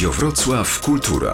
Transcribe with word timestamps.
Radio 0.00 0.12
Wrocław 0.12 0.80
Kultura. 0.80 1.32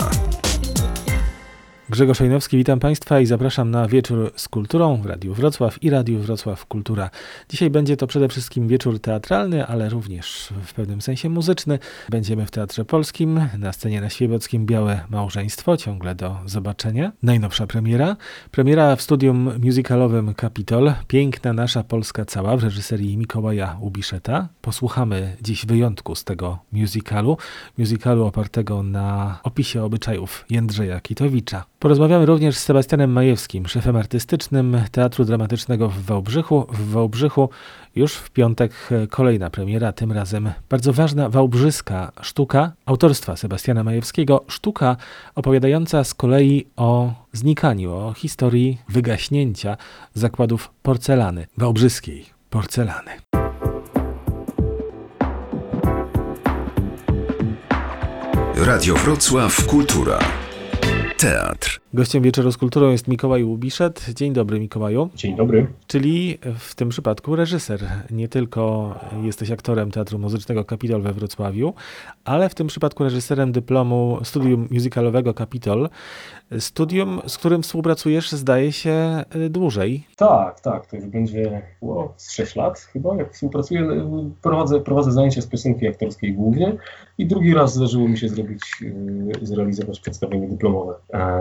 Grzegorz 1.91 2.21
Ojnowski, 2.21 2.57
witam 2.57 2.81
Państwa 2.81 3.21
i 3.21 3.27
zapraszam 3.27 3.71
na 3.71 3.89
wieczór 3.89 4.33
z 4.37 4.49
kulturą 4.49 4.97
w 5.03 5.07
Radiu 5.07 5.35
Wrocław 5.35 5.83
i 5.83 5.91
Radiu 5.91 6.19
Wrocław 6.19 6.67
Kultura. 6.67 7.11
Dzisiaj 7.49 7.71
będzie 7.71 7.97
to 7.97 8.07
przede 8.07 8.29
wszystkim 8.29 8.69
wieczór 8.69 9.01
teatralny, 9.01 9.67
ale 9.67 9.89
również 9.89 10.53
w 10.65 10.75
pewnym 10.75 11.03
sensie 11.03 11.29
muzyczny. 11.29 11.79
Będziemy 12.09 12.47
w 12.47 12.51
Teatrze 12.51 12.85
Polskim, 12.85 13.41
na 13.59 13.73
scenie 13.73 14.01
na 14.01 14.11
Świebockim 14.11 14.67
Białe 14.67 15.01
Małżeństwo, 15.11 15.77
ciągle 15.77 16.15
do 16.15 16.37
zobaczenia. 16.47 17.13
Najnowsza 17.23 17.67
premiera. 17.67 18.17
Premiera 18.51 18.97
w 18.97 19.03
studium 19.03 19.51
musicalowym 19.65 20.35
Kapitol. 20.35 20.93
Piękna 21.09 21.53
nasza 21.53 21.83
Polska 21.83 22.25
cała 22.25 22.57
w 22.57 22.65
reżyserii 22.65 23.17
Mikołaja 23.17 23.77
Ubiszeta. 23.81 24.49
Posłuchamy 24.61 25.37
dziś 25.43 25.67
wyjątku 25.67 26.15
z 26.15 26.25
tego 26.25 26.59
musicalu. 26.73 27.37
Musicalu 27.79 28.27
opartego 28.27 28.83
na 28.83 29.39
opisie 29.43 29.85
obyczajów 29.85 30.45
Jędrzeja 30.51 31.01
Kitowicza. 31.01 31.65
Porozmawiamy 31.79 32.27
również 32.27 32.57
z 32.57 32.63
Sebastianem 32.63 33.13
Majewskim, 33.13 33.67
szefem 33.67 33.97
artystycznym 33.97 34.77
Teatru 34.93 35.25
Dramatycznego 35.25 35.89
w 35.89 36.03
Wałbrzychu. 36.03 36.67
W 36.73 36.91
Wałbrzychu 36.91 37.51
już 37.97 38.15
w 38.15 38.31
piątek 38.31 38.73
kolejna 39.11 39.51
premiera, 39.51 39.93
tym 39.93 40.13
razem 40.13 40.51
bardzo 40.69 40.93
ważna 40.93 41.29
wałbrzyska 41.29 42.13
sztuka 42.21 42.73
autorstwa 42.87 43.37
Sebastiana 43.37 43.85
Majewskiego. 43.85 44.45
Sztuka 44.49 44.97
opowiadająca 45.35 46.05
z 46.05 46.15
kolei 46.15 46.67
o 46.77 47.13
znikaniu, 47.33 47.93
o 47.93 48.13
historii 48.13 48.79
wygaśnięcia 48.89 49.77
zakładów 50.15 50.71
porcelany, 50.83 51.47
wałbrzyskiej 51.57 52.27
porcelany. 52.51 53.11
Radio 58.57 58.95
Wrocław 58.95 59.67
Kultura. 59.67 60.46
Teatr. 61.17 61.81
Gościem 61.95 62.23
wieczoru 62.23 62.53
z 62.53 62.57
kulturą 62.57 62.91
jest 62.91 63.09
Mikołaj 63.09 63.45
Łubiszet. 63.45 64.07
Dzień 64.15 64.33
dobry 64.33 64.61
Mikołaju. 64.61 65.11
Dzień 65.15 65.37
dobry. 65.37 65.67
Czyli 65.87 66.39
w 66.59 66.75
tym 66.75 66.89
przypadku 66.89 67.37
reżyser. 67.37 67.81
Nie 68.11 68.29
tylko 68.29 68.95
jesteś 69.23 69.51
aktorem 69.51 69.91
Teatru 69.91 70.19
Muzycznego 70.19 70.65
Kapitol 70.65 71.03
we 71.03 71.13
Wrocławiu, 71.13 71.75
ale 72.25 72.49
w 72.49 72.55
tym 72.55 72.67
przypadku 72.67 73.05
reżyserem 73.05 73.53
dyplomu 73.53 74.19
studium 74.25 74.69
musicalowego 74.71 75.35
Kapitol. 75.35 75.89
Studium, 76.59 77.21
z 77.27 77.39
którym 77.39 77.63
współpracujesz 77.63 78.33
zdaje 78.33 78.73
się 78.73 79.25
dłużej. 79.51 80.07
Tak, 80.17 80.61
tak. 80.61 80.87
To 80.87 80.97
już 80.97 81.07
będzie 81.07 81.63
o, 81.83 82.13
z 82.17 82.33
6 82.33 82.57
lat 82.57 82.79
chyba, 82.79 83.17
jak 83.17 83.33
współpracuję. 83.33 84.09
Prowadzę, 84.43 84.81
prowadzę 84.81 85.13
zajęcia 85.13 85.43
z 85.43 85.47
piosenki 85.47 85.89
aktorskiej 85.89 86.35
głównie 86.35 86.77
i 87.19 87.27
drugi 87.27 87.55
raz 87.55 87.75
zdarzyło 87.75 88.09
mi 88.09 88.19
się 88.19 88.29
zrobić, 88.29 88.63
y, 88.83 89.47
zrealizować 89.47 90.01
przedstawienie 90.01 90.49
dyplomowe 90.49 90.95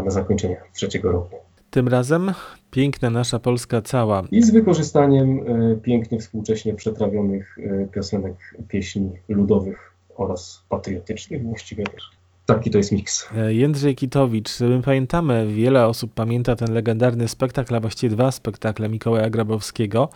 na 0.06 0.09
zakończenie 0.12 0.62
trzeciego 0.73 1.12
roku. 1.12 1.36
Tym 1.75 1.88
razem 1.88 2.34
piękna 2.72 3.09
nasza 3.09 3.40
Polska 3.40 3.81
cała. 3.81 4.23
I 4.31 4.42
z 4.42 4.52
wykorzystaniem 4.52 5.40
e, 5.40 5.75
pięknie 5.75 6.19
współcześnie 6.19 6.73
przetrawionych 6.73 7.58
e, 7.58 7.88
piosenek, 7.88 8.36
pieśni 8.67 9.12
ludowych 9.30 9.92
oraz 10.16 10.64
patriotycznych 10.69 11.44
właściwie 11.44 11.84
też. 11.84 12.09
Taki 12.46 12.72
to 12.72 12.78
jest 12.78 12.92
miks. 12.92 13.30
E, 13.38 13.54
Jędrzej 13.54 13.96
Kitowicz. 13.96 14.60
My 14.60 14.82
pamiętamy, 14.82 15.48
wiele 15.48 15.88
osób 15.88 16.14
pamięta 16.14 16.56
ten 16.56 16.74
legendarny 16.74 17.28
spektakl, 17.28 17.76
a 17.76 17.80
właściwie 17.80 18.16
dwa 18.16 18.32
spektakle 18.32 18.90
Mikołaja 18.90 19.30
Grabowskiego. 19.30 20.10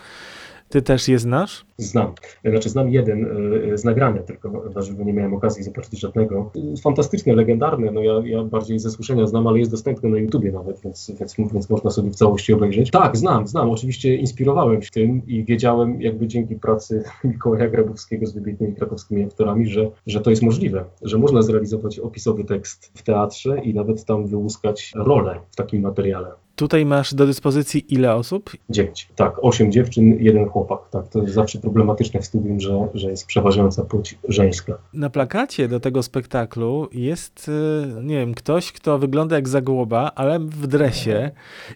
Ty 0.69 0.81
też 0.81 1.07
je 1.07 1.19
znasz? 1.19 1.65
Znam. 1.77 2.13
Znaczy 2.45 2.69
znam 2.69 2.89
jeden 2.89 3.25
e, 3.73 3.77
z 3.77 3.83
nagrania, 3.83 4.23
tylko 4.23 4.63
na 4.75 4.81
żywo 4.81 5.03
nie 5.03 5.13
miałem 5.13 5.33
okazji 5.33 5.63
zobaczyć 5.63 5.99
żadnego. 5.99 6.51
Fantastyczne, 6.83 7.35
legendarne, 7.35 7.91
no 7.91 8.01
ja, 8.01 8.13
ja 8.25 8.43
bardziej 8.43 8.79
ze 8.79 8.91
słyszenia 8.91 9.27
znam, 9.27 9.47
ale 9.47 9.59
jest 9.59 9.71
dostępne 9.71 10.09
na 10.09 10.17
YouTubie 10.17 10.51
nawet, 10.51 10.79
więc, 10.83 11.11
więc, 11.19 11.35
więc 11.53 11.69
można 11.69 11.89
sobie 11.89 12.09
w 12.09 12.15
całości 12.15 12.53
obejrzeć. 12.53 12.91
Tak, 12.91 13.17
znam, 13.17 13.47
znam. 13.47 13.69
Oczywiście 13.69 14.15
inspirowałem 14.15 14.81
się 14.81 14.91
tym 14.91 15.21
i 15.27 15.43
wiedziałem 15.43 16.01
jakby 16.01 16.27
dzięki 16.27 16.55
pracy 16.55 17.03
Mikołaja 17.23 17.69
Grabowskiego 17.69 18.25
z 18.25 18.33
wybitnymi 18.33 18.75
krakowskimi 18.75 19.23
aktorami, 19.23 19.67
że, 19.67 19.91
że 20.07 20.21
to 20.21 20.29
jest 20.29 20.41
możliwe, 20.41 20.85
że 21.01 21.17
można 21.17 21.41
zrealizować 21.41 21.99
opisowy 21.99 22.43
tekst 22.43 22.91
w 22.95 23.03
teatrze 23.03 23.59
i 23.59 23.73
nawet 23.73 24.05
tam 24.05 24.27
wyłuskać 24.27 24.91
rolę 24.95 25.39
w 25.51 25.55
takim 25.55 25.81
materiale. 25.81 26.31
Tutaj 26.59 26.85
masz 26.85 27.13
do 27.13 27.25
dyspozycji 27.25 27.93
ile 27.93 28.15
osób? 28.15 28.51
Dziewięć. 28.69 29.09
Tak, 29.15 29.43
osiem 29.43 29.71
dziewczyn, 29.71 30.17
jeden 30.19 30.49
chłopak. 30.49 30.79
Tak, 30.91 31.07
to 31.07 31.21
jest 31.21 31.33
zawsze 31.33 31.59
problematyczne 31.59 32.21
w 32.21 32.25
studium, 32.25 32.59
że, 32.59 32.87
że 32.93 33.09
jest 33.09 33.25
przeważająca 33.27 33.85
płeć 33.85 34.17
żeńska. 34.27 34.77
Na 34.93 35.09
plakacie 35.09 35.67
do 35.67 35.79
tego 35.79 36.03
spektaklu 36.03 36.89
jest, 36.91 37.51
e, 37.97 38.03
nie 38.03 38.17
wiem, 38.19 38.33
ktoś, 38.33 38.71
kto 38.71 38.99
wygląda 38.99 39.35
jak 39.35 39.47
zagłoba, 39.47 40.11
ale 40.15 40.39
w 40.39 40.67
dresie 40.67 41.31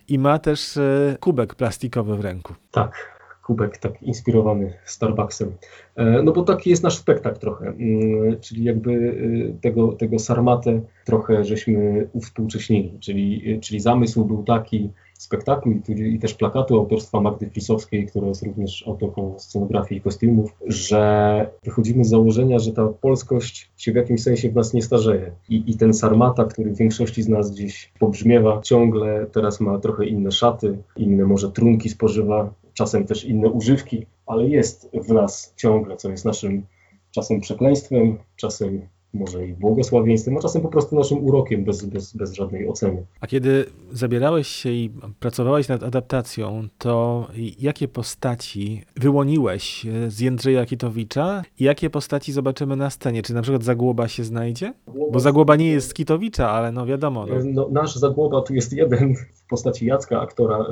i 0.07 0.19
ma 0.19 0.39
też 0.39 0.77
e, 0.77 1.17
kubek 1.19 1.55
plastikowy 1.55 2.17
w 2.17 2.21
ręku. 2.21 2.53
Tak, 2.71 3.12
kubek 3.43 3.77
tak 3.77 4.03
inspirowany 4.03 4.73
Starbucksem. 4.85 5.51
E, 5.95 6.23
no 6.23 6.31
bo 6.31 6.43
taki 6.43 6.69
jest 6.69 6.83
nasz 6.83 6.97
spektakl 6.97 7.39
trochę, 7.39 7.67
mm, 7.67 8.39
czyli 8.41 8.63
jakby 8.63 9.15
tego, 9.61 9.93
tego 9.93 10.19
Sarmatę 10.19 10.81
trochę 11.05 11.45
żeśmy 11.45 12.07
uwspółcześnili, 12.13 12.99
czyli, 12.99 13.59
czyli 13.61 13.79
zamysł 13.79 14.25
był 14.25 14.43
taki, 14.43 14.89
spektaklu 15.23 15.71
i, 15.71 16.01
i 16.15 16.19
też 16.19 16.33
plakatu 16.33 16.79
autorstwa 16.79 17.21
Magdy 17.21 17.49
Flisowskiej, 17.49 18.07
która 18.07 18.27
jest 18.27 18.43
również 18.43 18.87
autorką 18.87 19.35
scenografii 19.39 19.99
i 19.99 20.01
kostiumów, 20.01 20.51
że 20.67 21.47
wychodzimy 21.63 22.05
z 22.05 22.09
założenia, 22.09 22.59
że 22.59 22.73
ta 22.73 22.87
polskość 22.87 23.71
się 23.77 23.91
w 23.91 23.95
jakimś 23.95 24.23
sensie 24.23 24.49
w 24.49 24.55
nas 24.55 24.73
nie 24.73 24.81
starzeje. 24.81 25.31
I, 25.49 25.63
I 25.67 25.77
ten 25.77 25.93
sarmata, 25.93 26.45
który 26.45 26.71
w 26.71 26.77
większości 26.77 27.23
z 27.23 27.29
nas 27.29 27.51
gdzieś 27.51 27.91
pobrzmiewa, 27.99 28.61
ciągle 28.61 29.25
teraz 29.31 29.59
ma 29.59 29.79
trochę 29.79 30.05
inne 30.05 30.31
szaty, 30.31 30.77
inne 30.97 31.25
może 31.25 31.51
trunki 31.51 31.89
spożywa, 31.89 32.53
czasem 32.73 33.05
też 33.07 33.23
inne 33.23 33.49
używki, 33.49 34.05
ale 34.25 34.47
jest 34.47 34.89
w 34.93 35.13
nas 35.13 35.53
ciągle, 35.57 35.97
co 35.97 36.09
jest 36.09 36.25
naszym 36.25 36.65
czasem 37.11 37.41
przekleństwem, 37.41 38.17
czasem 38.35 38.87
może 39.13 39.47
i 39.47 39.53
błogosławieństwem, 39.53 40.37
a 40.37 40.39
czasem 40.39 40.61
po 40.61 40.67
prostu 40.67 40.95
naszym 40.95 41.25
urokiem 41.25 41.63
bez, 41.63 41.85
bez, 41.85 42.13
bez 42.15 42.33
żadnej 42.33 42.67
oceny. 42.67 43.05
A 43.21 43.27
kiedy 43.27 43.65
zabierałeś 43.91 44.47
się 44.47 44.69
i 44.69 44.91
pracowałeś 45.19 45.67
nad 45.67 45.83
adaptacją, 45.83 46.67
to 46.77 47.27
jakie 47.59 47.87
postaci 47.87 48.81
wyłoniłeś 48.95 49.85
z 50.07 50.19
Jędrzeja 50.19 50.65
Kitowicza 50.65 51.43
i 51.59 51.63
jakie 51.63 51.89
postaci 51.89 52.31
zobaczymy 52.31 52.75
na 52.75 52.89
scenie? 52.89 53.21
Czy 53.21 53.33
na 53.33 53.41
przykład 53.41 53.63
Zagłoba 53.63 54.07
się 54.07 54.23
znajdzie? 54.23 54.73
Bo 55.11 55.19
Zagłoba 55.19 55.55
nie 55.55 55.71
jest 55.71 55.89
z 55.89 55.93
Kitowicza, 55.93 56.49
ale 56.49 56.71
no 56.71 56.85
wiadomo. 56.85 57.25
No. 57.25 57.35
No, 57.45 57.69
nasz 57.71 57.95
Zagłoba 57.95 58.41
tu 58.41 58.53
jest 58.53 58.73
jeden 58.73 59.15
w 59.15 59.47
postaci 59.49 59.85
Jacka, 59.85 60.21
aktora 60.21 60.65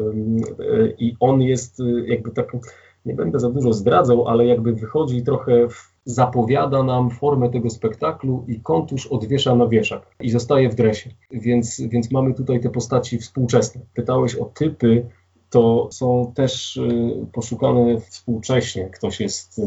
i 0.97 1.15
on 1.19 1.41
jest 1.41 1.77
jakby 2.05 2.31
tak, 2.31 2.57
nie 3.05 3.13
będę 3.13 3.39
za 3.39 3.49
dużo 3.49 3.73
zdradzał, 3.73 4.27
ale 4.27 4.45
jakby 4.45 4.73
wychodzi 4.73 5.23
trochę 5.23 5.69
w 5.69 5.90
zapowiada 6.05 6.83
nam 6.83 7.09
formę 7.09 7.49
tego 7.49 7.69
spektaklu 7.69 8.45
i 8.47 8.59
kontusz 8.59 9.07
odwiesza 9.07 9.55
na 9.55 9.67
wieszak 9.67 10.15
i 10.19 10.29
zostaje 10.29 10.69
w 10.69 10.75
dresie. 10.75 11.09
Więc, 11.31 11.81
więc 11.81 12.11
mamy 12.11 12.33
tutaj 12.33 12.61
te 12.61 12.69
postaci 12.69 13.17
współczesne. 13.17 13.81
Pytałeś 13.93 14.35
o 14.35 14.45
typy, 14.45 15.05
to 15.49 15.89
są 15.91 16.31
też 16.35 16.77
y, 16.77 17.27
poszukane 17.33 17.99
współcześnie. 17.99 18.89
Ktoś 18.89 19.19
jest 19.19 19.59
y, 19.59 19.63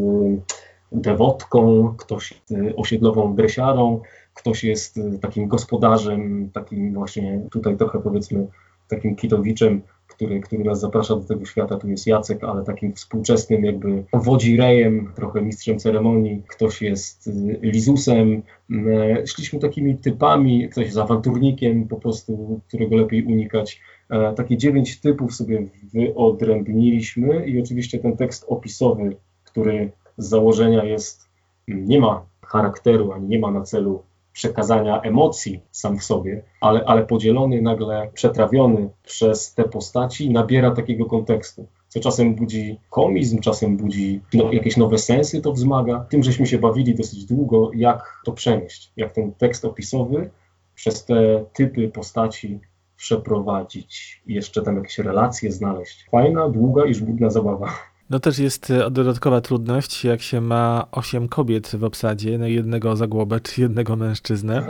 dewotką, 0.93 1.95
ktoś 1.99 2.43
y, 2.51 2.77
osiedlową 2.77 3.35
dresiarą, 3.35 4.01
ktoś 4.35 4.65
jest 4.65 5.01
takim 5.21 5.49
gospodarzem, 5.49 6.51
takim 6.53 6.95
właśnie 6.95 7.41
tutaj 7.51 7.77
trochę 7.77 8.01
powiedzmy 8.01 8.47
takim 8.89 9.17
kitowiczem, 9.17 9.83
który, 10.17 10.41
który 10.41 10.65
nas 10.65 10.81
zaprasza 10.81 11.17
do 11.17 11.25
tego 11.25 11.45
świata. 11.45 11.77
Tu 11.77 11.89
jest 11.89 12.07
Jacek, 12.07 12.45
ale 12.45 12.65
takim 12.65 12.95
współczesnym 12.95 13.65
jakby 13.65 14.05
wodzi 14.13 14.57
rejem, 14.57 15.13
trochę 15.15 15.43
mistrzem 15.43 15.79
ceremonii. 15.79 16.43
Ktoś 16.49 16.83
jest 16.83 17.27
y, 17.27 17.59
Lizusem. 17.63 18.43
E, 18.71 19.27
szliśmy 19.27 19.59
takimi 19.59 19.99
typami, 19.99 20.69
ktoś 20.69 20.85
jest 20.85 20.99
awanturnikiem 20.99 21.89
po 21.89 21.97
prostu, 21.97 22.61
którego 22.69 22.97
lepiej 22.97 23.25
unikać. 23.25 23.81
E, 24.11 24.35
takie 24.35 24.57
dziewięć 24.57 25.01
typów 25.01 25.35
sobie 25.35 25.69
wyodrębniliśmy 25.95 27.47
i 27.47 27.61
oczywiście 27.61 27.99
ten 27.99 28.17
tekst 28.17 28.45
opisowy, 28.49 29.17
który 29.45 29.91
z 30.19 30.29
założenia 30.29 30.85
jest, 30.85 31.29
nie 31.69 32.01
ma 32.01 32.27
charakteru, 32.47 33.13
ani 33.13 33.29
nie 33.29 33.39
ma 33.39 33.51
na 33.51 33.63
celu 33.63 34.03
przekazania 34.35 35.01
emocji 35.01 35.61
sam 35.71 35.99
w 35.99 36.05
sobie, 36.05 36.43
ale, 36.61 36.85
ale 36.85 37.07
podzielony, 37.07 37.63
nagle 37.63 38.11
przetrawiony 38.15 38.91
przez 39.03 39.55
te 39.55 39.65
postaci, 39.65 40.31
nabiera 40.31 40.71
takiego 40.71 41.07
kontekstu 41.07 41.67
co 41.95 42.01
czasem 42.01 42.35
budzi 42.35 42.81
komizm, 42.91 43.41
czasem 43.41 43.77
budzi 43.77 44.21
no, 44.35 44.53
jakieś 44.53 44.77
nowe 44.77 44.99
sensy, 44.99 45.41
to 45.41 45.53
wzmaga. 45.53 46.07
Tym, 46.11 46.23
żeśmy 46.23 46.47
się 46.47 46.59
bawili 46.59 46.95
dosyć 46.95 47.25
długo, 47.25 47.71
jak 47.75 48.21
to 48.25 48.33
przenieść, 48.33 48.93
jak 48.97 49.13
ten 49.13 49.33
tekst 49.33 49.65
opisowy 49.65 50.31
przez 50.75 51.05
te 51.05 51.45
typy 51.53 51.89
postaci 51.89 52.61
przeprowadzić 52.97 54.23
i 54.27 54.35
jeszcze 54.35 54.63
tam 54.63 54.77
jakieś 54.77 54.99
relacje 54.99 55.53
znaleźć. 55.53 56.07
Fajna, 56.11 56.49
długa 56.49 56.85
i 56.85 56.95
żmudna 56.95 57.31
zabawa. 57.31 57.73
No 58.11 58.21
też 58.21 58.39
jest 58.39 58.71
e, 58.71 58.91
dodatkowa 58.91 59.41
trudność, 59.41 60.05
jak 60.05 60.23
się 60.23 60.41
ma 60.41 60.87
osiem 60.93 61.29
kobiet 61.29 61.77
w 61.77 61.85
obsadzie, 61.85 62.39
no 62.39 62.47
jednego 62.47 62.97
zagłobę 62.97 63.41
czy 63.41 63.61
jednego 63.61 63.97
mężczyznę. 63.97 64.67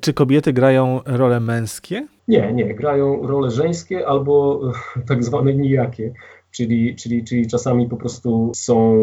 Czy 0.00 0.14
kobiety 0.14 0.52
grają 0.52 1.00
role 1.06 1.40
męskie? 1.40 2.06
Nie, 2.28 2.52
nie, 2.52 2.74
grają 2.74 3.26
role 3.26 3.50
żeńskie 3.50 4.06
albo 4.06 4.60
tak 5.08 5.24
zwane 5.24 5.54
nijakie 5.54 6.12
czyli, 6.50 6.96
czyli, 6.96 7.24
czyli 7.24 7.46
czasami 7.46 7.88
po 7.88 7.96
prostu 7.96 8.52
są 8.54 8.96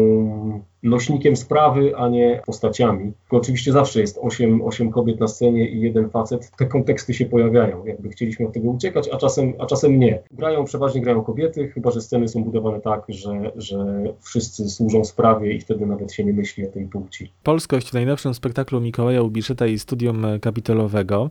nośnikiem 0.82 1.36
sprawy, 1.36 1.96
a 1.96 2.08
nie 2.08 2.42
postaciami. 2.46 3.12
oczywiście 3.30 3.72
zawsze 3.72 4.00
jest 4.00 4.18
osiem, 4.22 4.62
osiem 4.62 4.90
kobiet 4.90 5.20
na 5.20 5.28
scenie 5.28 5.68
i 5.68 5.80
jeden 5.80 6.10
facet. 6.10 6.50
Te 6.58 6.66
konteksty 6.66 7.14
się 7.14 7.26
pojawiają, 7.26 7.84
jakby 7.84 8.08
chcieliśmy 8.08 8.46
od 8.46 8.52
tego 8.52 8.70
uciekać, 8.70 9.08
a 9.12 9.16
czasem, 9.16 9.52
a 9.58 9.66
czasem 9.66 9.98
nie. 9.98 10.22
Grają, 10.30 10.64
przeważnie 10.64 11.00
grają 11.00 11.24
kobiety, 11.24 11.68
chyba 11.68 11.90
że 11.90 12.00
sceny 12.00 12.28
są 12.28 12.44
budowane 12.44 12.80
tak, 12.80 13.04
że, 13.08 13.52
że 13.56 14.04
wszyscy 14.20 14.70
służą 14.70 15.04
sprawie 15.04 15.52
i 15.52 15.60
wtedy 15.60 15.86
nawet 15.86 16.12
się 16.12 16.24
nie 16.24 16.32
myśli 16.32 16.68
o 16.68 16.70
tej 16.70 16.86
płci. 16.86 17.32
Polskość 17.42 17.90
w 17.90 17.94
najnowszym 17.94 18.34
spektaklu 18.34 18.80
Mikołaja 18.80 19.22
Ubiszyta 19.22 19.66
i 19.66 19.78
Studium 19.78 20.26
Kapitolowego. 20.40 21.30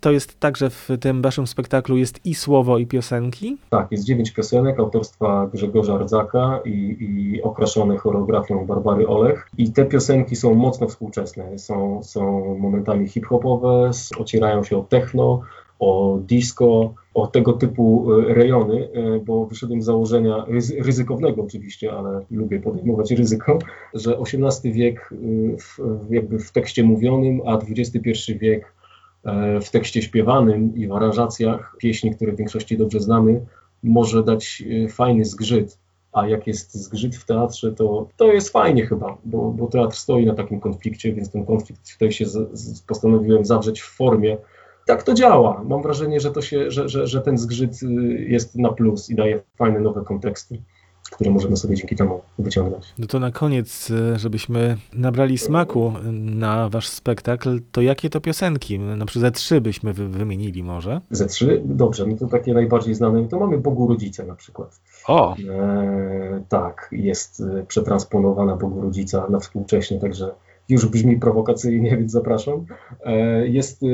To 0.00 0.10
jest 0.10 0.40
tak, 0.40 0.56
że 0.56 0.70
w 0.70 0.88
tym 1.00 1.22
waszym 1.22 1.46
spektaklu 1.46 1.96
jest 1.96 2.26
i 2.26 2.34
słowo, 2.34 2.78
i 2.78 2.86
piosenki? 2.86 3.56
Tak, 3.70 3.92
jest 3.92 4.04
dziewięć 4.04 4.30
piosenek 4.30 4.78
autorstwa 4.78 5.50
Grzegorza 5.52 5.98
Rdzaka 5.98 6.60
i, 6.64 6.96
i 7.00 7.42
okraszone 7.42 7.96
choreografią 7.96 8.66
Barbary 8.66 9.08
Olech. 9.08 9.48
I 9.58 9.72
te 9.72 9.84
piosenki 9.84 10.36
są 10.36 10.54
mocno 10.54 10.88
współczesne. 10.88 11.58
Są, 11.58 12.02
są 12.02 12.54
momentami 12.58 13.08
hip-hopowe, 13.08 13.90
ocierają 14.18 14.64
się 14.64 14.78
o 14.78 14.82
techno, 14.82 15.40
o 15.78 16.18
disco, 16.28 16.94
o 17.14 17.26
tego 17.26 17.52
typu 17.52 18.12
e, 18.12 18.34
rejony, 18.34 18.88
e, 18.92 19.20
bo 19.20 19.46
wyszedłem 19.46 19.82
z 19.82 19.84
założenia 19.84 20.44
ryzykownego 20.78 21.42
oczywiście, 21.42 21.92
ale 21.92 22.20
lubię 22.30 22.60
podejmować 22.60 23.10
ryzyko, 23.10 23.58
że 23.94 24.18
XVIII 24.18 24.72
wiek 24.72 25.10
e, 25.12 25.16
w, 25.56 25.78
jakby 26.10 26.38
w 26.38 26.52
tekście 26.52 26.84
mówionym, 26.84 27.40
a 27.46 27.58
XXI 27.58 28.34
wiek 28.34 28.79
w 29.62 29.70
tekście 29.70 30.02
śpiewanym 30.02 30.76
i 30.76 30.86
w 30.86 30.92
aranżacjach 30.92 31.76
pieśni, 31.78 32.14
które 32.14 32.32
w 32.32 32.36
większości 32.36 32.78
dobrze 32.78 33.00
znamy, 33.00 33.40
może 33.82 34.22
dać 34.22 34.62
y, 34.66 34.88
fajny 34.88 35.24
zgrzyt. 35.24 35.78
A 36.12 36.26
jak 36.26 36.46
jest 36.46 36.74
zgrzyt 36.74 37.16
w 37.16 37.24
teatrze, 37.24 37.72
to, 37.72 38.08
to 38.16 38.32
jest 38.32 38.50
fajnie 38.50 38.86
chyba, 38.86 39.16
bo, 39.24 39.50
bo 39.50 39.66
teatr 39.66 39.96
stoi 39.96 40.26
na 40.26 40.34
takim 40.34 40.60
konflikcie, 40.60 41.12
więc 41.12 41.30
ten 41.30 41.46
konflikt 41.46 41.92
tutaj 41.92 42.12
się 42.12 42.26
z, 42.26 42.58
z, 42.58 42.82
postanowiłem 42.82 43.44
zawrzeć 43.44 43.80
w 43.80 43.96
formie. 43.96 44.36
Tak 44.86 45.02
to 45.02 45.14
działa. 45.14 45.62
Mam 45.64 45.82
wrażenie, 45.82 46.20
że, 46.20 46.30
to 46.30 46.42
się, 46.42 46.70
że, 46.70 46.88
że, 46.88 47.06
że 47.06 47.20
ten 47.20 47.38
zgrzyt 47.38 47.82
y, 47.82 47.86
jest 48.28 48.56
na 48.56 48.72
plus 48.72 49.10
i 49.10 49.14
daje 49.14 49.42
fajne 49.56 49.80
nowe 49.80 50.04
konteksty 50.04 50.62
które 51.10 51.30
możemy 51.30 51.56
sobie 51.56 51.76
dzięki 51.76 51.96
temu 51.96 52.20
wyciągnąć. 52.38 52.94
No 52.98 53.06
to 53.06 53.18
na 53.18 53.30
koniec, 53.30 53.90
e, 53.90 54.18
żebyśmy 54.18 54.76
nabrali 54.92 55.38
smaku 55.38 55.92
na 56.12 56.68
wasz 56.68 56.88
spektakl, 56.88 57.60
to 57.72 57.80
jakie 57.80 58.10
to 58.10 58.20
piosenki? 58.20 58.78
Na 58.78 59.06
przykład 59.06 59.22
ze 59.22 59.30
trzy 59.30 59.60
byśmy 59.60 59.92
wy 59.92 60.08
wymienili 60.08 60.62
może? 60.62 61.00
Ze 61.10 61.26
trzy? 61.26 61.62
Dobrze, 61.64 62.06
no 62.06 62.16
to 62.16 62.26
takie 62.26 62.54
najbardziej 62.54 62.94
znane, 62.94 63.28
to 63.28 63.40
mamy 63.40 63.58
Bogu 63.58 63.88
Rodzice 63.88 64.26
na 64.26 64.34
przykład. 64.34 64.80
O! 65.06 65.36
E, 65.36 66.42
tak, 66.48 66.88
jest 66.92 67.40
e, 67.40 67.66
przetransponowana 67.66 68.56
Bogu 68.56 68.80
Rodzica 68.80 69.26
na 69.30 69.38
współcześnie, 69.38 70.00
także 70.00 70.30
już 70.70 70.86
brzmi 70.86 71.16
prowokacyjnie, 71.16 71.96
więc 71.96 72.12
zapraszam. 72.12 72.66
E, 73.04 73.48
jest 73.48 73.82
e, 73.82 73.86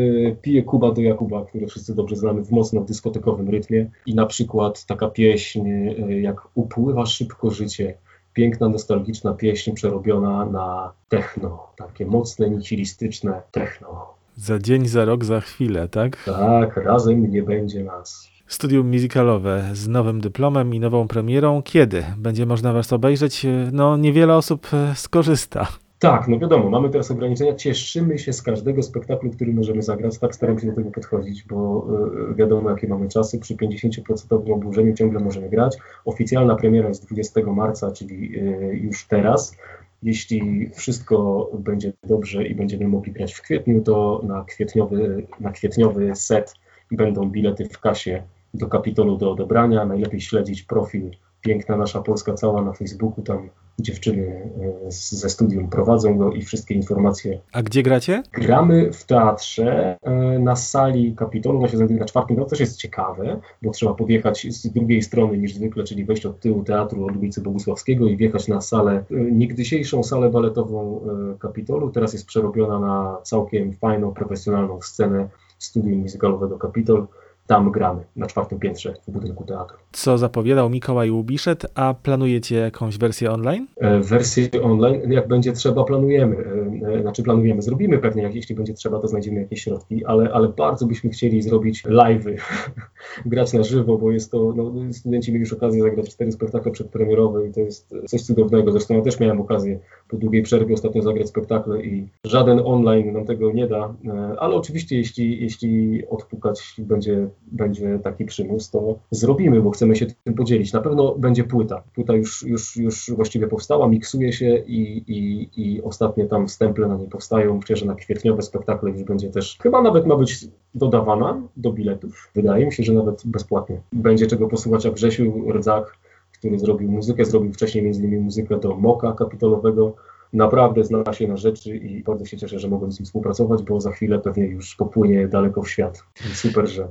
Pije 0.43 0.62
Kuba 0.62 0.93
do 0.93 1.00
Jakuba, 1.00 1.44
które 1.44 1.67
wszyscy 1.67 1.94
dobrze 1.94 2.17
znamy 2.17 2.44
w 2.44 2.50
mocno 2.50 2.81
dyskotekowym 2.81 3.49
rytmie 3.49 3.90
i 4.06 4.14
na 4.14 4.26
przykład 4.26 4.84
taka 4.84 5.08
pieśń 5.08 5.69
e, 5.69 6.20
jak 6.20 6.40
Upływa 6.55 7.06
szybko 7.06 7.50
życie, 7.50 7.94
piękna, 8.32 8.69
nostalgiczna 8.69 9.34
pieśń 9.34 9.73
przerobiona 9.73 10.44
na 10.44 10.93
techno, 11.08 11.67
takie 11.76 12.06
mocne, 12.06 12.50
nihilistyczne 12.50 13.43
techno. 13.50 14.14
Za 14.37 14.58
dzień, 14.58 14.87
za 14.87 15.05
rok, 15.05 15.25
za 15.25 15.40
chwilę, 15.40 15.88
tak? 15.88 16.25
Tak, 16.25 16.76
razem 16.76 17.31
nie 17.31 17.43
będzie 17.43 17.84
nas. 17.84 18.29
Studium 18.46 18.90
muzykalowe 18.90 19.70
z 19.72 19.88
nowym 19.88 20.20
dyplomem 20.20 20.75
i 20.75 20.81
nową 20.81 21.08
premierą. 21.08 21.62
Kiedy 21.62 22.05
będzie 22.17 22.46
można 22.46 22.72
Was 22.72 22.93
obejrzeć? 22.93 23.46
No, 23.72 23.96
niewiele 23.96 24.37
osób 24.37 24.67
skorzysta. 24.94 25.69
Tak, 26.06 26.29
no 26.29 26.38
wiadomo, 26.38 26.70
mamy 26.70 26.91
teraz 26.91 27.11
ograniczenia. 27.11 27.55
Cieszymy 27.55 28.19
się 28.19 28.32
z 28.32 28.43
każdego 28.43 28.82
spektaklu, 28.82 29.31
który 29.31 29.53
możemy 29.53 29.82
zagrać. 29.82 30.19
Tak 30.19 30.35
staramy 30.35 30.61
się 30.61 30.67
do 30.67 30.73
tego 30.73 30.91
podchodzić, 30.91 31.44
bo 31.44 31.87
y, 32.31 32.35
wiadomo, 32.35 32.70
jakie 32.70 32.88
mamy 32.88 33.08
czasy. 33.08 33.38
Przy 33.38 33.56
50% 33.56 34.53
oburzeniu 34.53 34.94
ciągle 34.94 35.20
możemy 35.20 35.49
grać. 35.49 35.76
Oficjalna 36.05 36.56
premiera 36.56 36.88
jest 36.88 37.06
20 37.06 37.41
marca, 37.41 37.93
czyli 37.93 38.38
y, 38.38 38.76
już 38.82 39.06
teraz. 39.06 39.56
Jeśli 40.03 40.70
wszystko 40.75 41.49
będzie 41.58 41.93
dobrze 42.05 42.47
i 42.47 42.55
będziemy 42.55 42.88
mogli 42.88 43.12
grać 43.12 43.35
w 43.35 43.43
kwietniu, 43.43 43.82
to 43.82 44.20
na 44.25 44.44
kwietniowy, 44.44 45.26
na 45.41 45.53
kwietniowy 45.53 46.14
set 46.14 46.55
będą 46.91 47.31
bilety 47.31 47.64
w 47.64 47.79
kasie 47.79 48.23
do 48.55 48.67
Kapitolu 48.67 49.17
do 49.17 49.31
odebrania. 49.31 49.85
Najlepiej 49.85 50.20
śledzić 50.20 50.62
profil 50.62 51.11
Piękna 51.41 51.76
Nasza 51.76 52.03
Polska 52.03 52.35
Cała 52.35 52.62
na 52.62 52.73
Facebooku. 52.73 53.23
Tam 53.23 53.49
dziewczyny 53.78 54.50
e, 54.87 54.90
ze 54.90 55.31
studium 55.31 55.69
prowadzą 55.69 56.19
go 56.19 56.32
i 56.32 56.43
wszystkie 56.43 56.75
informacje. 56.75 57.40
A 57.52 57.62
gdzie 57.62 57.82
gracie? 57.82 58.23
Gramy 58.32 58.93
w 58.93 59.05
teatrze 59.05 59.96
e, 60.02 60.38
na 60.38 60.56
sali 60.56 61.14
Kapitolu, 61.14 61.58
właśnie 61.58 61.76
znajduje 61.76 62.00
na 62.00 62.06
czwartym, 62.06 62.37
to 62.37 62.44
też 62.44 62.61
jest 62.61 62.76
ciekawe, 62.76 63.40
bo 63.62 63.70
trzeba 63.70 63.94
podjechać 63.94 64.46
z 64.50 64.67
drugiej 64.67 65.02
strony 65.02 65.38
niż 65.38 65.55
zwykle, 65.55 65.84
czyli 65.84 66.05
wejść 66.05 66.26
od 66.26 66.40
tyłu 66.40 66.64
teatru 66.64 67.06
od 67.06 67.17
ulicy 67.17 67.40
Bogusławskiego 67.40 68.06
i 68.06 68.17
wjechać 68.17 68.49
na 68.49 68.61
salę, 68.61 69.05
e, 69.11 69.14
niegdysiejszą 69.14 70.02
salę 70.02 70.31
baletową 70.31 71.00
Kapitolu. 71.38 71.90
Teraz 71.90 72.12
jest 72.12 72.26
przerobiona 72.26 72.79
na 72.79 73.17
całkiem 73.22 73.72
fajną, 73.72 74.14
profesjonalną 74.14 74.82
scenę 74.82 75.29
studium 75.58 75.99
muzykalowego 76.00 76.58
Kapitol 76.58 77.06
tam 77.46 77.70
gramy, 77.70 78.04
na 78.16 78.26
czwartym 78.26 78.58
piętrze 78.58 78.94
w 79.08 79.10
budynku 79.10 79.44
teatru. 79.44 79.78
Co 79.93 80.19
zapowiadał 80.19 80.70
Mikołaj 80.70 81.10
Łubiszet, 81.10 81.66
a 81.75 81.94
planujecie 81.94 82.56
jakąś 82.56 82.98
wersję 82.98 83.32
online? 83.32 83.66
E, 83.76 84.00
wersję 84.00 84.48
online, 84.62 85.12
jak 85.12 85.28
będzie 85.28 85.52
trzeba, 85.52 85.84
planujemy. 85.84 86.37
E, 86.37 86.94
e, 86.94 87.02
znaczy 87.02 87.22
planujemy, 87.22 87.62
zrobimy 87.62 87.98
pewnie, 87.98 88.22
jak 88.22 88.34
jeśli 88.34 88.54
będzie 88.54 88.75
trzeba, 88.75 88.98
to 88.98 89.08
znajdziemy 89.08 89.40
jakieś 89.40 89.62
środki, 89.62 90.04
ale, 90.04 90.32
ale 90.32 90.48
bardzo 90.48 90.87
byśmy 90.87 91.10
chcieli 91.10 91.43
zrobić 91.43 91.84
live'y, 91.84 92.37
grać 93.26 93.52
na 93.52 93.62
żywo, 93.62 93.98
bo 93.98 94.10
jest 94.10 94.31
to, 94.31 94.52
no, 94.56 94.93
studenci 94.93 95.32
mieli 95.32 95.40
już 95.40 95.52
okazję 95.52 95.82
zagrać 95.82 96.10
cztery 96.10 96.32
spektakle 96.32 96.72
przedpremierowe 96.72 97.48
i 97.48 97.53
to 97.53 97.60
jest 97.60 97.94
coś 98.06 98.22
cudownego. 98.22 98.72
Zresztą 98.72 98.94
ja 98.94 99.03
też 99.03 99.20
miałem 99.20 99.41
okazję 99.41 99.79
po 100.08 100.17
długiej 100.17 100.43
przerwie 100.43 100.74
ostatnio 100.74 101.03
zagrać 101.03 101.29
spektakle 101.29 101.82
i 101.82 102.08
żaden 102.24 102.60
online 102.65 103.12
nam 103.12 103.24
tego 103.24 103.53
nie 103.53 103.67
da, 103.67 103.94
ale 104.38 104.55
oczywiście 104.55 104.96
jeśli, 104.96 105.43
jeśli 105.43 106.03
odpukać 106.08 106.74
będzie 106.79 107.29
będzie 107.46 107.98
taki 108.02 108.24
przymus, 108.24 108.70
to 108.70 108.98
zrobimy, 109.10 109.60
bo 109.60 109.70
chcemy 109.70 109.96
się 109.96 110.06
tym 110.24 110.34
podzielić. 110.34 110.72
Na 110.72 110.81
pewno 110.81 111.14
będzie 111.14 111.44
płyta. 111.44 111.82
Płyta 111.94 112.14
już, 112.14 112.43
już, 112.43 112.76
już 112.76 113.10
właściwie 113.16 113.46
powstała, 113.46 113.88
miksuje 113.88 114.32
się 114.32 114.58
i, 114.66 115.05
i, 115.06 115.48
i 115.56 115.82
ostatnie 115.82 116.26
tam 116.26 116.46
wstęple 116.48 116.86
na 116.88 116.96
niej 116.96 117.08
powstają. 117.08 117.56
Myślę, 117.56 117.76
że 117.76 117.86
na 117.86 117.94
kwietniowe 117.94 118.43
spektakle 118.43 118.90
już 118.90 119.02
będzie 119.02 119.31
też, 119.31 119.58
chyba 119.62 119.82
nawet 119.82 120.06
ma 120.06 120.16
być 120.16 120.48
dodawana 120.74 121.43
do 121.56 121.72
biletów. 121.72 122.31
Wydaje 122.34 122.66
mi 122.66 122.72
się, 122.72 122.82
że 122.82 122.93
nawet 122.93 123.22
bezpłatnie. 123.24 123.81
Będzie 123.93 124.26
czego 124.26 124.48
posłuchać, 124.48 124.86
a 124.86 124.90
Grzesiu 124.90 125.52
Rdzak, 125.52 125.96
który 126.38 126.58
zrobił 126.58 126.90
muzykę, 126.90 127.24
zrobił 127.24 127.52
wcześniej 127.52 127.84
między 127.84 128.00
innymi 128.00 128.19
muzykę 128.19 128.60
do 128.60 128.76
Moka 128.76 129.12
kapitolowego, 129.12 129.94
naprawdę 130.32 130.84
zna 130.84 131.12
się 131.12 131.28
na 131.28 131.36
rzeczy 131.36 131.76
i 131.76 132.02
bardzo 132.02 132.24
się 132.24 132.36
cieszę, 132.36 132.58
że 132.58 132.69
mogłem 132.69 132.93
z 132.93 133.00
nim 133.00 133.06
współpracować, 133.06 133.62
bo 133.62 133.81
za 133.81 133.90
chwilę 133.90 134.19
pewnie 134.19 134.46
już 134.46 134.76
popłynie 134.76 135.28
daleko 135.28 135.62
w 135.62 135.70
świat. 135.70 136.02
Super, 136.34 136.69
że 136.69 136.88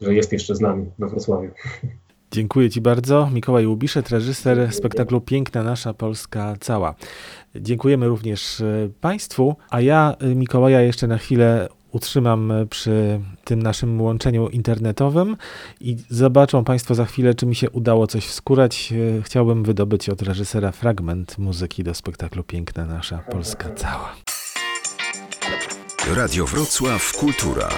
że 0.00 0.14
jest 0.14 0.32
jeszcze 0.32 0.54
z 0.54 0.60
nami 0.60 0.86
we 0.98 1.08
Wrocławiu. 1.08 1.50
Dziękuję 2.32 2.70
Ci 2.70 2.80
bardzo. 2.80 3.30
Mikołaj 3.32 3.66
Łubiszet, 3.66 4.08
reżyser 4.08 4.72
spektaklu 4.72 5.20
Piękna 5.20 5.62
Nasza 5.62 5.94
Polska 5.94 6.54
Cała. 6.60 6.94
Dziękujemy 7.54 8.08
również 8.08 8.60
e, 8.60 8.88
Państwu, 9.00 9.56
a 9.70 9.80
ja 9.80 10.16
e, 10.20 10.34
Mikołaja 10.34 10.80
jeszcze 10.80 11.06
na 11.06 11.18
chwilę 11.18 11.68
utrzymam 11.92 12.50
e, 12.50 12.66
przy 12.66 13.20
tym 13.44 13.62
naszym 13.62 14.00
łączeniu 14.00 14.48
internetowym 14.48 15.36
i 15.80 15.96
zobaczą 16.10 16.64
Państwo 16.64 16.94
za 16.94 17.04
chwilę, 17.04 17.34
czy 17.34 17.46
mi 17.46 17.54
się 17.54 17.70
udało 17.70 18.06
coś 18.06 18.26
wskórać. 18.26 18.94
Chciałbym 19.22 19.64
wydobyć 19.64 20.08
od 20.08 20.22
reżysera 20.22 20.72
fragment 20.72 21.38
muzyki 21.38 21.84
do 21.84 21.94
spektaklu 21.94 22.44
Piękna 22.44 22.86
Nasza 22.86 23.18
Polska 23.18 23.70
Cała. 23.70 24.14
Radio 26.14 26.46
Wrocław 26.46 27.12
Kultura. 27.12 27.68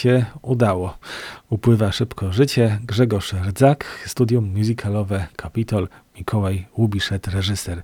Się 0.00 0.24
udało. 0.42 0.98
Upływa 1.50 1.92
szybko 1.92 2.32
życie. 2.32 2.78
Grzegorz 2.82 3.32
Rdzak, 3.32 3.84
studium 4.06 4.52
musicalowe 4.56 5.26
Kapitol, 5.36 5.88
Mikołaj 6.16 6.66
Łubiszet, 6.76 7.26
reżyser 7.26 7.82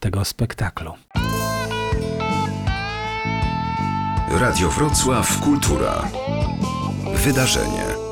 tego 0.00 0.24
spektaklu. 0.24 0.92
Radio 4.40 4.68
Wrocław 4.68 5.40
Kultura. 5.40 6.08
Wydarzenie. 7.14 8.05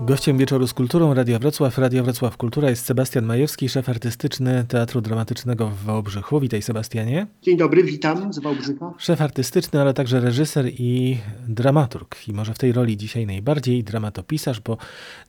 Gościem 0.00 0.38
wieczoru 0.38 0.66
z 0.66 0.74
kulturą 0.74 1.14
Radia 1.14 1.38
Wrocław, 1.38 1.78
Radia 1.78 2.02
Wrocław 2.02 2.36
Kultura 2.36 2.70
jest 2.70 2.86
Sebastian 2.86 3.24
Majewski, 3.24 3.68
szef 3.68 3.88
artystyczny 3.88 4.64
Teatru 4.68 5.00
Dramatycznego 5.00 5.68
w 5.68 5.84
Wałbrzychu. 5.84 6.40
Witaj 6.40 6.62
Sebastianie. 6.62 7.26
Dzień 7.42 7.56
dobry, 7.56 7.84
witam 7.84 8.32
z 8.32 8.38
Wałbrzycha. 8.38 8.94
Szef 8.98 9.20
artystyczny, 9.20 9.80
ale 9.80 9.94
także 9.94 10.20
reżyser 10.20 10.66
i 10.78 11.18
dramaturg. 11.48 12.28
I 12.28 12.32
może 12.32 12.54
w 12.54 12.58
tej 12.58 12.72
roli 12.72 12.96
dzisiaj 12.96 13.26
najbardziej 13.26 13.84
dramatopisarz, 13.84 14.60
bo 14.60 14.76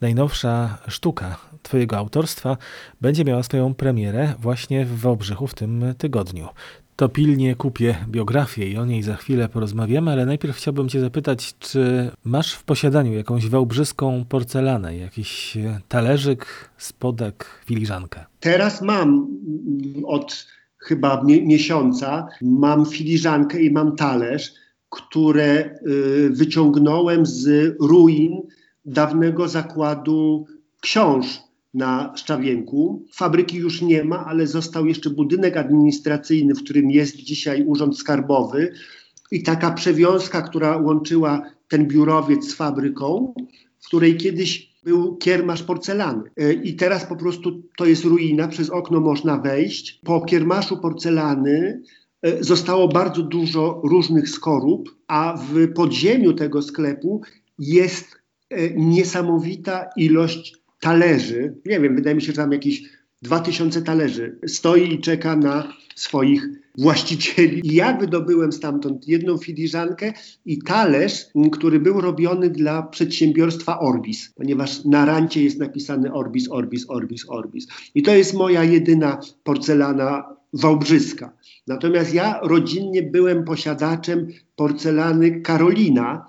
najnowsza 0.01 0.77
sztuka 0.88 1.38
twojego 1.63 1.98
autorstwa 1.98 2.57
będzie 3.01 3.25
miała 3.25 3.43
swoją 3.43 3.74
premierę 3.74 4.34
właśnie 4.39 4.86
w 4.86 5.00
Wałbrzychu 5.00 5.48
w 5.48 5.53
tym 5.53 5.86
tygodniu 5.98 6.48
to 6.96 7.10
pilnie 7.10 7.56
kupię 7.56 7.96
biografię 8.08 8.70
i 8.70 8.78
o 8.78 8.86
niej 8.86 9.04
za 9.04 9.16
chwilę 9.16 9.50
porozmawiamy, 9.50 10.12
ale 10.12 10.25
najpierw 10.25 10.58
chciałbym 10.58 10.90
Cię 10.90 11.02
zapytać, 11.02 11.56
czy 11.60 12.12
masz 12.24 12.54
w 12.54 12.64
posiadaniu 12.64 13.14
jakąś 13.14 13.50
wałbrzyską 13.50 14.25
porcelanę, 14.30 14.98
jakiś 14.98 15.58
talerzyk, 15.88 16.70
spodek, 16.78 17.46
filiżankę? 17.66 18.25
Teraz 18.40 18.82
mam 18.82 19.28
od 20.06 20.48
chyba 20.78 21.24
miesiąca, 21.24 22.28
mam 22.42 22.86
filiżankę 22.86 23.62
i 23.62 23.72
mam 23.72 23.96
talerz, 23.96 24.54
które 24.90 25.80
y, 25.88 26.30
wyciągnąłem 26.30 27.25
z 27.25 27.75
ruin 27.80 28.42
dawnego 28.86 29.48
zakładu 29.48 30.46
książ 30.82 31.25
na 31.75 32.13
Szczawienku. 32.15 33.05
Fabryki 33.13 33.58
już 33.58 33.82
nie 33.82 34.03
ma, 34.03 34.25
ale 34.25 34.48
został 34.48 34.86
jeszcze 34.86 35.10
budynek 35.10 35.58
administracyjny, 35.58 36.55
w 36.55 36.63
którym 36.63 36.91
jest 36.91 37.15
dzisiaj 37.15 37.63
Urząd 37.65 37.98
Skarbowy 37.98 38.72
i 39.32 39.44
taka 39.44 39.72
przewiązka, 39.72 40.41
która 40.41 40.77
łączyła 40.77 41.41
ten 41.67 41.88
biurowiec 41.88 42.46
z 42.46 42.53
fabryką, 42.53 43.34
w 43.79 43.88
której 43.88 44.17
kiedyś 44.17 44.75
był 44.84 45.17
kiermasz 45.17 45.63
porcelany. 45.63 46.24
E, 46.38 46.53
I 46.53 46.75
teraz 46.75 47.05
po 47.05 47.15
prostu 47.15 47.63
to 47.77 47.86
jest 47.86 48.05
ruina, 48.05 48.48
przez 48.48 48.70
okno 48.70 49.00
można 49.00 49.38
wejść. 49.38 50.00
Po 50.03 50.22
kiermaszu 50.22 50.77
porcelany 50.77 51.82
e, 52.22 52.44
zostało 52.44 52.88
bardzo 52.88 53.22
dużo 53.22 53.82
różnych 53.84 54.29
skorup, 54.29 54.96
a 55.08 55.38
w 55.38 55.74
podziemiu 55.74 56.34
tego 56.34 56.62
sklepu 56.62 57.22
jest 57.60 58.05
e, 58.50 58.70
niesamowita 58.70 59.89
ilość 59.98 60.64
talerzy, 60.86 61.56
nie 61.65 61.80
wiem, 61.80 61.96
wydaje 61.96 62.15
mi 62.15 62.22
się, 62.22 62.27
że 62.27 62.34
tam 62.34 62.51
jakieś 62.51 62.84
2000 63.22 63.82
talerzy 63.82 64.39
stoi 64.48 64.94
i 64.94 65.00
czeka 65.00 65.36
na 65.36 65.74
swoich 65.96 66.48
właścicieli. 66.77 67.62
I 67.68 67.75
ja 67.75 67.98
wydobyłem 67.98 68.51
stamtąd 68.51 69.08
jedną 69.08 69.38
filiżankę 69.38 70.13
i 70.46 70.62
talerz, 70.62 71.25
który 71.51 71.80
był 71.80 72.01
robiony 72.01 72.50
dla 72.50 72.84
przedsiębiorstwa 72.84 73.80
Orbis, 73.80 74.34
ponieważ 74.36 74.86
na 74.86 75.06
rancie 75.06 75.44
jest 75.44 75.60
napisane 75.60 76.13
Orbis, 76.13 76.51
Orbis, 76.51 76.89
Orbis, 76.89 77.30
Orbis. 77.30 77.68
I 77.96 78.04
to 78.04 78.15
jest 78.15 78.34
moja 78.34 78.63
jedyna 78.63 79.20
porcelana 79.44 80.36
wałbrzyska. 80.54 81.34
Natomiast 81.68 82.13
ja 82.13 82.39
rodzinnie 82.44 83.04
byłem 83.04 83.44
posiadaczem 83.44 84.27
porcelany 84.56 85.42
Karolina, 85.42 86.25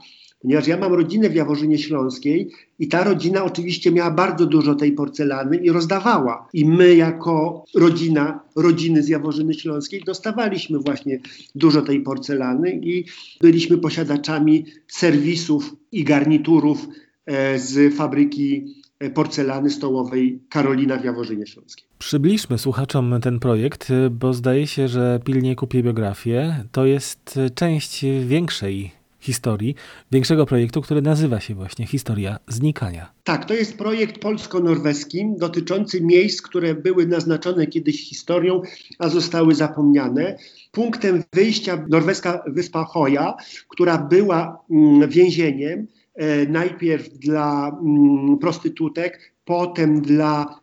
ponieważ 0.47 0.67
ja 0.67 0.77
mam 0.77 0.95
rodzinę 0.95 1.31
w 1.31 1.35
Jaworzynie 1.35 1.79
Śląskiej 1.79 2.51
i 2.79 2.89
ta 2.89 3.05
rodzina 3.05 3.45
oczywiście 3.45 3.93
miała 3.93 4.11
bardzo 4.11 4.47
dużo 4.47 4.75
tej 4.75 4.93
porcelany 4.93 5.57
i 5.57 5.71
rozdawała. 5.71 6.49
I 6.53 6.65
my 6.65 6.97
jako 6.97 7.65
rodzina, 7.75 8.41
rodziny 8.57 9.03
z 9.03 9.09
Jaworzyny 9.09 9.55
Śląskiej 9.55 10.03
dostawaliśmy 10.07 10.79
właśnie 10.79 11.21
dużo 11.55 11.83
tej 11.83 12.01
porcelany 12.01 12.81
i 12.83 13.05
byliśmy 13.41 13.79
posiadaczami 13.79 14.65
serwisów 14.89 15.77
i 15.93 16.05
garniturów 16.05 16.89
e, 17.27 17.59
z 17.59 17.95
fabryki 17.95 18.75
e, 18.99 19.11
porcelany 19.11 19.71
stołowej 19.71 20.41
Karolina 20.49 20.97
w 20.97 21.05
Jaworzynie 21.05 21.47
Śląskiej. 21.47 21.85
Przybliżmy 21.99 22.59
słuchaczom 22.59 23.15
ten 23.23 23.41
projekt, 23.41 23.89
bo 24.11 24.35
zdaje 24.35 24.67
się, 24.67 24.89
że 24.89 25.21
pilnie 25.25 25.57
kupię 25.57 25.83
biografię. 25.83 26.65
To 26.73 26.87
jest 26.87 27.39
część 27.55 28.05
większej 28.27 28.97
historii 29.27 29.75
większego 30.13 30.47
projektu, 30.47 30.83
który 30.83 31.03
nazywa 31.03 31.41
się 31.41 31.55
właśnie 31.55 31.87
Historia 31.87 32.39
Znikania. 32.49 33.13
Tak, 33.25 33.45
to 33.45 33.55
jest 33.55 33.79
projekt 33.79 34.19
polsko-norweski 34.19 35.27
dotyczący 35.39 36.01
miejsc, 36.01 36.43
które 36.43 36.75
były 36.75 37.07
naznaczone 37.07 37.67
kiedyś 37.67 38.09
historią, 38.11 38.63
a 38.99 39.09
zostały 39.09 39.55
zapomniane. 39.55 40.37
Punktem 40.73 41.25
wyjścia 41.33 41.85
norweska 41.91 42.43
wyspa 42.47 42.85
Hoja, 42.85 43.35
która 43.69 43.99
była 43.99 44.65
mm, 44.71 45.09
więzieniem, 45.11 45.87
e, 46.15 46.47
najpierw 46.47 47.09
dla 47.09 47.69
mm, 47.69 48.39
prostytutek, 48.39 49.33
potem 49.45 50.03
dla 50.03 50.61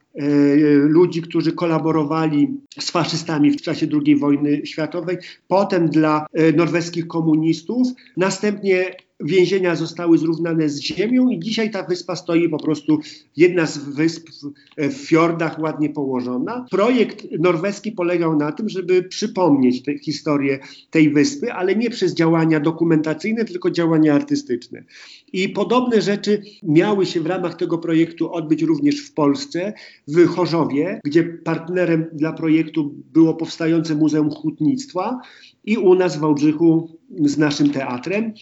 ludzi, 0.87 1.21
którzy 1.21 1.51
kolaborowali 1.51 2.57
z 2.79 2.91
faszystami 2.91 3.51
w 3.51 3.61
czasie 3.61 3.87
II 4.05 4.15
wojny 4.15 4.65
światowej, 4.65 5.17
potem 5.47 5.89
dla 5.89 6.25
e, 6.33 6.51
norweskich 6.51 7.07
komunistów, 7.07 7.87
następnie 8.17 8.95
więzienia 9.19 9.75
zostały 9.75 10.17
zrównane 10.17 10.69
z 10.69 10.79
ziemią 10.79 11.29
i 11.29 11.39
dzisiaj 11.39 11.71
ta 11.71 11.83
wyspa 11.83 12.15
stoi 12.15 12.49
po 12.49 12.57
prostu, 12.57 12.99
jedna 13.37 13.65
z 13.65 13.77
wysp 13.77 14.29
w 14.77 14.93
fiordach 14.93 15.59
ładnie 15.59 15.89
położona. 15.89 16.65
Projekt 16.71 17.25
norweski 17.39 17.91
polegał 17.91 18.37
na 18.37 18.51
tym, 18.51 18.69
żeby 18.69 19.03
przypomnieć 19.03 19.83
tę 19.83 19.97
historię 19.97 20.59
tej 20.89 21.09
wyspy, 21.09 21.53
ale 21.53 21.75
nie 21.75 21.89
przez 21.89 22.13
działania 22.13 22.59
dokumentacyjne, 22.59 23.45
tylko 23.45 23.71
działania 23.71 24.13
artystyczne. 24.13 24.83
I 25.33 25.49
podobne 25.49 26.01
rzeczy 26.01 26.41
miały 26.63 27.05
się 27.05 27.21
w 27.21 27.25
ramach 27.25 27.55
tego 27.55 27.77
projektu 27.77 28.33
odbyć 28.33 28.61
również 28.61 28.99
w 28.99 29.13
Polsce, 29.13 29.73
w 30.07 30.27
Chorzowie, 30.27 30.99
gdzie 31.03 31.23
partnerem 31.23 32.05
dla 32.13 32.33
projektu 32.33 32.93
było 33.13 33.33
powstające 33.33 33.95
Muzeum 33.95 34.29
Hutnictwa 34.29 35.19
i 35.63 35.77
u 35.77 35.95
nas 35.95 36.17
w 36.17 36.19
Wałbrzychu 36.19 36.97
z 37.25 37.37
naszym 37.37 37.69
teatrem. 37.69 38.33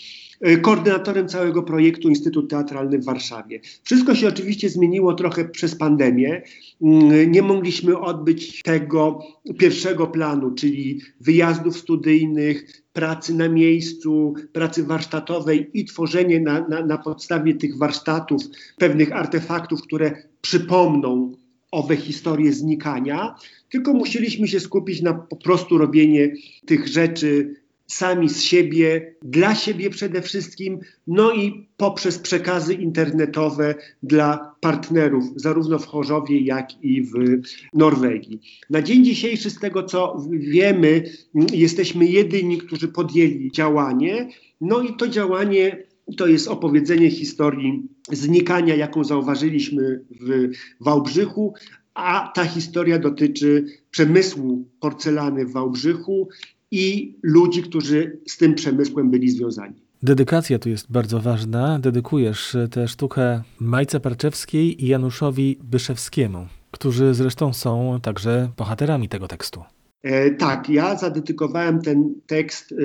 E, 0.41 0.57
koordynatorem 0.57 1.27
całego 1.27 1.63
projektu 1.63 2.09
Instytut 2.09 2.49
Teatralny 2.49 2.99
w 2.99 3.05
Warszawie. 3.05 3.59
Wszystko 3.83 4.15
się 4.15 4.27
oczywiście 4.27 4.69
zmieniło 4.69 5.13
trochę 5.13 5.45
przez 5.45 5.75
pandemię. 5.75 6.41
Mm, 6.81 7.31
nie 7.31 7.41
mogliśmy 7.41 7.99
odbyć 7.99 8.61
tego 8.63 9.19
pierwszego 9.57 10.07
planu, 10.07 10.51
czyli 10.51 11.01
wyjazdów 11.19 11.77
studyjnych, 11.77 12.83
pracy 12.93 13.33
na 13.33 13.49
miejscu, 13.49 14.33
pracy 14.53 14.83
warsztatowej 14.83 15.69
i 15.73 15.85
tworzenie 15.85 16.39
na, 16.39 16.67
na, 16.67 16.85
na 16.85 16.97
podstawie 16.97 17.55
tych 17.55 17.77
warsztatów 17.77 18.41
pewnych 18.77 19.11
artefaktów, 19.11 19.81
które 19.81 20.23
przypomną 20.41 21.31
owe 21.71 21.97
historie 21.97 22.53
znikania, 22.53 23.35
tylko 23.69 23.93
musieliśmy 23.93 24.47
się 24.47 24.59
skupić 24.59 25.01
na 25.01 25.13
po 25.13 25.35
prostu 25.35 25.77
robienie 25.77 26.33
tych 26.65 26.87
rzeczy 26.87 27.61
sami 27.87 28.29
z 28.29 28.41
siebie, 28.41 29.15
dla 29.21 29.55
siebie 29.55 29.89
przede 29.89 30.21
wszystkim, 30.21 30.79
no 31.07 31.33
i 31.33 31.67
poprzez 31.77 32.19
przekazy 32.19 32.73
internetowe 32.73 33.75
dla 34.03 34.55
partnerów, 34.59 35.23
zarówno 35.35 35.79
w 35.79 35.85
Chorzowie, 35.85 36.39
jak 36.41 36.83
i 36.83 37.01
w 37.01 37.11
Norwegii. 37.73 38.41
Na 38.69 38.81
dzień 38.81 39.05
dzisiejszy, 39.05 39.49
z 39.49 39.59
tego 39.59 39.83
co 39.83 40.25
wiemy, 40.31 41.03
jesteśmy 41.53 42.05
jedyni, 42.05 42.57
którzy 42.57 42.87
podjęli 42.87 43.51
działanie, 43.51 44.29
no 44.61 44.81
i 44.81 44.95
to 44.95 45.07
działanie 45.07 45.83
to 46.17 46.27
jest 46.27 46.48
opowiedzenie 46.48 47.12
historii 47.12 47.88
znikania, 48.12 48.75
jaką 48.75 49.03
zauważyliśmy 49.03 50.05
w 50.22 50.50
Wałbrzychu, 50.79 51.53
a 51.93 52.31
ta 52.36 52.46
historia 52.46 53.00
dotyczy 53.00 53.65
przemysłu 53.91 54.65
porcelany 54.79 55.46
w 55.46 55.51
Wałbrzychu 55.51 56.29
i 56.72 57.15
ludzi, 57.24 57.63
którzy 57.63 58.20
z 58.27 58.38
tym 58.38 58.55
przemysłem 58.55 59.12
byli 59.12 59.29
związani. 59.29 59.75
Dedykacja 60.03 60.60
tu 60.60 60.70
jest 60.70 60.91
bardzo 60.91 61.20
ważna. 61.20 61.79
Dedykujesz 61.79 62.58
tę 62.72 62.88
sztukę 62.88 63.41
Majce 63.60 64.00
Parczewskiej 64.00 64.84
i 64.86 64.88
Januszowi 64.88 65.58
Byszewskiemu, 65.63 66.48
którzy 66.72 67.13
zresztą 67.13 67.53
są 67.53 68.00
także 68.01 68.50
bohaterami 68.58 69.10
tego 69.10 69.27
tekstu. 69.27 69.63
E, 70.03 70.31
tak, 70.31 70.70
ja 70.70 70.98
zadedykowałem 70.98 71.81
ten 71.81 72.15
tekst 72.27 72.72
e, 72.72 72.75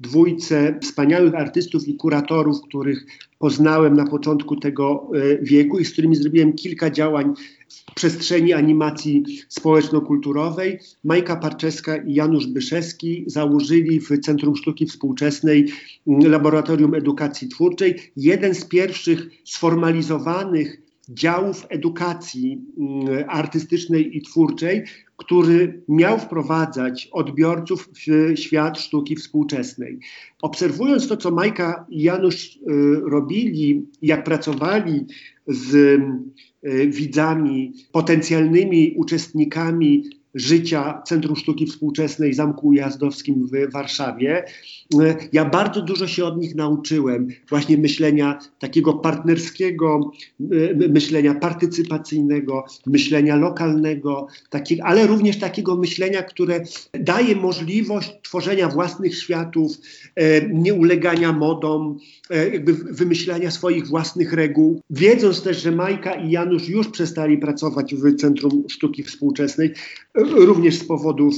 dwójce 0.00 0.78
wspaniałych 0.82 1.34
artystów 1.34 1.88
i 1.88 1.96
kuratorów, 1.96 2.62
których 2.68 3.06
poznałem 3.38 3.96
na 3.96 4.06
początku 4.06 4.56
tego 4.56 5.10
e, 5.14 5.38
wieku 5.42 5.78
i 5.78 5.84
z 5.84 5.92
którymi 5.92 6.16
zrobiłem 6.16 6.52
kilka 6.52 6.90
działań 6.90 7.34
w 7.68 7.94
przestrzeni 7.94 8.52
animacji 8.52 9.24
społeczno-kulturowej. 9.48 10.78
Majka 11.04 11.36
Parczeska 11.36 11.96
i 11.96 12.14
Janusz 12.14 12.46
Byszewski 12.46 13.24
założyli 13.26 14.00
w 14.00 14.20
Centrum 14.20 14.56
Sztuki 14.56 14.86
Współczesnej 14.86 15.66
Laboratorium 16.06 16.94
Edukacji 16.94 17.48
Twórczej 17.48 18.12
jeden 18.16 18.54
z 18.54 18.64
pierwszych 18.64 19.28
sformalizowanych 19.44 20.82
działów 21.08 21.66
edukacji 21.68 22.60
artystycznej 23.28 24.16
i 24.16 24.22
twórczej, 24.22 24.84
który 25.16 25.82
miał 25.88 26.18
wprowadzać 26.18 27.08
odbiorców 27.12 27.88
w 27.88 28.38
świat 28.38 28.80
sztuki 28.80 29.16
współczesnej. 29.16 29.98
Obserwując 30.42 31.08
to, 31.08 31.16
co 31.16 31.30
Majka 31.30 31.86
i 31.88 32.02
Janusz 32.02 32.56
y, 32.56 32.60
robili, 33.04 33.86
jak 34.02 34.24
pracowali 34.24 35.06
z 35.46 35.74
y, 35.74 36.00
widzami, 36.86 37.72
potencjalnymi 37.92 38.94
uczestnikami 38.96 40.04
życia 40.36 41.02
Centrum 41.06 41.36
Sztuki 41.36 41.66
Współczesnej 41.66 42.34
Zamku 42.34 42.66
Ujazdowskim 42.66 43.46
w 43.46 43.72
Warszawie. 43.72 44.44
Ja 45.32 45.44
bardzo 45.44 45.82
dużo 45.82 46.06
się 46.06 46.24
od 46.24 46.38
nich 46.38 46.54
nauczyłem, 46.54 47.28
właśnie 47.48 47.78
myślenia 47.78 48.38
takiego 48.58 48.92
partnerskiego, 48.92 50.10
myślenia 50.88 51.34
partycypacyjnego, 51.34 52.64
myślenia 52.86 53.36
lokalnego, 53.36 54.26
ale 54.82 55.06
również 55.06 55.38
takiego 55.38 55.76
myślenia, 55.76 56.22
które 56.22 56.60
daje 56.92 57.36
możliwość 57.36 58.12
tworzenia 58.22 58.68
własnych 58.68 59.18
światów, 59.18 59.72
e, 60.14 60.48
nieulegania 60.48 61.32
modom, 61.32 61.98
e, 62.30 62.48
jakby 62.48 62.74
wymyślania 62.74 63.50
swoich 63.50 63.86
własnych 63.86 64.32
reguł. 64.32 64.80
Wiedząc 64.90 65.42
też, 65.42 65.62
że 65.62 65.72
Majka 65.72 66.14
i 66.14 66.30
Janusz 66.30 66.68
już 66.68 66.88
przestali 66.88 67.38
pracować 67.38 67.94
w 67.94 68.16
Centrum 68.16 68.64
Sztuki 68.68 69.02
Współczesnej, 69.02 69.72
również 70.24 70.78
z 70.78 70.84
powodów, 70.84 71.34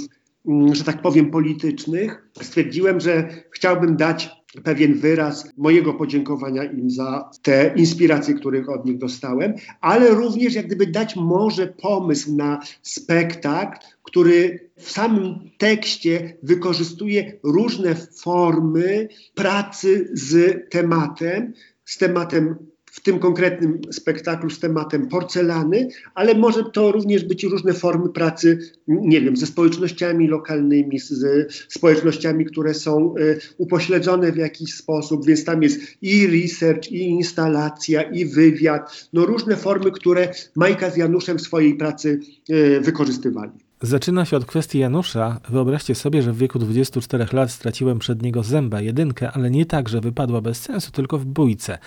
mm, 0.46 0.74
że 0.74 0.84
tak 0.84 1.02
powiem, 1.02 1.30
politycznych, 1.30 2.30
stwierdziłem, 2.42 3.00
że 3.00 3.28
chciałbym 3.50 3.96
dać 3.96 4.38
pewien 4.64 4.94
wyraz 4.94 5.52
mojego 5.56 5.94
podziękowania 5.94 6.64
im 6.64 6.90
za 6.90 7.30
te 7.42 7.74
inspiracje, 7.76 8.34
których 8.34 8.68
od 8.68 8.84
nich 8.84 8.98
dostałem, 8.98 9.54
ale 9.80 10.10
również 10.10 10.54
jak 10.54 10.66
gdyby 10.66 10.86
dać 10.86 11.16
może 11.16 11.66
pomysł 11.66 12.36
na 12.36 12.60
spektakl, 12.82 13.86
który 14.02 14.70
w 14.76 14.90
samym 14.90 15.50
tekście 15.58 16.36
wykorzystuje 16.42 17.38
różne 17.42 17.94
formy 17.94 19.08
pracy 19.34 20.10
z 20.12 20.56
tematem, 20.70 21.52
z 21.84 21.98
tematem 21.98 22.56
w 22.98 23.02
tym 23.02 23.18
konkretnym 23.18 23.80
spektaklu 23.90 24.50
z 24.50 24.60
tematem 24.60 25.08
porcelany, 25.08 25.88
ale 26.14 26.34
może 26.34 26.64
to 26.64 26.92
również 26.92 27.24
być 27.24 27.44
różne 27.44 27.72
formy 27.72 28.08
pracy, 28.08 28.58
nie 28.88 29.20
wiem, 29.20 29.36
ze 29.36 29.46
społecznościami 29.46 30.28
lokalnymi, 30.28 30.98
z, 30.98 31.52
społecznościami, 31.68 32.44
które 32.44 32.74
są 32.74 33.14
y, 33.18 33.40
upośledzone 33.58 34.32
w 34.32 34.36
jakiś 34.36 34.74
sposób, 34.74 35.26
więc 35.26 35.44
tam 35.44 35.62
jest 35.62 35.80
i 36.02 36.26
research, 36.26 36.92
i 36.92 36.98
instalacja, 37.02 38.02
i 38.02 38.24
wywiad, 38.24 39.08
no 39.12 39.26
różne 39.26 39.56
formy, 39.56 39.90
które 39.90 40.28
Majka 40.56 40.90
z 40.90 40.96
Januszem 40.96 41.38
w 41.38 41.42
swojej 41.42 41.74
pracy 41.74 42.20
y, 42.50 42.80
wykorzystywali. 42.80 43.67
Zaczyna 43.82 44.24
się 44.24 44.36
od 44.36 44.44
kwestii 44.44 44.78
Janusza. 44.78 45.40
Wyobraźcie 45.48 45.94
sobie, 45.94 46.22
że 46.22 46.32
w 46.32 46.38
wieku 46.38 46.58
24 46.58 47.26
lat 47.32 47.50
straciłem 47.50 47.98
przed 47.98 48.22
niego 48.22 48.42
zęba, 48.42 48.80
jedynkę, 48.80 49.32
ale 49.32 49.50
nie 49.50 49.66
tak, 49.66 49.88
że 49.88 50.00
wypadła 50.00 50.40
bez 50.40 50.60
sensu, 50.60 50.90
tylko 50.90 51.18
w 51.18 51.24
bójce. 51.24 51.78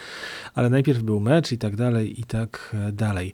Ale 0.56 0.69
najpierw 0.69 1.04
był 1.04 1.19
mecz 1.19 1.51
i 1.51 1.58
tak 1.58 1.75
dalej, 1.75 2.19
i 2.21 2.23
tak 2.23 2.75
e, 2.88 2.91
dalej. 2.91 3.34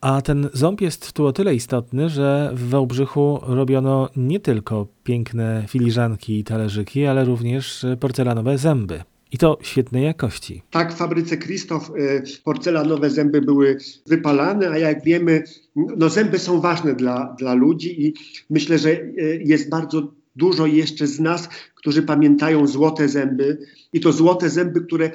A 0.00 0.22
ten 0.22 0.48
ząb 0.52 0.80
jest 0.80 1.12
tu 1.12 1.26
o 1.26 1.32
tyle 1.32 1.54
istotny, 1.54 2.08
że 2.08 2.50
w 2.54 2.68
Wałbrzychu 2.68 3.40
robiono 3.42 4.08
nie 4.16 4.40
tylko 4.40 4.86
piękne 5.04 5.64
filiżanki 5.68 6.38
i 6.38 6.44
talerzyki, 6.44 7.06
ale 7.06 7.24
również 7.24 7.86
porcelanowe 8.00 8.58
zęby. 8.58 9.02
I 9.32 9.38
to 9.38 9.58
świetnej 9.62 10.04
jakości. 10.04 10.62
Tak, 10.70 10.92
w 10.92 10.96
fabryce 10.96 11.36
Krzysztof 11.36 11.90
y, 11.90 12.22
porcelanowe 12.44 13.10
zęby 13.10 13.40
były 13.40 13.78
wypalane, 14.06 14.70
a 14.70 14.78
jak 14.78 15.04
wiemy, 15.04 15.44
no 15.76 16.08
zęby 16.08 16.38
są 16.38 16.60
ważne 16.60 16.94
dla, 16.94 17.34
dla 17.38 17.54
ludzi 17.54 18.06
i 18.06 18.14
myślę, 18.50 18.78
że 18.78 18.90
y, 18.90 19.42
jest 19.44 19.68
bardzo 19.68 20.12
dużo 20.36 20.66
jeszcze 20.66 21.06
z 21.06 21.20
nas, 21.20 21.48
którzy 21.74 22.02
pamiętają 22.02 22.66
złote 22.66 23.08
zęby 23.08 23.58
i 23.92 24.00
to 24.00 24.12
złote 24.12 24.50
zęby, 24.50 24.80
które 24.80 25.10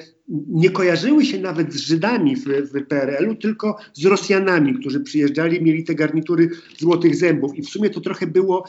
nie 0.48 0.70
kojarzyły 0.70 1.24
się 1.24 1.40
nawet 1.40 1.72
z 1.72 1.76
Żydami 1.76 2.36
w, 2.36 2.44
w 2.44 2.86
PRL-u, 2.86 3.34
tylko 3.34 3.76
z 3.92 4.04
Rosjanami, 4.04 4.74
którzy 4.74 5.00
przyjeżdżali, 5.00 5.62
mieli 5.62 5.84
te 5.84 5.94
garnitury 5.94 6.50
złotych 6.78 7.16
zębów. 7.16 7.56
I 7.56 7.62
w 7.62 7.68
sumie 7.68 7.90
to 7.90 8.00
trochę 8.00 8.26
było, 8.26 8.64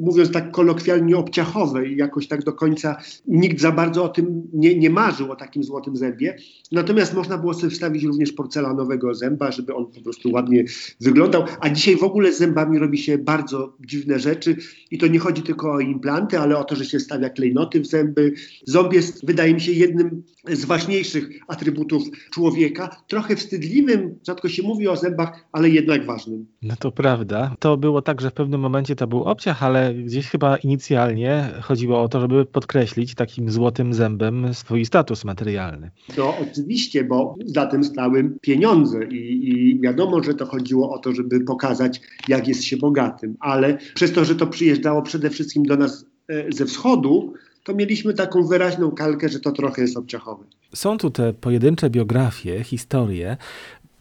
mówiąc 0.00 0.32
tak 0.32 0.50
kolokwialnie, 0.50 1.16
obciachowe 1.16 1.88
i 1.88 1.96
jakoś 1.96 2.28
tak 2.28 2.44
do 2.44 2.52
końca 2.52 2.96
nikt 3.26 3.60
za 3.60 3.72
bardzo 3.72 4.04
o 4.04 4.08
tym 4.08 4.42
nie, 4.52 4.78
nie 4.78 4.90
marzył, 4.90 5.32
o 5.32 5.36
takim 5.36 5.62
złotym 5.62 5.96
zębie. 5.96 6.36
Natomiast 6.72 7.14
można 7.14 7.38
było 7.38 7.54
sobie 7.54 7.70
wstawić 7.70 8.04
również 8.04 8.32
porcelanowego 8.32 9.14
zęba, 9.14 9.52
żeby 9.52 9.74
on 9.74 9.86
po 9.86 10.00
prostu 10.00 10.32
ładnie 10.32 10.64
wyglądał. 11.00 11.44
A 11.60 11.70
dzisiaj 11.70 11.96
w 11.96 12.02
ogóle 12.02 12.32
z 12.32 12.38
zębami 12.38 12.78
robi 12.78 12.98
się 12.98 13.18
bardzo 13.18 13.76
dziwne 13.80 14.18
rzeczy 14.18 14.56
i 14.90 14.98
to 14.98 15.06
nie 15.06 15.18
chodzi 15.18 15.42
tylko 15.42 15.72
o 15.72 15.80
implanty, 15.80 16.38
ale 16.38 16.58
o 16.58 16.64
to, 16.64 16.76
że 16.76 16.84
się 16.84 17.00
stawia 17.00 17.30
klejnoty 17.30 17.80
w 17.80 17.86
zęby. 17.86 18.32
Ząb 18.66 18.92
jest, 18.92 19.26
wydaje 19.26 19.37
mi 19.46 19.60
się, 19.60 19.72
jednym 19.72 20.22
z 20.48 20.64
ważniejszych 20.64 21.28
atrybutów 21.48 22.02
człowieka. 22.30 22.96
Trochę 23.08 23.36
wstydliwym, 23.36 24.18
rzadko 24.26 24.48
się 24.48 24.62
mówi 24.62 24.88
o 24.88 24.96
zębach, 24.96 25.48
ale 25.52 25.68
jednak 25.68 26.06
ważnym. 26.06 26.46
No 26.62 26.74
to 26.78 26.92
prawda. 26.92 27.54
To 27.58 27.76
było 27.76 28.02
tak, 28.02 28.20
że 28.20 28.30
w 28.30 28.34
pewnym 28.34 28.60
momencie 28.60 28.96
to 28.96 29.06
był 29.06 29.24
obciach, 29.24 29.62
ale 29.62 29.94
gdzieś 29.94 30.26
chyba 30.28 30.56
inicjalnie 30.56 31.50
chodziło 31.62 32.02
o 32.02 32.08
to, 32.08 32.20
żeby 32.20 32.46
podkreślić 32.46 33.14
takim 33.14 33.50
złotym 33.50 33.94
zębem 33.94 34.54
swój 34.54 34.86
status 34.86 35.24
materialny. 35.24 35.90
No 36.18 36.34
oczywiście, 36.38 37.04
bo 37.04 37.34
za 37.46 37.66
tym 37.66 37.84
stały 37.84 38.30
pieniądze 38.40 39.04
i, 39.04 39.48
i 39.48 39.80
wiadomo, 39.80 40.22
że 40.22 40.34
to 40.34 40.46
chodziło 40.46 40.94
o 40.94 40.98
to, 40.98 41.12
żeby 41.12 41.40
pokazać, 41.40 42.00
jak 42.28 42.48
jest 42.48 42.64
się 42.64 42.76
bogatym, 42.76 43.36
ale 43.40 43.78
przez 43.94 44.12
to, 44.12 44.24
że 44.24 44.34
to 44.34 44.46
przyjeżdżało 44.46 45.02
przede 45.02 45.30
wszystkim 45.30 45.62
do 45.62 45.76
nas 45.76 46.06
e, 46.28 46.52
ze 46.52 46.66
wschodu, 46.66 47.34
to 47.68 47.74
mieliśmy 47.74 48.14
taką 48.14 48.46
wyraźną 48.46 48.90
kalkę, 48.90 49.28
że 49.28 49.40
to 49.40 49.52
trochę 49.52 49.82
jest 49.82 49.96
obciachowe. 49.96 50.44
Są 50.74 50.98
tu 50.98 51.10
te 51.10 51.32
pojedyncze 51.32 51.90
biografie, 51.90 52.64
historie. 52.64 53.36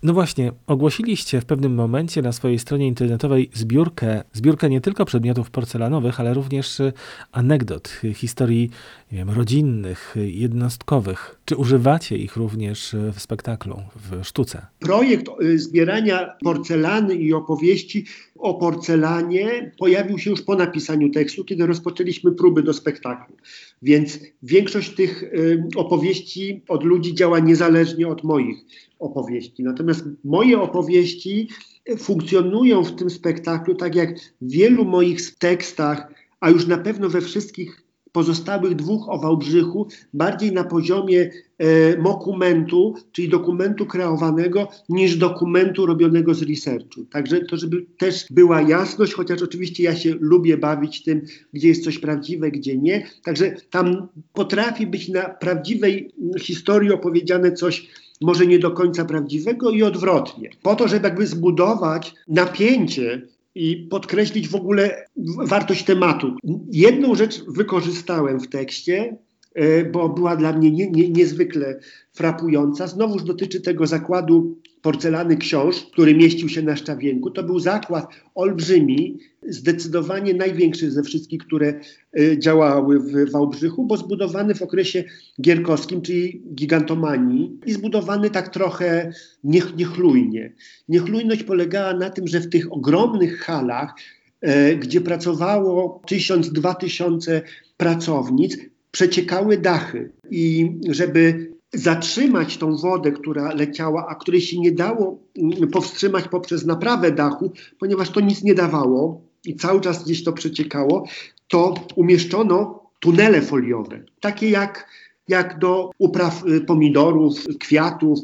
No 0.04 0.14
właśnie, 0.14 0.52
ogłosiliście 0.68 1.42
w 1.42 1.46
pewnym 1.46 1.76
momencie 1.76 2.22
na 2.22 2.32
swojej 2.32 2.60
stronie 2.60 2.88
internetowej 2.88 3.50
zbiórkę, 3.54 4.24
zbiórkę 4.34 4.70
nie 4.70 4.82
tylko 4.82 5.06
przedmiotów 5.06 5.52
porcelanowych, 5.52 6.20
ale 6.20 6.34
również 6.34 6.80
y, 6.80 6.94
anegdot, 7.32 8.02
historii 8.14 8.70
nie 9.12 9.18
wiem, 9.18 9.30
rodzinnych, 9.30 10.16
jednostkowych. 10.16 11.40
Czy 11.46 11.56
używacie 11.56 12.18
ich 12.18 12.36
również 12.36 12.94
y, 12.94 13.12
w 13.14 13.22
spektaklu, 13.22 13.82
w 13.96 14.26
sztuce? 14.26 14.66
Projekt 14.80 15.26
y, 15.42 15.60
zbierania 15.60 16.36
porcelany 16.44 17.16
i 17.16 17.34
opowieści 17.34 18.06
o 18.40 18.54
porcelanie 18.54 19.72
pojawił 19.80 20.20
się 20.20 20.30
już 20.30 20.42
po 20.42 20.56
napisaniu 20.56 21.10
tekstu, 21.10 21.46
kiedy 21.46 21.66
rozpoczęliśmy 21.66 22.32
próby 22.32 22.64
do 22.64 22.74
spektaklu. 22.74 23.36
Więc 23.82 24.20
większość 24.44 24.96
tych 24.96 25.32
opowieści 25.76 26.62
od 26.68 26.84
ludzi 26.84 27.16
działa 27.16 27.40
niezależnie 27.40 28.08
od 28.08 28.24
moich 28.24 28.58
opowieści. 29.00 29.64
Natomiast 29.64 30.06
moje 30.24 30.62
opowieści 30.62 31.50
funkcjonują 31.98 32.84
w 32.84 32.96
tym 32.96 33.10
spektaklu 33.10 33.76
tak 33.76 33.96
jak 33.96 34.20
w 34.20 34.52
wielu 34.52 34.86
moich 34.86 35.36
tekstach, 35.36 36.12
a 36.40 36.50
już 36.50 36.68
na 36.68 36.78
pewno 36.78 37.10
we 37.10 37.22
wszystkich 37.22 37.87
pozostałych 38.18 38.76
dwóch 38.76 39.10
o 39.10 39.18
Wałbrzychu 39.20 39.88
bardziej 40.14 40.52
na 40.52 40.64
poziomie 40.64 41.30
e, 41.58 42.04
dokumentu, 42.04 42.96
czyli 43.12 43.30
dokumentu 43.30 43.86
kreowanego, 43.86 44.68
niż 44.90 45.16
dokumentu 45.16 45.86
robionego 45.86 46.34
z 46.34 46.42
researchu. 46.42 47.06
Także 47.06 47.42
to, 47.42 47.58
żeby 47.58 47.86
też 47.98 48.26
była 48.30 48.62
jasność, 48.62 49.14
chociaż 49.14 49.42
oczywiście 49.42 49.84
ja 49.84 49.96
się 49.96 50.16
lubię 50.20 50.58
bawić 50.58 51.04
tym, 51.04 51.22
gdzie 51.54 51.68
jest 51.68 51.84
coś 51.84 52.00
prawdziwe, 52.00 52.52
gdzie 52.52 52.78
nie. 52.78 53.08
Także 53.24 53.56
tam 53.70 54.08
potrafi 54.34 54.88
być 54.88 55.10
na 55.10 55.22
prawdziwej 55.22 56.12
historii 56.40 56.92
opowiedziane 56.92 57.52
coś 57.52 57.88
może 58.22 58.48
nie 58.48 58.60
do 58.60 58.72
końca 58.72 59.06
prawdziwego 59.06 59.72
i 59.72 59.84
odwrotnie. 59.84 60.50
Po 60.62 60.76
to, 60.76 60.88
żeby 60.88 61.08
jakby 61.08 61.28
zbudować 61.28 62.14
napięcie 62.28 63.22
i 63.58 63.88
podkreślić 63.90 64.48
w 64.48 64.56
ogóle 64.56 65.06
wartość 65.46 65.84
tematu. 65.84 66.36
Jedną 66.72 67.16
rzecz 67.16 67.44
wykorzystałem 67.48 68.40
w 68.40 68.48
tekście, 68.48 69.18
e, 69.56 69.86
bo 69.86 70.10
była 70.10 70.36
dla 70.36 70.54
mnie 70.54 70.72
nie, 70.72 70.92
nie, 70.92 71.10
niezwykle 71.10 71.80
frapująca. 72.14 72.88
Znowuż 72.88 73.24
dotyczy 73.24 73.62
tego 73.62 73.88
zakładu 73.88 74.58
porcelany 74.82 75.38
książ, 75.38 75.76
który 75.92 76.16
mieścił 76.16 76.50
się 76.50 76.62
na 76.62 76.76
Szczawienku. 76.76 77.32
To 77.32 77.44
był 77.44 77.60
zakład 77.60 78.08
olbrzymi, 78.36 79.20
zdecydowanie 79.48 80.34
największy 80.34 80.92
ze 80.92 81.04
wszystkich, 81.04 81.40
które 81.40 81.74
y, 82.20 82.38
działały 82.40 83.00
w 83.00 83.32
Wałbrzychu, 83.32 83.86
bo 83.86 83.98
zbudowany 83.98 84.56
w 84.56 84.62
okresie 84.62 85.04
gierkowskim, 85.42 86.02
czyli 86.02 86.44
gigantomanii 86.56 87.60
i 87.66 87.74
zbudowany 87.74 88.30
tak 88.30 88.50
trochę 88.50 89.12
niech, 89.44 89.76
niechlujnie. 89.76 90.54
Niechlujność 90.90 91.44
polegała 91.44 91.94
na 91.94 92.10
tym, 92.10 92.28
że 92.28 92.40
w 92.40 92.50
tych 92.50 92.74
ogromnych 92.74 93.40
halach, 93.40 93.94
e, 94.42 94.76
gdzie 94.76 95.02
pracowało 95.02 96.02
tysiąc, 96.08 96.52
dwa 96.52 96.74
tysiące 96.74 97.42
pracownic, 97.78 98.58
przeciekały 98.92 99.58
dachy 99.58 100.12
i 100.32 100.72
żeby 100.90 101.52
zatrzymać 101.74 102.58
tą 102.58 102.76
wodę, 102.76 103.12
która 103.12 103.54
leciała, 103.54 104.08
a 104.08 104.16
której 104.16 104.42
się 104.42 104.60
nie 104.60 104.72
dało 104.72 105.20
mm, 105.38 105.70
powstrzymać 105.70 106.28
poprzez 106.28 106.66
naprawę 106.66 107.12
dachu, 107.12 107.52
ponieważ 107.80 108.10
to 108.10 108.20
nic 108.20 108.44
nie 108.44 108.56
dawało 108.56 109.27
i 109.48 109.56
cały 109.56 109.82
czas 109.82 110.04
gdzieś 110.04 110.24
to 110.24 110.34
przeciekało, 110.34 111.08
to 111.48 111.74
umieszczono 111.96 112.84
tunele 113.00 113.42
foliowe, 113.42 114.04
takie 114.20 114.50
jak, 114.50 114.90
jak 115.28 115.60
do 115.60 115.92
upraw 115.98 116.48
y, 116.48 116.62
pomidorów, 116.62 117.48
kwiatów, 117.60 118.20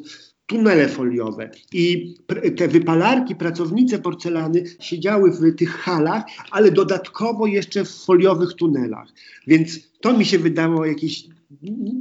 tunele 0.46 0.90
foliowe. 0.90 1.52
I 1.74 2.16
te 2.58 2.68
wypalarki, 2.68 3.36
pracownice 3.36 4.00
porcelany 4.00 4.64
siedziały 4.80 5.32
w 5.32 5.56
tych 5.56 5.70
halach, 5.70 6.24
ale 6.52 6.72
dodatkowo 6.72 7.48
jeszcze 7.48 7.86
w 7.86 7.90
foliowych 7.90 8.54
tunelach. 8.54 9.08
Więc 9.48 9.80
to 10.02 10.18
mi 10.18 10.26
się 10.26 10.40
wydało 10.40 10.86
jakieś 10.86 11.28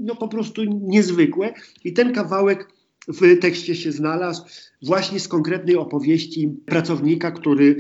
no 0.05 0.17
po 0.17 0.29
prostu 0.29 0.63
niezwykłe. 0.65 1.55
I 1.85 1.93
ten 1.93 2.13
kawałek 2.13 2.69
w 3.09 3.39
tekście 3.41 3.77
się 3.77 3.93
znalazł 3.93 4.43
właśnie 4.83 5.21
z 5.21 5.29
konkretnej 5.29 5.77
opowieści 5.77 6.49
pracownika, 6.67 7.31
który 7.31 7.77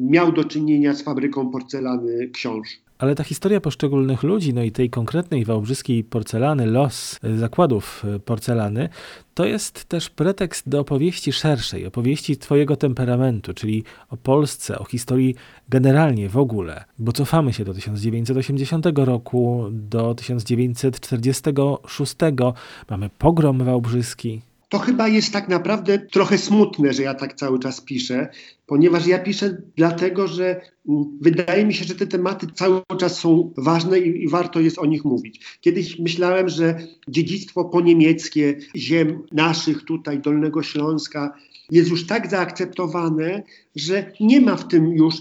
miał 0.00 0.32
do 0.32 0.44
czynienia 0.44 0.94
z 0.94 1.02
fabryką 1.02 1.50
porcelany 1.50 2.28
książ. 2.28 2.82
Ale 3.02 3.14
ta 3.14 3.24
historia 3.24 3.60
poszczególnych 3.60 4.22
ludzi, 4.22 4.54
no 4.54 4.62
i 4.62 4.72
tej 4.72 4.90
konkretnej 4.90 5.44
wałbrzyskiej 5.44 6.04
porcelany, 6.04 6.66
los 6.66 7.18
e, 7.22 7.38
zakładów 7.38 8.04
e, 8.04 8.18
porcelany, 8.18 8.88
to 9.34 9.44
jest 9.44 9.84
też 9.84 10.10
pretekst 10.10 10.68
do 10.68 10.80
opowieści 10.80 11.32
szerszej, 11.32 11.86
opowieści 11.86 12.36
Twojego 12.36 12.76
temperamentu, 12.76 13.54
czyli 13.54 13.84
o 14.10 14.16
Polsce, 14.16 14.78
o 14.78 14.84
historii 14.84 15.34
generalnie 15.68 16.28
w 16.28 16.36
ogóle. 16.36 16.84
Bo 16.98 17.12
cofamy 17.12 17.52
się 17.52 17.64
do 17.64 17.74
1980 17.74 18.86
roku, 18.94 19.66
do 19.70 20.14
1946, 20.14 22.14
mamy 22.90 23.10
pogrom 23.18 23.64
wałbrzyski, 23.64 24.40
to 24.72 24.78
chyba 24.78 25.08
jest 25.08 25.32
tak 25.32 25.48
naprawdę 25.48 25.98
trochę 25.98 26.38
smutne, 26.38 26.92
że 26.92 27.02
ja 27.02 27.14
tak 27.14 27.34
cały 27.34 27.58
czas 27.58 27.80
piszę, 27.80 28.28
ponieważ 28.66 29.06
ja 29.06 29.18
piszę 29.18 29.62
dlatego, 29.76 30.28
że 30.28 30.60
mm, 30.88 31.18
wydaje 31.20 31.64
mi 31.64 31.74
się, 31.74 31.84
że 31.84 31.94
te 31.94 32.06
tematy 32.06 32.46
cały 32.54 32.82
czas 32.98 33.18
są 33.18 33.52
ważne 33.56 33.98
i, 33.98 34.24
i 34.24 34.28
warto 34.28 34.60
jest 34.60 34.78
o 34.78 34.86
nich 34.86 35.04
mówić. 35.04 35.58
Kiedyś 35.60 35.98
myślałem, 35.98 36.48
że 36.48 36.78
dziedzictwo 37.08 37.64
poniemieckie 37.64 38.56
ziem 38.76 39.22
naszych 39.32 39.84
tutaj, 39.84 40.20
Dolnego 40.20 40.62
Śląska, 40.62 41.34
jest 41.70 41.90
już 41.90 42.06
tak 42.06 42.30
zaakceptowane, 42.30 43.42
że 43.76 44.12
nie 44.20 44.40
ma 44.40 44.56
w 44.56 44.68
tym 44.68 44.92
już 44.92 45.14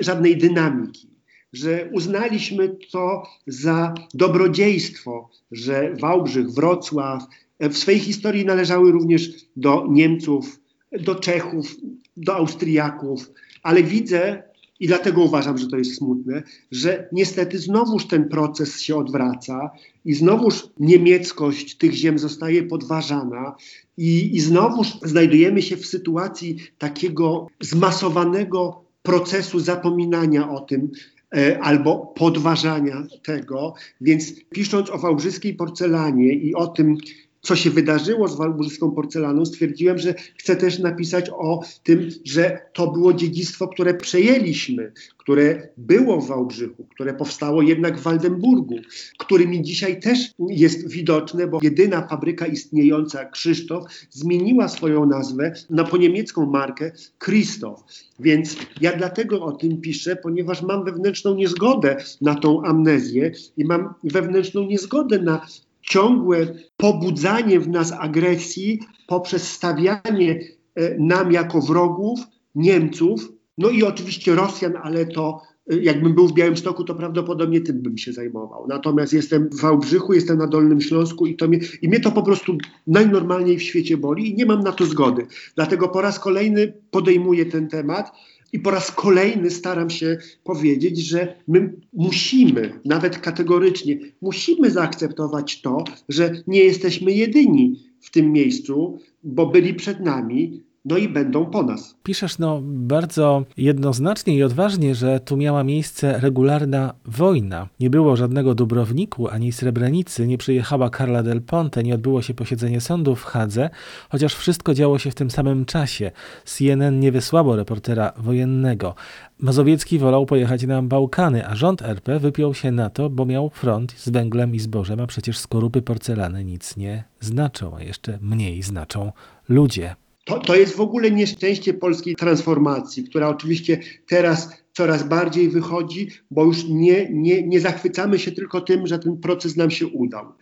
żadnej 0.00 0.36
dynamiki 0.36 1.14
że 1.54 1.88
uznaliśmy 1.92 2.76
to 2.92 3.22
za 3.46 3.94
dobrodziejstwo, 4.14 5.30
że 5.52 5.94
Wałbrzych, 6.00 6.50
Wrocław, 6.50 7.22
w 7.70 7.78
swojej 7.78 8.00
historii 8.00 8.44
należały 8.44 8.92
również 8.92 9.30
do 9.56 9.86
Niemców, 9.90 10.60
do 11.00 11.14
Czechów, 11.14 11.76
do 12.16 12.36
Austriaków, 12.36 13.30
ale 13.62 13.82
widzę, 13.82 14.42
i 14.80 14.86
dlatego 14.86 15.22
uważam, 15.22 15.58
że 15.58 15.66
to 15.66 15.76
jest 15.76 15.96
smutne, 15.96 16.42
że 16.70 17.08
niestety 17.12 17.58
znowuż 17.58 18.06
ten 18.06 18.28
proces 18.28 18.80
się 18.80 18.96
odwraca 18.96 19.70
i 20.04 20.14
znowuż 20.14 20.68
niemieckość 20.80 21.76
tych 21.76 21.92
ziem 21.92 22.18
zostaje 22.18 22.62
podważana 22.62 23.54
i, 23.96 24.36
i 24.36 24.40
znowuż 24.40 24.88
znajdujemy 25.02 25.62
się 25.62 25.76
w 25.76 25.86
sytuacji 25.86 26.56
takiego 26.78 27.46
zmasowanego 27.60 28.84
procesu 29.02 29.60
zapominania 29.60 30.50
o 30.50 30.60
tym, 30.60 30.90
e, 31.36 31.58
albo 31.60 32.12
podważania 32.16 33.06
tego. 33.22 33.74
Więc 34.00 34.32
pisząc 34.50 34.90
o 34.90 34.98
wałbrzyskiej 34.98 35.54
porcelanie 35.54 36.32
i 36.32 36.54
o 36.54 36.66
tym, 36.66 36.96
co 37.44 37.56
się 37.56 37.70
wydarzyło 37.70 38.28
z 38.28 38.36
walburską 38.36 38.90
porcelaną, 38.90 39.46
stwierdziłem, 39.46 39.98
że 39.98 40.14
chcę 40.36 40.56
też 40.56 40.78
napisać 40.78 41.30
o 41.30 41.60
tym, 41.82 42.08
że 42.24 42.60
to 42.72 42.90
było 42.90 43.14
dziedzictwo, 43.14 43.68
które 43.68 43.94
przejęliśmy, 43.94 44.92
które 45.18 45.68
było 45.76 46.20
w 46.20 46.28
Wałbrzychu, 46.28 46.86
które 46.94 47.14
powstało 47.14 47.62
jednak 47.62 47.98
w 47.98 48.02
Waldenburgu, 48.02 48.76
którymi 49.18 49.62
dzisiaj 49.62 50.00
też 50.00 50.30
jest 50.48 50.88
widoczne, 50.88 51.46
bo 51.46 51.58
jedyna 51.62 52.08
fabryka 52.08 52.46
istniejąca, 52.46 53.24
Krzysztof, 53.24 53.84
zmieniła 54.10 54.68
swoją 54.68 55.06
nazwę 55.06 55.52
na 55.70 55.84
poniemiecką 55.84 56.46
markę 56.46 56.92
Krzysztof. 57.18 57.84
Więc 58.20 58.56
ja 58.80 58.96
dlatego 58.96 59.44
o 59.44 59.52
tym 59.52 59.80
piszę, 59.80 60.16
ponieważ 60.16 60.62
mam 60.62 60.84
wewnętrzną 60.84 61.34
niezgodę 61.34 61.96
na 62.20 62.34
tą 62.34 62.62
amnezję 62.62 63.32
i 63.56 63.64
mam 63.64 63.94
wewnętrzną 64.04 64.66
niezgodę 64.66 65.18
na 65.18 65.46
ciągłe 65.90 66.54
pobudzanie 66.76 67.60
w 67.60 67.68
nas 67.68 67.92
agresji 67.92 68.80
poprzez 69.06 69.52
stawianie 69.52 70.40
e, 70.74 70.98
nam 70.98 71.32
jako 71.32 71.60
wrogów 71.60 72.20
Niemców, 72.54 73.32
no 73.58 73.68
i 73.68 73.82
oczywiście 73.82 74.34
Rosjan, 74.34 74.72
ale 74.82 75.06
to 75.06 75.40
e, 75.70 75.76
jakbym 75.76 76.14
był 76.14 76.28
w 76.28 76.32
Białymstoku, 76.32 76.84
to 76.84 76.94
prawdopodobnie 76.94 77.60
tym 77.60 77.82
bym 77.82 77.98
się 77.98 78.12
zajmował. 78.12 78.66
Natomiast 78.68 79.12
jestem 79.12 79.48
w 79.48 79.60
Wałbrzychu, 79.60 80.12
jestem 80.12 80.38
na 80.38 80.46
Dolnym 80.46 80.80
Śląsku 80.80 81.26
i, 81.26 81.36
to 81.36 81.48
mnie, 81.48 81.58
i 81.82 81.88
mnie 81.88 82.00
to 82.00 82.12
po 82.12 82.22
prostu 82.22 82.56
najnormalniej 82.86 83.58
w 83.58 83.62
świecie 83.62 83.96
boli 83.96 84.30
i 84.30 84.34
nie 84.34 84.46
mam 84.46 84.60
na 84.60 84.72
to 84.72 84.86
zgody. 84.86 85.26
Dlatego 85.56 85.88
po 85.88 86.00
raz 86.00 86.18
kolejny 86.18 86.72
podejmuję 86.90 87.46
ten 87.46 87.68
temat 87.68 88.12
i 88.54 88.58
po 88.58 88.70
raz 88.70 88.90
kolejny 88.90 89.50
staram 89.50 89.90
się 89.90 90.18
powiedzieć, 90.44 90.98
że 90.98 91.34
my 91.48 91.72
musimy, 91.92 92.80
nawet 92.84 93.18
kategorycznie, 93.18 93.98
musimy 94.22 94.70
zaakceptować 94.70 95.60
to, 95.60 95.84
że 96.08 96.32
nie 96.46 96.60
jesteśmy 96.60 97.12
jedyni 97.12 97.82
w 98.00 98.10
tym 98.10 98.32
miejscu, 98.32 98.98
bo 99.22 99.46
byli 99.46 99.74
przed 99.74 100.00
nami, 100.00 100.63
no 100.84 100.96
i 100.96 101.08
będą 101.08 101.46
po 101.46 101.62
nas. 101.62 101.96
Piszesz 102.02 102.38
no 102.38 102.60
bardzo 102.64 103.44
jednoznacznie 103.56 104.36
i 104.36 104.42
odważnie, 104.42 104.94
że 104.94 105.20
tu 105.20 105.36
miała 105.36 105.64
miejsce 105.64 106.20
regularna 106.20 106.94
wojna. 107.04 107.68
Nie 107.80 107.90
było 107.90 108.16
żadnego 108.16 108.54
Dubrowniku 108.54 109.28
ani 109.28 109.52
Srebrenicy, 109.52 110.26
nie 110.26 110.38
przyjechała 110.38 110.90
Carla 110.90 111.22
del 111.22 111.42
Ponte, 111.42 111.82
nie 111.82 111.94
odbyło 111.94 112.22
się 112.22 112.34
posiedzenie 112.34 112.80
sądu 112.80 113.14
w 113.14 113.24
Hadze, 113.24 113.70
chociaż 114.08 114.34
wszystko 114.34 114.74
działo 114.74 114.98
się 114.98 115.10
w 115.10 115.14
tym 115.14 115.30
samym 115.30 115.64
czasie. 115.64 116.10
CNN 116.44 117.00
nie 117.00 117.12
wysłało 117.12 117.56
reportera 117.56 118.12
wojennego. 118.16 118.94
Mazowiecki 119.38 119.98
wolał 119.98 120.26
pojechać 120.26 120.66
na 120.66 120.82
Bałkany, 120.82 121.48
a 121.48 121.54
rząd 121.54 121.82
RP 121.82 122.18
wypiął 122.18 122.54
się 122.54 122.72
na 122.72 122.90
to, 122.90 123.10
bo 123.10 123.26
miał 123.26 123.50
front 123.50 123.92
z 123.92 124.08
węglem 124.08 124.54
i 124.54 124.58
zbożem, 124.58 125.00
a 125.00 125.06
przecież 125.06 125.38
skorupy 125.38 125.82
porcelany 125.82 126.44
nic 126.44 126.76
nie 126.76 127.04
znaczą, 127.20 127.76
a 127.76 127.82
jeszcze 127.82 128.18
mniej 128.22 128.62
znaczą 128.62 129.12
ludzie. 129.48 129.96
To, 130.24 130.38
to 130.38 130.56
jest 130.56 130.76
w 130.76 130.80
ogóle 130.80 131.10
nieszczęście 131.10 131.74
polskiej 131.74 132.16
transformacji, 132.16 133.04
która 133.04 133.28
oczywiście 133.28 133.78
teraz 134.06 134.64
coraz 134.72 135.08
bardziej 135.08 135.48
wychodzi, 135.48 136.08
bo 136.30 136.44
już 136.44 136.64
nie, 136.64 137.08
nie, 137.10 137.42
nie 137.42 137.60
zachwycamy 137.60 138.18
się 138.18 138.32
tylko 138.32 138.60
tym, 138.60 138.86
że 138.86 138.98
ten 138.98 139.16
proces 139.16 139.56
nam 139.56 139.70
się 139.70 139.86
udał. 139.86 140.32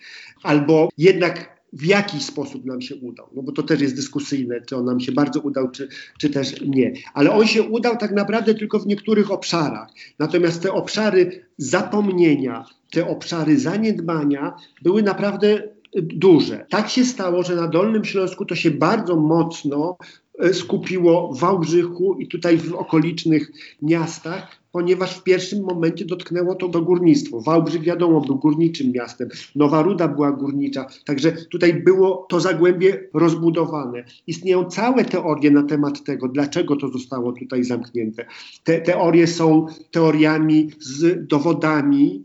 Albo 0.42 0.88
jednak 0.99 1.62
w 1.73 1.85
jaki 1.85 2.21
sposób 2.21 2.64
nam 2.64 2.81
się 2.81 2.97
udał, 2.97 3.29
no 3.35 3.42
bo 3.42 3.53
to 3.53 3.62
też 3.62 3.81
jest 3.81 3.97
dyskusyjne, 3.97 4.61
czy 4.61 4.77
on 4.77 4.85
nam 4.85 5.01
się 5.01 5.12
bardzo 5.12 5.40
udał, 5.40 5.71
czy, 5.71 5.88
czy 6.18 6.31
też 6.31 6.61
nie. 6.66 6.92
Ale 7.14 7.33
on 7.33 7.47
się 7.47 7.62
udał 7.62 7.97
tak 7.97 8.12
naprawdę 8.12 8.55
tylko 8.55 8.79
w 8.79 8.87
niektórych 8.87 9.31
obszarach. 9.31 9.88
Natomiast 10.18 10.62
te 10.62 10.73
obszary 10.73 11.47
zapomnienia, 11.57 12.64
te 12.90 13.09
obszary 13.09 13.59
zaniedbania 13.59 14.55
były 14.83 15.03
naprawdę 15.03 15.62
duże. 15.96 16.66
Tak 16.70 16.88
się 16.88 17.05
stało, 17.05 17.42
że 17.42 17.57
na 17.57 17.68
Dolnym 17.68 18.05
Śląsku 18.05 18.44
to 18.44 18.55
się 18.55 18.70
bardzo 18.70 19.16
mocno 19.16 19.96
e, 20.38 20.55
skupiło 20.55 21.33
w 21.33 21.38
Wałbrzychu 21.38 22.14
i 22.18 22.28
tutaj 22.28 22.59
w 22.59 22.74
okolicznych 22.74 23.52
miastach, 23.83 24.62
ponieważ 24.72 25.18
w 25.18 25.22
pierwszym 25.22 25.64
momencie 25.64 26.05
dotknęło 26.05 26.55
to 26.55 26.68
do 26.68 26.83
górnictwo. 26.83 27.40
Wałbrzych 27.40 27.83
wiadomo 27.83 28.20
był 28.20 28.37
górniczym 28.37 28.92
miastem, 28.92 29.28
Nowa 29.57 29.83
Ruda 29.83 30.09
była 30.09 30.33
górnicza, 30.33 30.87
także 31.05 31.33
tutaj 31.33 31.74
było 31.74 32.26
to 32.28 32.40
zagłębie 32.40 33.09
rozbudowane. 33.14 34.05
Istnieją 34.26 34.64
całe 34.64 35.05
teorie 35.05 35.50
na 35.50 35.62
temat 35.62 36.05
tego, 36.05 36.28
dlaczego 36.28 36.76
to 36.76 36.88
zostało 36.88 37.33
tutaj 37.33 37.64
zamknięte. 37.64 38.26
Te 38.64 38.81
teorie 38.81 39.26
są 39.26 39.66
teoriami 39.90 40.70
z 40.81 41.28
dowodami, 41.28 42.24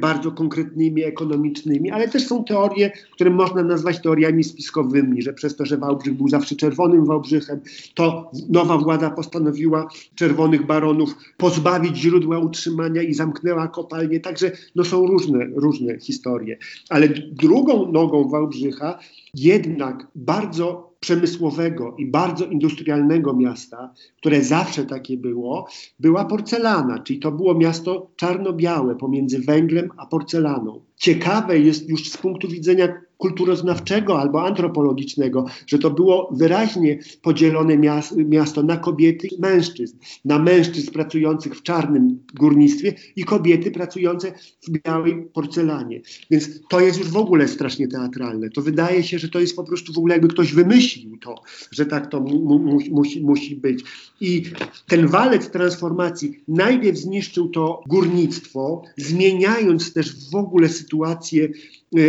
bardzo 0.00 0.32
konkretnymi, 0.32 1.04
ekonomicznymi, 1.04 1.90
ale 1.90 2.08
też 2.08 2.26
są 2.26 2.44
teorie, 2.44 2.90
które 3.12 3.30
można 3.30 3.62
nazwać 3.62 4.02
teoriami 4.02 4.44
spiskowymi, 4.44 5.22
że 5.22 5.32
przez 5.32 5.56
to, 5.56 5.66
że 5.66 5.76
Wałbrzych 5.76 6.14
był 6.14 6.28
zawsze 6.28 6.56
czerwonym 6.56 7.04
Wałbrzychem, 7.04 7.60
to 7.94 8.30
nowa 8.48 8.78
władza 8.78 9.10
postanowiła 9.10 9.88
czerwonych 10.14 10.66
baronów 10.66 11.14
pozbawić 11.36 11.96
źródła 11.96 12.38
utrzymania 12.38 13.02
i 13.02 13.14
zamknęła 13.14 13.68
kopalnie. 13.68 14.20
Także 14.20 14.52
no, 14.76 14.84
są 14.84 15.06
różne, 15.06 15.46
różne 15.54 15.98
historie. 15.98 16.58
Ale 16.88 17.08
drugą 17.32 17.92
nogą 17.92 18.28
Wałbrzycha 18.28 18.98
jednak 19.34 20.06
bardzo 20.14 20.87
przemysłowego 21.00 21.94
i 21.98 22.06
bardzo 22.06 22.46
industrialnego 22.46 23.36
miasta, 23.36 23.94
które 24.16 24.42
zawsze 24.44 24.84
takie 24.84 25.16
było, 25.16 25.68
była 25.98 26.24
porcelana, 26.24 26.98
czyli 26.98 27.18
to 27.18 27.32
było 27.32 27.54
miasto 27.54 28.10
czarno-białe 28.16 28.96
pomiędzy 28.96 29.38
węglem 29.38 29.88
a 29.96 30.06
porcelaną. 30.06 30.84
Ciekawe 30.96 31.58
jest 31.58 31.88
już 31.88 32.10
z 32.10 32.16
punktu 32.16 32.48
widzenia 32.48 33.07
kulturoznawczego 33.18 34.20
albo 34.20 34.46
antropologicznego, 34.46 35.46
że 35.66 35.78
to 35.78 35.90
było 35.90 36.30
wyraźnie 36.32 36.98
podzielone 37.22 37.78
miasto 38.16 38.62
na 38.62 38.76
kobiety 38.76 39.26
i 39.26 39.40
mężczyzn, 39.40 39.96
na 40.24 40.38
mężczyzn 40.38 40.92
pracujących 40.92 41.54
w 41.54 41.62
czarnym 41.62 42.18
górnictwie 42.34 42.94
i 43.16 43.24
kobiety 43.24 43.70
pracujące 43.70 44.32
w 44.68 44.70
białej 44.70 45.22
porcelanie. 45.32 46.00
Więc 46.30 46.48
to 46.68 46.80
jest 46.80 46.98
już 46.98 47.08
w 47.08 47.16
ogóle 47.16 47.48
strasznie 47.48 47.88
teatralne. 47.88 48.50
To 48.50 48.62
wydaje 48.62 49.02
się, 49.02 49.18
że 49.18 49.28
to 49.28 49.40
jest 49.40 49.56
po 49.56 49.64
prostu 49.64 49.92
w 49.92 49.98
ogóle 49.98 50.14
jakby 50.14 50.28
ktoś 50.28 50.54
wymyślił 50.54 51.16
to, 51.16 51.34
że 51.70 51.86
tak 51.86 52.10
to 52.10 52.20
mu, 52.20 52.58
mu, 52.58 52.78
musi, 52.90 53.22
musi 53.22 53.56
być. 53.56 53.84
I 54.20 54.42
ten 54.86 55.06
walec 55.06 55.50
transformacji 55.50 56.42
najpierw 56.48 56.98
zniszczył 56.98 57.48
to 57.48 57.82
górnictwo, 57.86 58.82
zmieniając 58.96 59.92
też 59.92 60.30
w 60.30 60.34
ogóle 60.34 60.68
sytuację 60.68 61.48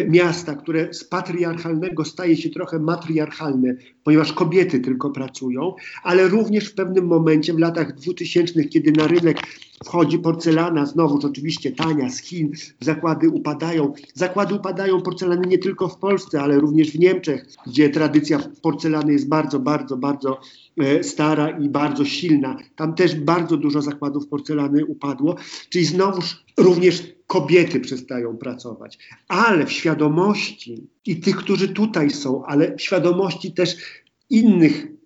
miasta, 0.09 0.55
które 0.55 0.93
z 0.93 1.03
patriarchalnego 1.03 2.05
staje 2.05 2.37
się 2.37 2.49
trochę 2.49 2.79
matriarchalne, 2.79 3.75
ponieważ 4.03 4.33
kobiety 4.33 4.79
tylko 4.79 5.09
pracują, 5.09 5.75
ale 6.03 6.27
również 6.27 6.69
w 6.69 6.75
pewnym 6.75 7.07
momencie 7.07 7.53
w 7.53 7.59
latach 7.59 7.95
2000, 7.95 8.63
kiedy 8.63 8.91
na 8.91 9.07
rynek 9.07 9.37
wchodzi 9.85 10.19
porcelana, 10.19 10.85
znowu 10.85 11.27
oczywiście 11.27 11.71
tania 11.71 12.09
z 12.09 12.19
Chin, 12.19 12.51
zakłady 12.79 13.29
upadają. 13.29 13.93
Zakłady 14.13 14.55
upadają 14.55 15.01
porcelany 15.01 15.47
nie 15.47 15.57
tylko 15.57 15.87
w 15.87 15.97
Polsce, 15.97 16.41
ale 16.41 16.59
również 16.59 16.91
w 16.91 16.99
Niemczech, 16.99 17.45
gdzie 17.67 17.89
tradycja 17.89 18.39
porcelany 18.61 19.13
jest 19.13 19.27
bardzo, 19.27 19.59
bardzo, 19.59 19.97
bardzo 19.97 20.39
e, 20.77 21.03
stara 21.03 21.49
i 21.49 21.69
bardzo 21.69 22.05
silna. 22.05 22.57
Tam 22.75 22.95
też 22.95 23.15
bardzo 23.15 23.57
dużo 23.57 23.81
zakładów 23.81 24.27
porcelany 24.27 24.85
upadło, 24.85 25.35
czyli 25.69 25.85
znowuż 25.85 26.43
również 26.57 27.13
kobiety 27.27 27.79
przestają 27.79 28.37
pracować. 28.37 28.97
Ale 29.27 29.65
w 29.65 29.71
świadomości 29.71 30.87
i 31.05 31.19
tych, 31.19 31.35
którzy 31.35 31.69
tutaj 31.69 32.09
są, 32.09 32.45
ale 32.45 32.75
w 32.75 32.81
świadomości 32.81 33.53
też 33.53 33.75
innych 34.29 34.98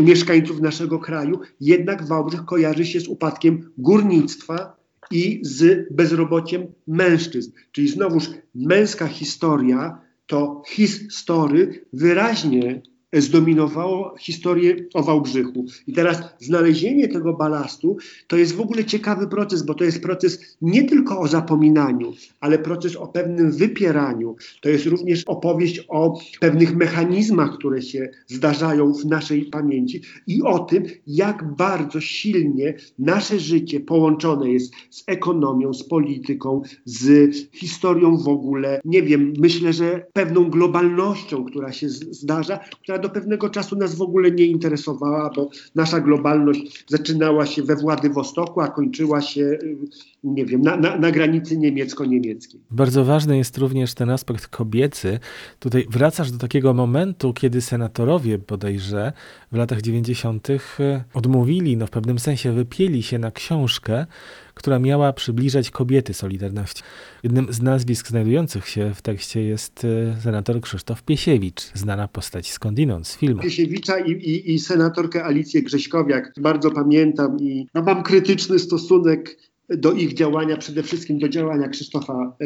mieszkańców 0.00 0.60
naszego 0.60 0.98
kraju, 0.98 1.40
jednak 1.60 2.06
Wałbrzych 2.06 2.44
kojarzy 2.44 2.86
się 2.86 3.00
z 3.00 3.08
upadkiem 3.08 3.70
górnictwa 3.78 4.76
i 5.10 5.40
z 5.42 5.86
bezrobociem 5.94 6.66
mężczyzn. 6.86 7.52
Czyli 7.72 7.88
znowuż 7.88 8.30
męska 8.54 9.06
historia 9.06 10.00
to 10.26 10.62
his 10.68 11.12
story 11.14 11.86
wyraźnie 11.92 12.82
zdominowało 13.12 14.14
historię 14.18 14.76
o 14.94 15.02
Wałbrzychu. 15.02 15.64
I 15.86 15.92
teraz 15.92 16.22
znalezienie 16.38 17.08
tego 17.08 17.32
balastu 17.32 17.96
to 18.26 18.36
jest 18.36 18.54
w 18.54 18.60
ogóle 18.60 18.84
ciekawy 18.84 19.28
proces, 19.28 19.62
bo 19.62 19.74
to 19.74 19.84
jest 19.84 20.02
proces 20.02 20.56
nie 20.62 20.84
tylko 20.84 21.20
o 21.20 21.28
zapominaniu, 21.28 22.12
ale 22.40 22.58
proces 22.58 22.96
o 22.96 23.06
pewnym 23.06 23.52
wypieraniu. 23.52 24.36
To 24.60 24.68
jest 24.68 24.86
również 24.86 25.24
opowieść 25.24 25.84
o 25.88 26.18
pewnych 26.40 26.76
mechanizmach, 26.76 27.58
które 27.58 27.82
się 27.82 28.08
zdarzają 28.26 28.92
w 28.92 29.04
naszej 29.04 29.44
pamięci 29.44 30.02
i 30.26 30.42
o 30.42 30.58
tym, 30.58 30.84
jak 31.06 31.56
bardzo 31.56 32.00
silnie 32.00 32.74
nasze 32.98 33.38
życie 33.40 33.80
połączone 33.80 34.50
jest 34.50 34.72
z 34.90 35.04
ekonomią, 35.06 35.74
z 35.74 35.88
polityką, 35.88 36.62
z 36.84 37.34
historią 37.52 38.16
w 38.16 38.28
ogóle. 38.28 38.80
Nie 38.84 39.02
wiem, 39.02 39.32
myślę, 39.38 39.72
że 39.72 40.06
pewną 40.12 40.50
globalnością, 40.50 41.44
która 41.44 41.72
się 41.72 41.88
zdarza, 41.88 42.60
która 42.82 42.97
do 42.98 43.08
pewnego 43.08 43.50
czasu 43.50 43.76
nas 43.76 43.94
w 43.94 44.02
ogóle 44.02 44.30
nie 44.30 44.46
interesowała, 44.46 45.30
bo 45.36 45.50
nasza 45.74 46.00
globalność 46.00 46.84
zaczynała 46.88 47.46
się 47.46 47.62
we 47.62 47.76
Władywostoku, 47.76 48.60
a 48.60 48.68
kończyła 48.68 49.20
się, 49.20 49.40
y, 49.40 49.76
nie 50.24 50.44
wiem, 50.44 50.62
na, 50.62 50.76
na, 50.76 50.98
na 50.98 51.10
granicy 51.10 51.58
niemiecko-niemieckiej. 51.58 52.60
Bardzo 52.70 53.04
ważny 53.04 53.38
jest 53.38 53.58
również 53.58 53.94
ten 53.94 54.10
aspekt 54.10 54.46
kobiecy. 54.46 55.18
Tutaj 55.58 55.86
wracasz 55.90 56.32
do 56.32 56.38
takiego 56.38 56.74
momentu, 56.74 57.32
kiedy 57.32 57.60
senatorowie 57.60 58.38
bodajże 58.38 59.12
w 59.52 59.56
latach 59.56 59.82
90. 59.82 60.50
Y, 60.50 60.58
odmówili, 61.14 61.76
no 61.76 61.86
w 61.86 61.90
pewnym 61.90 62.18
sensie 62.18 62.52
wypieli 62.52 63.02
się 63.02 63.18
na 63.18 63.30
książkę, 63.30 64.06
która 64.58 64.78
miała 64.78 65.12
przybliżać 65.12 65.70
kobiety 65.70 66.14
Solidarności. 66.14 66.82
Jednym 67.22 67.52
z 67.52 67.62
nazwisk 67.62 68.08
znajdujących 68.08 68.68
się 68.68 68.94
w 68.94 69.02
tekście 69.02 69.42
jest 69.42 69.84
e, 69.84 70.20
senator 70.20 70.60
Krzysztof 70.60 71.02
Piesiewicz, 71.02 71.60
znana 71.74 72.08
postać 72.08 72.50
skądinąd 72.50 73.06
z 73.06 73.16
filmu. 73.16 73.42
Piesiewicza 73.42 73.98
i, 73.98 74.10
i, 74.10 74.54
i 74.54 74.58
senatorkę 74.58 75.24
Alicję 75.24 75.62
Grześkowiak 75.62 76.32
bardzo 76.40 76.70
pamiętam 76.70 77.38
i 77.40 77.66
no, 77.74 77.82
mam 77.82 78.02
krytyczny 78.02 78.58
stosunek 78.58 79.38
do 79.68 79.92
ich 79.92 80.14
działania, 80.14 80.56
przede 80.56 80.82
wszystkim 80.82 81.18
do 81.18 81.28
działania 81.28 81.68
Krzysztofa 81.68 82.36
e, 82.40 82.44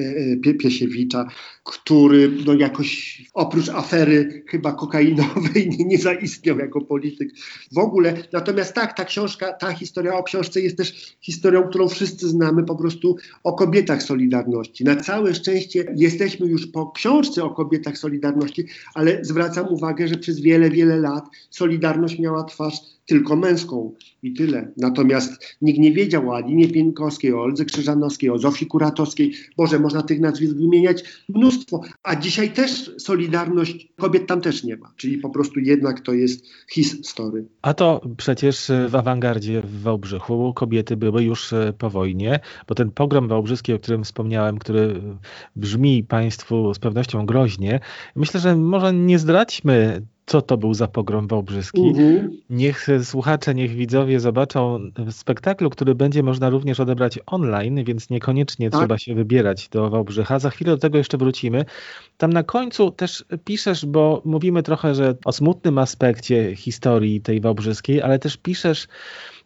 e, 0.48 0.54
Piesiewicza, 0.54 1.28
który 1.64 2.32
no 2.46 2.54
jakoś 2.54 3.22
oprócz 3.34 3.68
afery 3.68 4.42
chyba 4.48 4.72
kokainowej 4.72 5.68
nie, 5.78 5.84
nie 5.84 5.98
zaistniał 5.98 6.58
jako 6.58 6.80
polityk 6.80 7.28
w 7.72 7.78
ogóle. 7.78 8.14
Natomiast 8.32 8.74
tak, 8.74 8.96
ta 8.96 9.04
książka, 9.04 9.52
ta 9.52 9.72
historia 9.72 10.14
o 10.14 10.22
książce 10.22 10.60
jest 10.60 10.76
też 10.76 11.16
historią, 11.20 11.62
którą 11.62 11.88
wszyscy 11.88 12.28
znamy 12.28 12.64
po 12.64 12.76
prostu 12.76 13.16
o 13.44 13.52
kobietach 13.52 14.02
Solidarności. 14.02 14.84
Na 14.84 14.96
całe 14.96 15.34
szczęście 15.34 15.84
jesteśmy 15.96 16.46
już 16.46 16.66
po 16.66 16.90
książce 16.90 17.44
o 17.44 17.50
kobietach 17.50 17.98
Solidarności, 17.98 18.64
ale 18.94 19.24
zwracam 19.24 19.68
uwagę, 19.68 20.08
że 20.08 20.14
przez 20.14 20.40
wiele, 20.40 20.70
wiele 20.70 20.96
lat 20.96 21.24
Solidarność 21.50 22.18
miała 22.18 22.44
twarz 22.44 22.92
tylko 23.06 23.36
męską 23.36 23.94
i 24.22 24.32
tyle. 24.32 24.72
Natomiast 24.76 25.56
nikt 25.62 25.78
nie 25.78 25.92
wiedział 25.92 26.30
o 26.30 26.36
Alinie 26.36 26.68
Pienkowskiej, 26.68 27.32
o 27.32 27.40
Oldze 27.40 27.64
Krzyżanowskiej, 27.64 28.30
o 28.30 28.38
Zofii 28.38 28.66
Kuratowskiej. 28.66 29.34
Boże, 29.56 29.78
można 29.78 30.02
tych 30.02 30.20
nazwisk 30.20 30.56
wymieniać 30.56 31.04
mnóstwo. 31.28 31.80
A 32.02 32.16
dzisiaj 32.16 32.50
też 32.50 32.90
Solidarność 32.98 33.88
kobiet 33.96 34.26
tam 34.26 34.40
też 34.40 34.64
nie 34.64 34.76
ma. 34.76 34.92
Czyli 34.96 35.18
po 35.18 35.30
prostu 35.30 35.60
jednak 35.60 36.00
to 36.00 36.12
jest 36.12 36.46
his 36.70 37.06
story. 37.06 37.46
A 37.62 37.74
to 37.74 38.00
przecież 38.16 38.70
w 38.88 38.96
awangardzie 38.96 39.62
w 39.62 39.82
Wałbrzychu 39.82 40.54
kobiety 40.54 40.96
były 40.96 41.22
już 41.22 41.52
e, 41.52 41.72
po 41.78 41.90
wojnie, 41.90 42.40
bo 42.68 42.74
ten 42.74 42.90
pogrom 42.90 43.28
wałbrzyski, 43.28 43.72
o 43.72 43.78
którym 43.78 44.04
wspomniałem, 44.04 44.58
który 44.58 45.00
brzmi 45.56 46.04
Państwu 46.04 46.74
z 46.74 46.78
pewnością 46.78 47.26
groźnie, 47.26 47.80
myślę, 48.16 48.40
że 48.40 48.56
może 48.56 48.94
nie 48.94 49.18
zdradźmy 49.18 50.02
co 50.26 50.42
to 50.42 50.56
był 50.56 50.74
za 50.74 50.88
pogrom 50.88 51.28
wałbrzyski. 51.28 51.80
Mhm. 51.80 52.38
Niech 52.50 52.86
słuchacze, 53.02 53.54
niech 53.54 53.70
widzowie 53.70 54.20
zobaczą 54.20 54.80
spektaklu, 55.10 55.70
który 55.70 55.94
będzie 55.94 56.22
można 56.22 56.50
również 56.50 56.80
odebrać 56.80 57.18
online, 57.26 57.84
więc 57.84 58.10
niekoniecznie 58.10 58.70
tak. 58.70 58.80
trzeba 58.80 58.98
się 58.98 59.14
wybierać 59.14 59.68
do 59.68 59.90
Wałbrzycha. 59.90 60.38
Za 60.38 60.50
chwilę 60.50 60.72
do 60.72 60.78
tego 60.78 60.98
jeszcze 60.98 61.18
wrócimy. 61.18 61.64
Tam 62.16 62.32
na 62.32 62.42
końcu 62.42 62.90
też 62.90 63.24
piszesz, 63.44 63.86
bo 63.86 64.22
mówimy 64.24 64.62
trochę, 64.62 64.94
że 64.94 65.14
o 65.24 65.32
smutnym 65.32 65.78
aspekcie 65.78 66.56
historii 66.56 67.20
tej 67.20 67.40
wałbrzyskiej, 67.40 68.02
ale 68.02 68.18
też 68.18 68.36
piszesz 68.36 68.88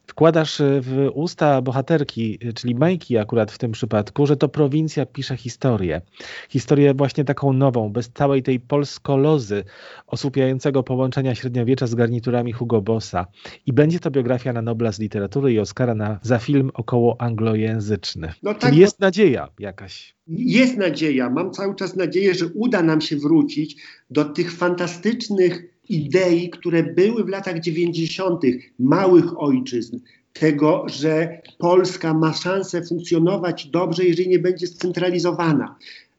wkładasz 0.07 0.61
e, 0.61 0.81
w 0.81 1.11
usta 1.15 1.63
bohaterki, 1.63 2.39
e, 2.43 2.53
czyli 2.53 2.75
Majki 2.75 3.19
akurat 3.19 3.53
w 3.53 3.59
tym 3.59 3.73
przypadku, 3.73 4.27
że 4.27 4.37
to 4.37 4.49
prowincja 4.49 5.07
pisze 5.07 5.37
historię. 5.37 6.01
Historię 6.49 6.95
właśnie 6.95 7.25
taką 7.25 7.53
nową, 7.53 7.93
bez 7.93 8.11
całej 8.11 8.43
tej 8.43 8.61
polskolozy 8.61 9.65
osłupiającego 10.07 10.83
połączenia 10.83 11.35
średniowiecza 11.35 11.87
z 11.87 11.95
garniturami 11.95 12.53
Hugo 12.53 12.83
Bossa. 12.83 13.27
I 13.67 13.73
będzie 13.73 14.01
to 14.01 14.11
biografia 14.11 14.53
na 14.53 14.63
Nobla 14.63 14.93
z 14.93 14.99
literatury 14.99 15.53
i 15.53 15.59
Oscara 15.59 15.95
na, 15.95 16.19
za 16.23 16.39
film 16.39 16.71
około 16.75 17.21
anglojęzyczny. 17.21 18.33
No 18.43 18.55
tak, 18.55 18.71
Czyli 18.71 18.81
jest 18.81 19.01
nadzieja 19.01 19.49
jakaś. 19.59 20.17
Jest 20.29 20.77
nadzieja. 20.77 21.31
Mam 21.31 21.51
cały 21.51 21.75
czas 21.75 21.97
nadzieję, 21.97 22.35
że 22.35 22.47
uda 22.47 22.83
nam 22.83 23.01
się 23.01 23.17
wrócić 23.17 23.83
do 24.11 24.25
tych 24.25 24.53
fantastycznych 24.53 25.76
idei, 25.89 26.51
które 26.51 26.83
były 26.83 27.25
w 27.25 27.29
latach 27.29 27.61
90. 27.61 28.43
małych 28.79 29.41
ojczyzn, 29.41 29.99
tego, 30.33 30.87
że 30.89 31.43
Polska 31.59 32.15
ma 32.15 32.33
szansę 32.33 32.83
funkcjonować 32.83 33.67
dobrze, 33.67 34.05
jeżeli 34.05 34.29
nie 34.29 34.39
będzie 34.39 34.67
scentralizowana. 34.67 35.77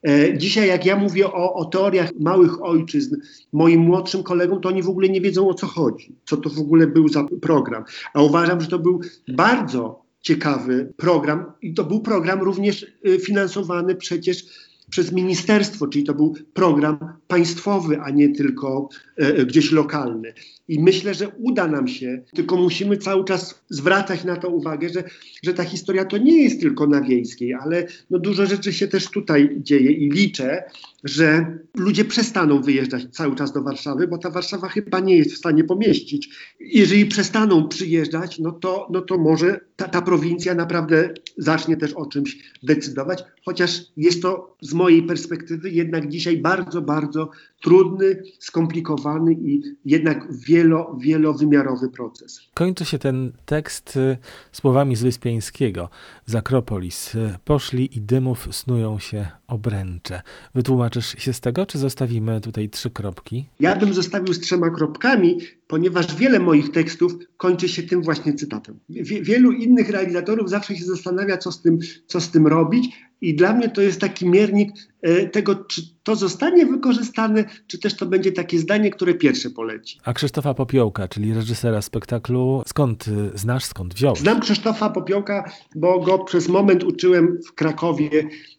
E, 0.07 0.37
dzisiaj, 0.37 0.67
jak 0.67 0.85
ja 0.85 0.95
mówię 0.95 1.27
o, 1.27 1.53
o, 1.53 1.65
teoriach 1.65 2.09
małych 2.19 2.63
ojczyzn 2.63 3.15
moim 3.53 3.81
młodszym 3.81 4.23
kolegom, 4.23 4.61
to 4.61 4.69
oni 4.69 4.83
w 4.83 4.89
ogóle 4.89 5.09
nie 5.09 5.21
wiedzą 5.21 5.49
o 5.49 5.53
co 5.53 5.67
chodzi, 5.67 6.15
co 6.25 6.37
to 6.37 6.49
w 6.49 6.59
ogóle 6.59 6.87
był 6.87 7.07
za 7.07 7.25
program. 7.41 7.83
A 8.13 8.23
uważam, 8.23 8.61
że 8.61 8.67
to 8.67 8.79
był 8.79 9.01
bardzo 9.27 10.01
ciekawy 10.21 10.93
program 10.97 11.45
i 11.61 11.73
to 11.73 11.83
był 11.83 12.01
program 12.01 12.41
również 12.41 12.85
y, 13.07 13.19
finansowany 13.19 13.95
przecież 13.95 14.45
przez 14.91 15.11
ministerstwo, 15.11 15.87
czyli 15.87 16.03
to 16.03 16.13
był 16.13 16.35
program 16.53 16.97
państwowy, 17.27 18.01
a 18.01 18.09
nie 18.09 18.29
tylko 18.29 18.89
e, 19.15 19.45
gdzieś 19.45 19.71
lokalny. 19.71 20.33
I 20.67 20.79
myślę, 20.79 21.13
że 21.13 21.29
uda 21.29 21.67
nam 21.67 21.87
się, 21.87 22.21
tylko 22.35 22.57
musimy 22.57 22.97
cały 22.97 23.25
czas 23.25 23.63
zwracać 23.69 24.23
na 24.23 24.35
to 24.35 24.49
uwagę, 24.49 24.89
że, 24.89 25.03
że 25.43 25.53
ta 25.53 25.63
historia 25.63 26.05
to 26.05 26.17
nie 26.17 26.43
jest 26.43 26.61
tylko 26.61 26.87
na 26.87 27.01
wiejskiej, 27.01 27.53
ale 27.53 27.87
no 28.09 28.19
dużo 28.19 28.45
rzeczy 28.45 28.73
się 28.73 28.87
też 28.87 29.09
tutaj 29.09 29.57
dzieje 29.61 29.91
i 29.91 30.09
liczę, 30.09 30.63
że 31.03 31.57
ludzie 31.75 32.05
przestaną 32.05 32.61
wyjeżdżać 32.61 33.05
cały 33.11 33.35
czas 33.35 33.53
do 33.53 33.63
Warszawy, 33.63 34.07
bo 34.07 34.17
ta 34.17 34.29
Warszawa 34.29 34.69
chyba 34.69 34.99
nie 34.99 35.17
jest 35.17 35.33
w 35.33 35.37
stanie 35.37 35.63
pomieścić. 35.63 36.29
Jeżeli 36.59 37.05
przestaną 37.05 37.67
przyjeżdżać, 37.67 38.39
no 38.39 38.51
to, 38.51 38.87
no 38.91 39.01
to 39.01 39.17
może 39.17 39.59
ta, 39.75 39.87
ta 39.87 40.01
prowincja 40.01 40.55
naprawdę 40.55 41.13
zacznie 41.37 41.77
też 41.77 41.93
o 41.93 42.05
czymś 42.05 42.37
decydować, 42.63 43.23
chociaż 43.45 43.81
jest 43.97 44.21
to 44.21 44.57
z 44.61 44.73
mojej 44.73 45.03
perspektywy 45.03 45.69
jednak 45.69 46.09
dzisiaj 46.09 46.37
bardzo, 46.37 46.81
bardzo 46.81 47.29
trudny, 47.61 48.23
skomplikowany 48.39 49.33
i 49.33 49.61
jednak 49.85 50.27
wielo, 50.33 50.97
wielowymiarowy 50.99 51.89
proces. 51.89 52.41
Kończy 52.53 52.85
się 52.85 52.99
ten 52.99 53.31
tekst 53.45 53.97
y, 53.97 54.17
słowami 54.51 54.95
z 54.95 55.03
Wyspiańskiego. 55.03 55.89
Z 56.25 56.35
Akropolis 56.35 57.15
y, 57.15 57.35
poszli 57.45 57.97
i 57.97 58.01
dymów 58.01 58.47
snują 58.51 58.99
się 58.99 59.27
obręcze. 59.47 60.21
Wytłumaczysz 60.55 61.15
się 61.17 61.33
z 61.33 61.39
tego, 61.39 61.65
czy 61.65 61.77
zostawimy 61.77 62.41
tutaj 62.41 62.69
trzy 62.69 62.89
kropki? 62.89 63.45
Ja 63.59 63.75
bym 63.75 63.93
zostawił 63.93 64.33
z 64.33 64.39
trzema 64.39 64.69
kropkami, 64.69 65.37
ponieważ 65.67 66.15
wiele 66.15 66.39
moich 66.39 66.71
tekstów 66.71 67.13
kończy 67.37 67.69
się 67.69 67.83
tym 67.83 68.01
właśnie 68.01 68.33
cytatem. 68.33 68.79
Wie, 68.89 69.21
wielu 69.21 69.51
innych 69.51 69.89
realizatorów 69.89 70.49
zawsze 70.49 70.75
się 70.75 70.85
zastanawia, 70.85 71.37
co 71.37 71.51
z 71.51 71.61
tym, 71.61 71.79
co 72.07 72.21
z 72.21 72.31
tym 72.31 72.47
robić, 72.47 73.06
i 73.21 73.35
dla 73.35 73.53
mnie 73.53 73.69
to 73.69 73.81
jest 73.81 74.01
taki 74.01 74.29
miernik 74.29 74.71
e, 75.01 75.27
tego, 75.27 75.55
czy 75.55 75.81
to 76.03 76.15
zostanie 76.15 76.65
wykorzystane, 76.65 77.45
czy 77.67 77.79
też 77.79 77.95
to 77.95 78.05
będzie 78.05 78.31
takie 78.31 78.59
zdanie, 78.59 78.89
które 78.89 79.13
pierwsze 79.13 79.49
poleci. 79.49 79.99
A 80.03 80.13
Krzysztofa 80.13 80.53
Popiołka, 80.53 81.07
czyli 81.07 81.33
reżysera 81.33 81.81
spektaklu, 81.81 82.63
skąd 82.67 83.07
y, 83.07 83.37
znasz, 83.37 83.65
skąd 83.65 83.93
wziąłeś? 83.93 84.19
Znam 84.19 84.39
Krzysztofa 84.39 84.89
Popiołka, 84.89 85.51
bo 85.75 85.99
go 85.99 86.19
przez 86.19 86.49
moment 86.49 86.83
uczyłem 86.83 87.39
w 87.47 87.53
Krakowie 87.53 88.09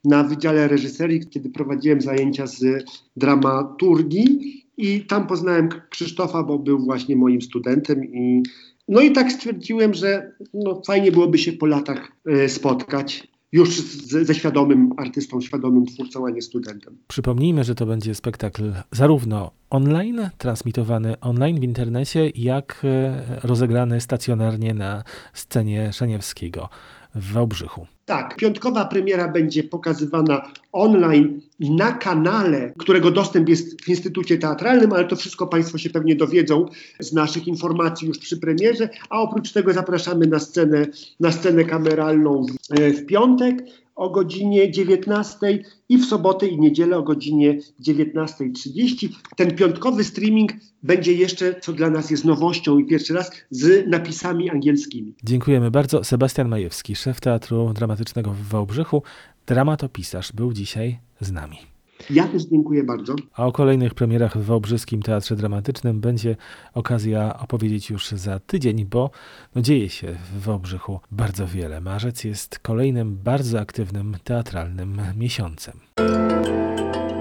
na 0.05 0.25
Wydziale 0.25 0.68
Reżyserii, 0.68 1.29
kiedy 1.31 1.51
prowadziłem 1.51 2.01
zajęcia 2.01 2.47
z 2.47 2.85
dramaturgii 3.16 4.64
i 4.77 5.01
tam 5.01 5.27
poznałem 5.27 5.68
Krzysztofa, 5.90 6.42
bo 6.42 6.59
był 6.59 6.79
właśnie 6.79 7.16
moim 7.16 7.42
studentem 7.42 8.05
i 8.05 8.42
no 8.88 9.01
i 9.01 9.12
tak 9.12 9.33
stwierdziłem, 9.33 9.94
że 9.94 10.33
no, 10.55 10.83
fajnie 10.87 11.12
byłoby 11.12 11.38
się 11.38 11.53
po 11.53 11.66
latach 11.66 12.12
e, 12.27 12.49
spotkać 12.49 13.29
już 13.53 13.81
z, 13.81 14.27
ze 14.27 14.35
świadomym 14.35 14.93
artystą, 14.97 15.41
świadomym 15.41 15.87
twórcą, 15.87 16.27
a 16.27 16.31
nie 16.31 16.43
studentem. 16.43 16.99
Przypomnijmy, 17.09 17.65
że 17.65 17.75
to 17.75 17.87
będzie 17.87 18.15
spektakl 18.15 18.73
zarówno 18.93 19.51
online, 19.71 20.31
transmitowany 20.39 21.21
online 21.21 21.61
w 21.61 21.65
internecie, 21.65 22.31
jak 22.35 22.83
e, 22.85 23.41
rozegrany 23.43 24.01
stacjonarnie 24.01 24.75
na 24.75 25.05
scenie 25.33 25.93
Szaniewskiego 25.93 26.69
w 27.15 27.33
Wałbrzychu. 27.33 27.87
Tak, 28.09 28.37
piątkowa 28.37 28.85
premiera 28.85 29.29
będzie 29.29 29.64
pokazywana 29.64 30.51
online 30.73 31.40
na 31.61 31.92
kanale, 31.92 32.73
którego 32.79 33.11
dostęp 33.11 33.49
jest 33.49 33.83
w 33.83 33.88
Instytucie 33.88 34.38
Teatralnym, 34.38 34.92
ale 34.92 35.05
to 35.05 35.16
wszystko 35.16 35.47
Państwo 35.47 35.79
się 35.79 35.90
pewnie 35.90 36.16
dowiedzą 36.16 36.66
z 37.01 37.12
naszych 37.12 37.47
informacji 37.47 38.09
już 38.09 38.18
przy 38.18 38.37
premierze, 38.37 38.88
a 39.11 39.21
oprócz 39.21 39.53
tego 39.53 39.73
zapraszamy 39.73 40.27
na 40.27 40.38
scenę, 40.38 40.87
na 41.21 41.33
scenę 41.33 41.64
kameralną 41.64 42.47
w, 42.47 42.81
w 42.81 43.07
piątek 43.07 43.64
o 43.99 44.11
godzinie 44.11 44.71
19 44.71 45.65
i 45.89 45.99
w 45.99 46.05
sobotę 46.05 46.47
i 46.47 46.61
niedzielę 46.61 46.97
o 46.97 47.03
godzinie 47.03 47.59
19.30. 47.81 49.09
Ten 49.37 49.57
piątkowy 49.57 50.05
streaming 50.05 50.53
będzie 50.83 51.13
jeszcze, 51.13 51.61
co 51.61 51.73
dla 51.73 51.91
nas 51.91 52.11
jest 52.11 52.25
nowością 52.25 52.79
i 52.79 52.87
pierwszy 52.87 53.15
raz, 53.15 53.31
z 53.51 53.87
napisami 53.89 54.51
angielskimi. 54.51 55.15
Dziękujemy 55.25 55.71
bardzo. 55.71 56.05
Sebastian 56.05 56.49
Majewski, 56.49 56.97
szef 56.97 57.21
Teatru 57.21 57.73
Dramatycznego 57.75 58.31
w 58.31 58.43
Wałbrzychu, 58.43 59.03
dramatopisarz, 59.47 60.33
był 60.33 60.53
dzisiaj 60.53 60.99
z 61.21 61.33
nami. 61.33 61.78
Ja 62.11 62.29
też 62.29 62.45
dziękuję 62.45 62.85
bardzo. 62.85 63.15
A 63.35 63.47
o 63.47 63.53
kolejnych 63.53 63.95
premierach 63.95 64.39
w 64.39 64.45
Wałbrzyskim 64.45 65.03
Teatrze 65.03 65.37
Dramatycznym 65.37 66.01
będzie 66.01 66.37
okazja 66.75 67.39
opowiedzieć 67.39 67.91
już 67.91 68.09
za 68.09 68.39
tydzień, 68.39 68.85
bo 68.85 69.11
no 69.55 69.63
dzieje 69.63 69.89
się 69.89 70.17
w 70.33 70.41
Wałbrzychu 70.41 71.01
bardzo 71.11 71.47
wiele. 71.47 71.81
Marzec 71.81 72.25
jest 72.25 72.59
kolejnym 72.59 73.17
bardzo 73.25 73.61
aktywnym 73.61 74.17
teatralnym 74.25 75.01
miesiącem. 75.17 75.75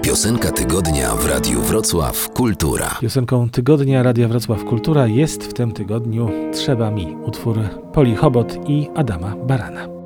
Piosenka 0.02 0.52
tygodnia 0.52 1.14
w 1.14 1.26
Radiu 1.26 1.60
Wrocław 1.60 2.28
Kultura. 2.28 2.96
Piosenką 3.00 3.50
tygodnia 3.50 4.02
Radia 4.02 4.28
Wrocław 4.28 4.64
Kultura 4.64 5.06
jest 5.06 5.44
w 5.44 5.52
tym 5.52 5.72
tygodniu 5.72 6.30
Trzeba 6.52 6.90
mi, 6.90 7.16
utwór 7.24 7.58
Poli 7.92 8.16
Chobot 8.16 8.68
i 8.68 8.88
Adama 8.94 9.36
Barana. 9.36 9.97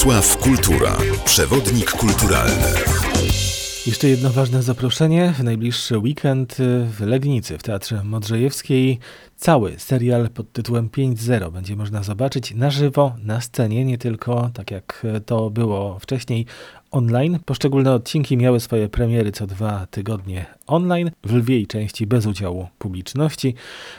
Wrocław 0.00 0.36
Kultura. 0.36 0.96
Przewodnik 1.24 1.90
kulturalny. 1.90 2.66
Jeszcze 3.86 4.08
jedno 4.08 4.30
ważne 4.30 4.62
zaproszenie. 4.62 5.34
W 5.38 5.44
najbliższy 5.44 5.98
weekend 5.98 6.56
w 6.90 7.00
Legnicy, 7.00 7.58
w 7.58 7.62
Teatrze 7.62 8.04
Modrzejewskiej, 8.04 8.98
cały 9.36 9.78
serial 9.78 10.28
pod 10.28 10.52
tytułem 10.52 10.88
5.0 10.88 11.52
będzie 11.52 11.76
można 11.76 12.02
zobaczyć 12.02 12.54
na 12.54 12.70
żywo, 12.70 13.12
na 13.22 13.40
scenie, 13.40 13.84
nie 13.84 13.98
tylko 13.98 14.50
tak 14.54 14.70
jak 14.70 15.06
to 15.26 15.50
było 15.50 15.98
wcześniej 15.98 16.46
online. 16.90 17.38
Poszczególne 17.44 17.92
odcinki 17.92 18.36
miały 18.36 18.60
swoje 18.60 18.88
premiery 18.88 19.32
co 19.32 19.46
dwa 19.46 19.86
tygodnie 19.86 20.46
online, 20.66 21.10
w 21.24 21.34
lwiej 21.34 21.66
części 21.66 22.06
bez 22.06 22.26
udziału 22.26 22.68
publiczności. 22.78 23.54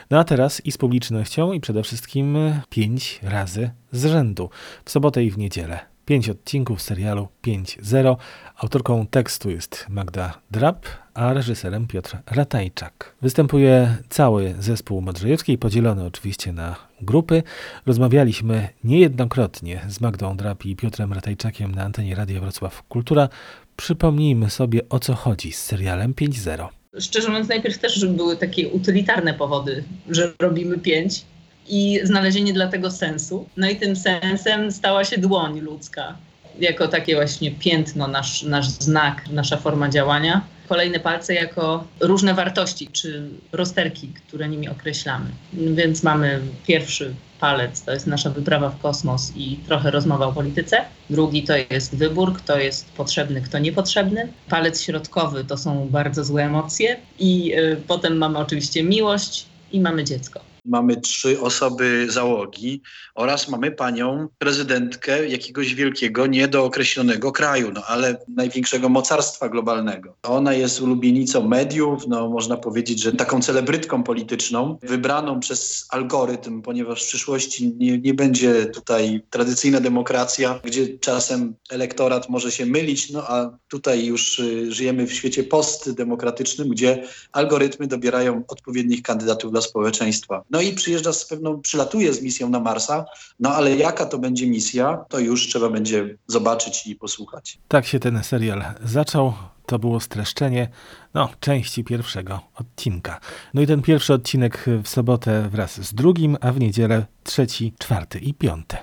No 0.10 0.20
a 0.20 0.24
teraz 0.24 0.66
i 0.66 0.72
z 0.72 0.78
publicznością 0.78 1.54
i 1.54 1.60
przede 1.60 1.84
wszystkim 1.84 2.38
pięć 2.70 3.20
razy 3.24 3.72
z 3.92 4.06
rzędu, 4.06 4.50
w 4.86 4.92
sobotę 4.92 5.24
i 5.24 5.32
w 5.32 5.38
niedzielę. 5.38 5.91
Pięć 6.12 6.30
odcinków 6.30 6.82
serialu 6.82 7.28
5.0. 7.44 8.16
Autorką 8.58 9.08
tekstu 9.08 9.50
jest 9.50 9.86
Magda 9.90 10.42
Drab, 10.52 10.86
a 11.14 11.34
reżyserem 11.34 11.88
Piotr 11.88 12.18
Ratajczak. 12.32 13.16
Występuje 13.22 13.98
cały 14.10 14.56
zespół 14.60 15.02
Modrzejewskiej, 15.02 15.58
podzielony 15.58 16.06
oczywiście 16.06 16.54
na 16.54 16.76
grupy. 17.02 17.44
Rozmawialiśmy 17.86 18.68
niejednokrotnie 18.84 19.82
z 19.90 20.02
Magdą 20.02 20.38
Drab 20.38 20.66
i 20.66 20.76
Piotrem 20.76 21.14
Ratajczakiem 21.14 21.76
na 21.76 21.84
antenie 21.84 22.16
Radia 22.16 22.42
Wrocław 22.42 22.84
Kultura. 22.84 23.30
Przypomnijmy 23.78 24.50
sobie 24.50 24.90
o 24.90 25.00
co 25.00 25.14
chodzi 25.14 25.52
z 25.52 25.64
serialem 25.64 26.14
5.0. 26.14 26.68
Szczerze 27.00 27.30
mówiąc, 27.30 27.50
najpierw 27.50 27.80
też 27.80 28.06
były 28.06 28.38
takie 28.38 28.70
utylitarne 28.70 29.34
powody, 29.34 29.84
że 30.10 30.34
robimy 30.40 30.80
pięć 30.80 31.26
i 31.72 32.00
znalezienie 32.04 32.54
dla 32.54 32.68
tego 32.68 32.92
sensu. 32.92 33.50
No 33.58 33.70
i 33.70 33.76
tym 33.76 33.96
sensem 33.96 34.72
stała 34.72 35.04
się 35.04 35.18
dłoń 35.18 35.60
ludzka, 35.60 36.18
jako 36.60 36.88
takie 36.88 37.16
właśnie 37.16 37.52
piętno, 37.52 38.08
nasz, 38.08 38.44
nasz 38.44 38.70
znak, 38.70 39.30
nasza 39.30 39.58
forma 39.58 39.90
działania. 39.90 40.42
Kolejne 40.68 41.00
palce 41.00 41.34
jako 41.34 41.84
różne 42.00 42.34
wartości 42.34 42.88
czy 42.88 43.30
rozterki, 43.52 44.08
które 44.08 44.50
nimi 44.50 44.70
określamy. 44.70 45.26
Więc 45.54 46.04
mamy 46.04 46.40
pierwszy 46.68 47.14
palec, 47.40 47.82
to 47.82 47.92
jest 47.92 48.08
nasza 48.08 48.30
wyprawa 48.30 48.70
w 48.70 48.80
kosmos 48.80 49.34
i 49.36 49.58
trochę 49.68 49.92
rozmowa 49.92 50.26
o 50.28 50.34
polityce. 50.34 50.82
Drugi 51.10 51.44
to 51.44 51.54
jest 51.70 51.96
wybór, 51.96 52.34
kto 52.34 52.60
jest 52.60 52.92
potrzebny, 52.92 53.42
kto 53.42 53.60
niepotrzebny. 53.60 54.28
Palec 54.50 54.82
środkowy 54.82 55.44
to 55.44 55.58
są 55.58 55.88
bardzo 55.90 56.24
złe 56.24 56.44
emocje 56.44 56.98
i 57.20 57.54
y, 57.56 57.78
potem 57.88 58.18
mamy 58.18 58.38
oczywiście 58.38 58.84
miłość 58.84 59.46
i 59.72 59.82
mamy 59.82 60.04
dziecko 60.04 60.51
mamy 60.66 61.02
trzy 61.02 61.42
osoby 61.42 62.08
załogi 62.10 62.82
oraz 63.16 63.50
mamy 63.50 63.72
panią 63.72 64.28
prezydentkę 64.38 65.28
jakiegoś 65.28 65.76
wielkiego, 65.76 66.28
niedookreślonego 66.28 67.32
kraju, 67.32 67.72
no 67.72 67.84
ale 67.88 68.18
największego 68.28 68.90
mocarstwa 68.90 69.50
globalnego. 69.50 70.18
Ona 70.24 70.54
jest 70.54 70.82
ulubienicą 70.82 71.48
mediów, 71.48 72.08
no 72.08 72.30
można 72.30 72.58
powiedzieć, 72.58 73.02
że 73.02 73.12
taką 73.12 73.42
celebrytką 73.42 74.04
polityczną, 74.04 74.78
wybraną 74.84 75.40
przez 75.40 75.86
algorytm, 75.90 76.62
ponieważ 76.62 77.04
w 77.04 77.08
przyszłości 77.08 77.74
nie, 77.78 77.98
nie 77.98 78.14
będzie 78.14 78.66
tutaj 78.66 79.22
tradycyjna 79.30 79.80
demokracja, 79.80 80.60
gdzie 80.64 80.98
czasem 80.98 81.56
elektorat 81.70 82.30
może 82.30 82.52
się 82.52 82.66
mylić, 82.66 83.10
no 83.12 83.24
a 83.28 83.58
tutaj 83.68 84.06
już 84.06 84.40
y, 84.40 84.72
żyjemy 84.72 85.08
w 85.08 85.14
świecie 85.14 85.44
postdemokratycznym, 85.44 86.70
gdzie 86.70 87.04
algorytmy 87.32 87.88
dobierają 87.88 88.44
odpowiednich 88.48 89.02
kandydatów 89.02 89.52
dla 89.52 89.62
społeczeństwa. 89.62 90.44
No 90.52 90.62
i 90.62 90.74
przyjeżdża 90.74 91.14
z 91.14 91.26
pewną, 91.26 91.62
przylatuje 91.62 92.14
z 92.14 92.22
misją 92.22 92.50
na 92.50 92.60
Marsa, 92.60 93.06
no 93.40 93.50
ale 93.50 93.76
jaka 93.76 94.06
to 94.06 94.18
będzie 94.18 94.48
misja, 94.48 95.06
to 95.10 95.20
już 95.20 95.48
trzeba 95.48 95.70
będzie 95.70 96.18
zobaczyć 96.28 96.88
i 96.88 96.96
posłuchać. 96.96 97.60
Tak 97.68 97.86
się 97.86 98.00
ten 98.00 98.24
serial 98.24 98.64
zaczął. 98.84 99.34
To 99.66 99.80
było 99.80 100.00
streszczenie 100.00 100.70
no, 101.14 101.30
części 101.40 101.84
pierwszego 101.84 102.40
odcinka. 102.56 103.20
No 103.54 103.62
i 103.62 103.68
ten 103.68 103.82
pierwszy 103.82 104.14
odcinek 104.14 104.66
w 104.84 104.88
sobotę 104.88 105.50
wraz 105.52 105.82
z 105.82 105.94
drugim, 105.94 106.38
a 106.42 106.52
w 106.52 106.60
niedzielę 106.60 107.06
trzeci, 107.24 107.74
czwarty 107.80 108.20
i 108.20 108.34
piąty. 108.34 108.78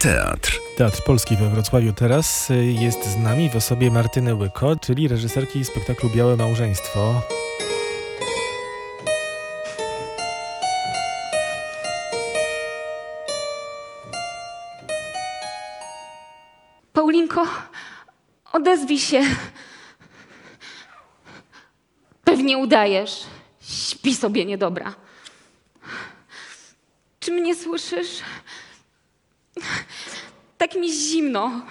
Teatr. 0.00 0.58
Teatr 0.76 1.02
Polski 1.04 1.36
we 1.36 1.50
Wrocławiu 1.50 1.92
teraz 1.92 2.48
jest 2.80 3.12
z 3.12 3.16
nami 3.16 3.50
w 3.50 3.56
osobie 3.56 3.90
Martyny 3.90 4.34
Łyko, 4.34 4.76
czyli 4.76 5.08
reżyserki 5.08 5.64
spektaklu 5.64 6.10
Białe 6.10 6.36
Małżeństwo. 6.36 7.22
Paulinko, 17.14 17.46
odezwij 18.52 18.98
się. 18.98 19.22
Pewnie 22.24 22.58
udajesz. 22.58 23.22
Śpi 23.60 24.14
sobie 24.14 24.44
niedobra. 24.44 24.94
Czy 27.20 27.32
mnie 27.32 27.54
słyszysz? 27.54 28.22
Tak 30.58 30.74
mi 30.74 30.92
zimno. 30.92 31.66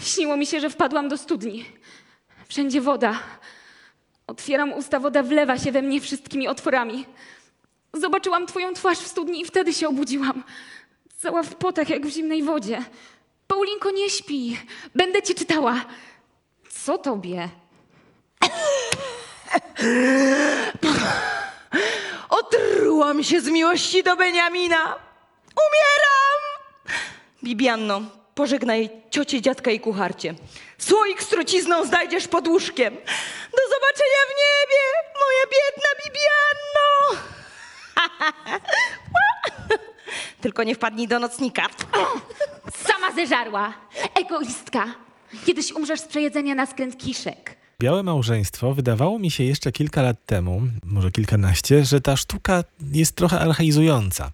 Śniło 0.00 0.36
mi 0.36 0.46
się, 0.46 0.60
że 0.60 0.70
wpadłam 0.70 1.08
do 1.08 1.18
studni. 1.18 1.64
Wszędzie 2.48 2.80
woda. 2.80 3.18
Otwieram 4.26 4.72
usta, 4.72 5.00
woda 5.00 5.22
wlewa 5.22 5.58
się 5.58 5.72
we 5.72 5.82
mnie 5.82 6.00
wszystkimi 6.00 6.48
otworami. 6.48 7.06
Zobaczyłam 7.92 8.46
twoją 8.46 8.74
twarz 8.74 8.98
w 8.98 9.06
studni 9.06 9.40
i 9.40 9.44
wtedy 9.44 9.72
się 9.72 9.88
obudziłam. 9.88 10.44
Cała 11.16 11.42
w 11.42 11.54
potach, 11.54 11.88
jak 11.88 12.06
w 12.06 12.10
zimnej 12.10 12.42
wodzie. 12.42 12.82
Paulinko, 13.48 13.90
nie 13.90 14.10
śpi. 14.10 14.58
Będę 14.94 15.22
ci 15.22 15.34
czytała. 15.34 15.84
Co 16.70 16.98
tobie? 16.98 17.48
Otrułam 22.28 23.24
się 23.24 23.40
z 23.40 23.48
miłości 23.48 24.02
do 24.02 24.16
Beniamina. 24.16 24.84
Umieram! 25.66 26.40
Bibianno, 27.44 28.00
pożegnaj 28.34 28.90
ciocie, 29.10 29.42
dziadka 29.42 29.70
i 29.70 29.80
kucharcie. 29.80 30.34
Słoik 30.78 31.22
z 31.22 31.28
trucizną 31.28 31.84
znajdziesz 31.84 32.28
pod 32.28 32.48
łóżkiem. 32.48 32.94
Do 33.56 33.62
zobaczenia 33.74 34.22
w 34.28 34.34
niebie, 34.42 34.82
moja 35.20 35.44
biedna 35.52 35.90
Bibianno! 36.04 36.88
Tylko 40.40 40.62
nie 40.62 40.74
wpadnij 40.74 41.08
do 41.08 41.18
nocnika. 41.18 41.66
Sama 42.76 43.12
zeżarła. 43.14 43.72
Egoistka. 44.14 44.84
Kiedyś 45.46 45.72
umrzesz 45.72 46.00
z 46.00 46.06
przejedzenia 46.06 46.54
na 46.54 46.66
skręt 46.66 46.98
kiszek. 46.98 47.57
Białe 47.82 48.02
Małżeństwo 48.02 48.74
wydawało 48.74 49.18
mi 49.18 49.30
się 49.30 49.44
jeszcze 49.44 49.72
kilka 49.72 50.02
lat 50.02 50.26
temu, 50.26 50.62
może 50.86 51.10
kilkanaście, 51.10 51.84
że 51.84 52.00
ta 52.00 52.16
sztuka 52.16 52.64
jest 52.92 53.16
trochę 53.16 53.40
archaizująca. 53.40 54.30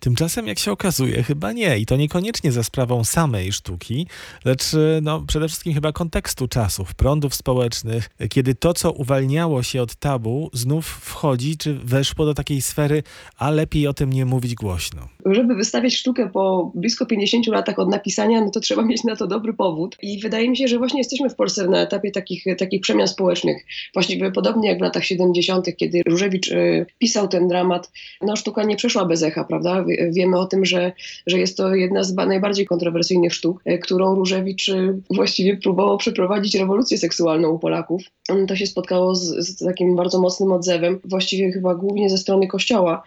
Tymczasem, 0.00 0.46
jak 0.46 0.58
się 0.58 0.72
okazuje, 0.72 1.22
chyba 1.22 1.52
nie. 1.52 1.78
I 1.78 1.86
to 1.86 1.96
niekoniecznie 1.96 2.52
za 2.52 2.62
sprawą 2.62 3.04
samej 3.04 3.52
sztuki, 3.52 4.06
lecz 4.44 4.62
no, 5.02 5.24
przede 5.26 5.48
wszystkim 5.48 5.74
chyba 5.74 5.92
kontekstu 5.92 6.48
czasów, 6.48 6.94
prądów 6.94 7.34
społecznych, 7.34 8.10
kiedy 8.30 8.54
to, 8.54 8.74
co 8.74 8.92
uwalniało 8.92 9.62
się 9.62 9.82
od 9.82 9.94
tabu, 9.94 10.50
znów 10.52 10.86
wchodzi, 10.86 11.56
czy 11.56 11.74
weszło 11.74 12.24
do 12.24 12.34
takiej 12.34 12.62
sfery, 12.62 13.02
a 13.36 13.50
lepiej 13.50 13.86
o 13.86 13.94
tym 13.94 14.12
nie 14.12 14.26
mówić 14.26 14.54
głośno. 14.54 15.08
Żeby 15.26 15.54
wystawiać 15.54 15.94
sztukę 15.94 16.30
po 16.30 16.72
blisko 16.74 17.06
50 17.06 17.46
latach 17.46 17.78
od 17.78 17.88
napisania, 17.88 18.40
no 18.40 18.50
to 18.50 18.60
trzeba 18.60 18.82
mieć 18.82 19.04
na 19.04 19.16
to 19.16 19.26
dobry 19.26 19.52
powód. 19.52 19.96
I 20.02 20.20
wydaje 20.20 20.50
mi 20.50 20.56
się, 20.56 20.68
że 20.68 20.78
właśnie 20.78 21.00
jesteśmy 21.00 21.30
w 21.30 21.34
Polsce 21.34 21.68
na 21.68 21.78
etapie 21.78 22.10
takich, 22.10 22.44
takich 22.58 22.81
przemian 22.82 23.08
społecznych. 23.08 23.66
Właściwie 23.94 24.30
podobnie 24.30 24.68
jak 24.68 24.78
w 24.78 24.82
latach 24.82 25.04
70., 25.04 25.76
kiedy 25.76 26.02
Różewicz 26.06 26.48
y, 26.48 26.86
pisał 26.98 27.28
ten 27.28 27.48
dramat, 27.48 27.90
no 28.20 28.36
sztuka 28.36 28.64
nie 28.64 28.76
przeszła 28.76 29.04
bez 29.04 29.22
echa, 29.22 29.44
prawda? 29.44 29.84
Wiemy 30.10 30.38
o 30.38 30.46
tym, 30.46 30.64
że, 30.64 30.92
że 31.26 31.38
jest 31.38 31.56
to 31.56 31.74
jedna 31.74 32.04
z 32.04 32.14
najbardziej 32.14 32.66
kontrowersyjnych 32.66 33.34
sztuk, 33.34 33.62
y, 33.66 33.78
którą 33.78 34.14
Różewicz 34.14 34.68
y, 34.68 35.00
właściwie 35.10 35.56
próbował 35.56 35.98
przeprowadzić 35.98 36.54
rewolucję 36.54 36.98
seksualną 36.98 37.48
u 37.48 37.58
Polaków. 37.58 38.02
To 38.48 38.56
się 38.56 38.66
spotkało 38.66 39.14
z, 39.14 39.48
z 39.48 39.64
takim 39.64 39.96
bardzo 39.96 40.20
mocnym 40.20 40.52
odzewem, 40.52 41.00
właściwie 41.04 41.52
chyba 41.52 41.74
głównie 41.74 42.10
ze 42.10 42.18
strony 42.18 42.46
kościoła. 42.46 43.02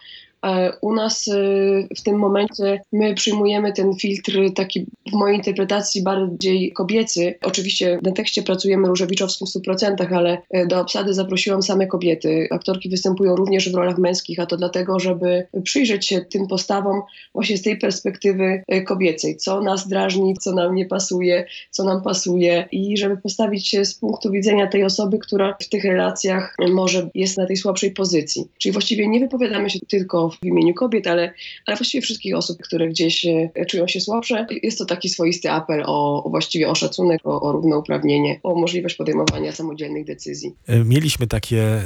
U 0.80 0.94
nas 0.94 1.28
y, 1.28 1.88
w 1.96 2.02
tym 2.02 2.18
momencie 2.18 2.80
my 2.92 3.14
przyjmujemy 3.14 3.72
ten 3.72 3.94
filtr 3.94 4.32
taki 4.54 4.86
w 5.10 5.12
mojej 5.12 5.36
interpretacji 5.36 6.02
bardziej 6.02 6.72
kobiecy. 6.72 7.34
Oczywiście 7.42 7.98
na 8.02 8.12
tekście 8.12 8.42
pracujemy 8.42 8.88
różewiczowskim 8.88 9.46
w 9.46 9.50
100%, 9.50 10.14
ale 10.14 10.38
y, 10.56 10.66
do 10.66 10.80
obsady 10.80 11.14
zaprosiłam 11.14 11.62
same 11.62 11.86
kobiety. 11.86 12.48
Aktorki 12.50 12.88
występują 12.88 13.36
również 13.36 13.72
w 13.72 13.74
rolach 13.74 13.98
męskich, 13.98 14.40
a 14.40 14.46
to 14.46 14.56
dlatego, 14.56 14.98
żeby 14.98 15.46
przyjrzeć 15.64 16.06
się 16.06 16.20
tym 16.20 16.46
postawom 16.46 17.02
właśnie 17.34 17.58
z 17.58 17.62
tej 17.62 17.78
perspektywy 17.78 18.62
kobiecej. 18.86 19.36
Co 19.36 19.60
nas 19.60 19.88
drażni, 19.88 20.34
co 20.40 20.52
nam 20.52 20.74
nie 20.74 20.86
pasuje, 20.86 21.46
co 21.70 21.84
nam 21.84 22.02
pasuje 22.02 22.68
i 22.72 22.96
żeby 22.96 23.16
postawić 23.16 23.68
się 23.68 23.84
z 23.84 23.94
punktu 23.94 24.30
widzenia 24.30 24.66
tej 24.66 24.84
osoby, 24.84 25.18
która 25.18 25.56
w 25.60 25.68
tych 25.68 25.84
relacjach 25.84 26.56
może 26.72 27.08
jest 27.14 27.38
na 27.38 27.46
tej 27.46 27.56
słabszej 27.56 27.90
pozycji. 27.90 28.48
Czyli 28.58 28.72
właściwie 28.72 29.08
nie 29.08 29.20
wypowiadamy 29.20 29.70
się 29.70 29.78
tylko 29.88 30.35
w 30.42 30.46
imieniu 30.46 30.74
kobiet, 30.74 31.06
ale, 31.06 31.32
ale 31.66 31.76
właściwie 31.76 32.02
wszystkich 32.02 32.36
osób, 32.36 32.58
które 32.62 32.88
gdzieś 32.88 33.26
e, 33.26 33.66
czują 33.66 33.88
się 33.88 34.00
słabsze. 34.00 34.46
Jest 34.62 34.78
to 34.78 34.84
taki 34.84 35.08
swoisty 35.08 35.50
apel 35.50 35.82
o, 35.86 36.24
o 36.24 36.30
właściwie 36.30 36.68
o 36.68 36.74
szacunek, 36.74 37.20
o, 37.24 37.40
o 37.40 37.52
równouprawnienie, 37.52 38.40
o 38.42 38.54
możliwość 38.54 38.94
podejmowania 38.94 39.52
samodzielnych 39.52 40.04
decyzji. 40.04 40.54
E, 40.66 40.84
Mieliśmy 40.84 41.26
takie 41.26 41.62
e, 41.62 41.82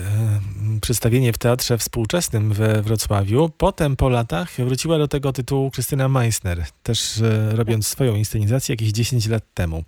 przedstawienie 0.81 1.33
w 1.33 1.39
Teatrze 1.39 1.79
Współczesnym 1.79 2.53
we 2.53 2.83
Wrocławiu. 2.83 3.51
Potem 3.59 3.97
po 3.97 4.09
latach 4.09 4.57
wróciła 4.59 4.99
do 4.99 5.09
tego 5.09 5.33
tytułu 5.33 5.71
Krystyna 5.71 6.09
Meissner, 6.09 6.65
też 6.83 7.23
robiąc 7.53 7.87
swoją 7.87 8.15
inscenizację 8.15 8.73
jakieś 8.73 8.93
10 8.93 9.29
lat 9.29 9.43
temu. 9.55 9.85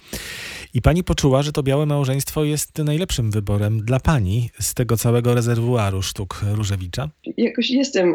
I 0.75 0.83
pani 0.83 1.05
poczuła, 1.05 1.43
że 1.43 1.53
to 1.53 1.63
białe 1.63 1.87
małżeństwo 1.87 2.45
jest 2.45 2.79
najlepszym 2.79 3.31
wyborem 3.31 3.85
dla 3.85 4.01
pani 4.01 4.51
z 4.61 4.75
tego 4.75 4.97
całego 4.97 5.35
rezerwuaru 5.35 6.03
sztuk 6.03 6.41
Różewicza. 6.53 7.11
Jakoś 7.37 7.71
jestem 7.71 8.15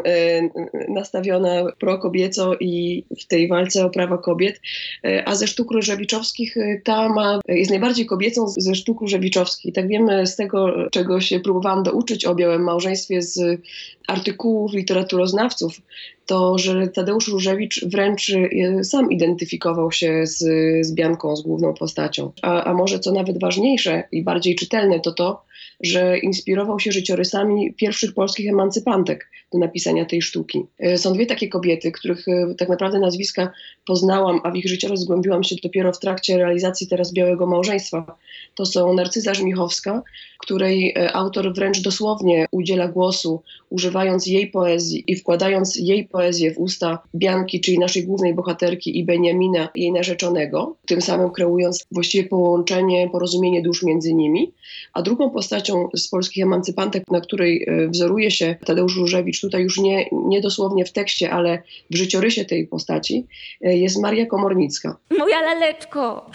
nastawiona 0.88 1.72
pro-kobieco 1.78 2.54
i 2.60 3.04
w 3.20 3.26
tej 3.26 3.48
walce 3.48 3.84
o 3.84 3.90
prawa 3.90 4.18
kobiet, 4.18 4.60
e, 5.04 5.28
a 5.28 5.34
ze 5.34 5.46
sztuk 5.46 5.70
różewiczowskich 5.70 6.56
e, 6.56 6.80
ta 6.84 7.08
ma, 7.08 7.40
jest 7.48 7.70
najbardziej 7.70 8.06
kobiecą 8.06 8.48
ze 8.48 8.74
sztuk 8.74 9.00
różewiczowskich. 9.00 9.74
Tak 9.74 9.88
wiemy 9.88 10.26
z 10.26 10.36
tego, 10.36 10.90
czego 10.90 11.20
się 11.20 11.40
próbowałam 11.40 11.82
douczyć 11.82 12.24
o 12.24 12.34
białym 12.34 12.62
małżeństwie 12.62 13.22
z 13.22 13.60
artykułów 14.08 14.72
literaturoznawców, 14.72 15.80
to, 16.26 16.58
że 16.58 16.88
Tadeusz 16.88 17.28
Różewicz 17.28 17.84
wręcz 17.84 18.30
e, 18.30 18.84
sam 18.84 19.12
identyfikował 19.12 19.92
się 19.92 20.26
z, 20.26 20.38
z 20.86 20.94
Bianką, 20.94 21.36
z 21.36 21.42
główną 21.42 21.74
postacią. 21.74 22.32
A, 22.42 22.64
a 22.64 22.74
może 22.74 22.98
co 22.98 23.12
nawet 23.12 23.40
ważniejsze 23.40 24.02
i 24.12 24.22
bardziej 24.22 24.54
czytelne, 24.54 25.00
to 25.00 25.12
to, 25.12 25.47
że 25.80 26.18
inspirował 26.18 26.80
się 26.80 26.92
życiorysami 26.92 27.74
pierwszych 27.74 28.14
polskich 28.14 28.48
emancypantek 28.48 29.30
do 29.52 29.58
napisania 29.58 30.04
tej 30.04 30.22
sztuki. 30.22 30.64
E, 30.78 30.98
Są 30.98 31.12
dwie 31.12 31.26
takie 31.26 31.48
kobiety, 31.48 31.92
których 31.92 32.28
e, 32.28 32.54
tak 32.54 32.68
naprawdę 32.68 32.98
nazwiska 32.98 33.52
poznałam, 33.86 34.40
a 34.44 34.50
w 34.50 34.56
ich 34.56 34.68
życiorys 34.68 35.00
zgłębiłam 35.00 35.44
się 35.44 35.56
dopiero 35.62 35.92
w 35.92 35.98
trakcie 35.98 36.38
realizacji 36.38 36.86
teraz 36.86 37.12
Białego 37.12 37.46
Małżeństwa. 37.46 38.16
To 38.54 38.66
są 38.66 38.94
Narcyza 38.94 39.34
Żmichowska, 39.34 40.02
której 40.38 40.94
e, 40.96 41.12
autor 41.12 41.54
wręcz 41.54 41.80
dosłownie 41.80 42.46
udziela 42.50 42.88
głosu, 42.88 43.42
używając 43.70 44.26
jej 44.26 44.46
poezji 44.46 45.04
i 45.06 45.16
wkładając 45.16 45.76
jej 45.76 46.08
poezję 46.08 46.54
w 46.54 46.58
usta 46.58 46.98
Bianki, 47.14 47.60
czyli 47.60 47.78
naszej 47.78 48.04
głównej 48.04 48.34
bohaterki 48.34 48.98
i 48.98 49.04
Beniamina, 49.04 49.68
jej 49.74 49.92
narzeczonego, 49.92 50.76
tym 50.86 51.00
samym 51.00 51.30
kreując 51.30 51.86
właściwie 51.90 52.28
połączenie, 52.28 53.08
porozumienie 53.12 53.62
dusz 53.62 53.82
między 53.82 54.14
nimi. 54.14 54.52
A 54.92 55.02
drugą 55.02 55.30
postacią 55.30 55.67
z 55.94 56.08
polskich 56.08 56.44
emancypantek, 56.44 57.02
na 57.10 57.20
której 57.20 57.64
e, 57.66 57.88
wzoruje 57.88 58.30
się 58.30 58.56
Tadeusz 58.66 58.96
Różewicz, 58.96 59.40
tutaj 59.40 59.62
już 59.62 59.78
nie, 59.78 60.08
nie 60.12 60.40
dosłownie 60.40 60.84
w 60.84 60.92
tekście, 60.92 61.30
ale 61.30 61.62
w 61.90 61.96
życiorysie 61.96 62.44
tej 62.44 62.66
postaci, 62.66 63.26
e, 63.60 63.76
jest 63.76 64.00
Maria 64.00 64.26
Komornicka. 64.26 64.96
Moja 65.18 65.40
laleczko. 65.40 66.30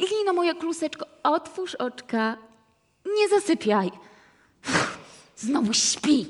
Lino, 0.00 0.32
moja 0.32 0.54
kluseczko, 0.54 1.06
otwórz 1.22 1.74
oczka. 1.74 2.36
Nie 3.20 3.28
zasypiaj. 3.28 3.90
Znowu 5.36 5.72
śpi. 5.72 6.26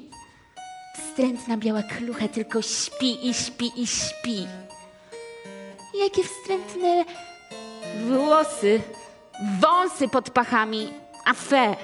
Wstrętna 0.98 1.56
biała 1.56 1.82
klucha 1.82 2.28
tylko 2.28 2.62
śpi 2.62 3.28
i 3.28 3.34
śpi 3.34 3.70
i 3.76 3.86
śpi. 3.86 4.46
Jakie 6.02 6.22
wstrętne 6.24 7.04
włosy, 8.08 8.80
wąsy 9.60 10.08
pod 10.08 10.30
pachami, 10.30 10.88
a 11.26 11.34
fe. 11.34 11.76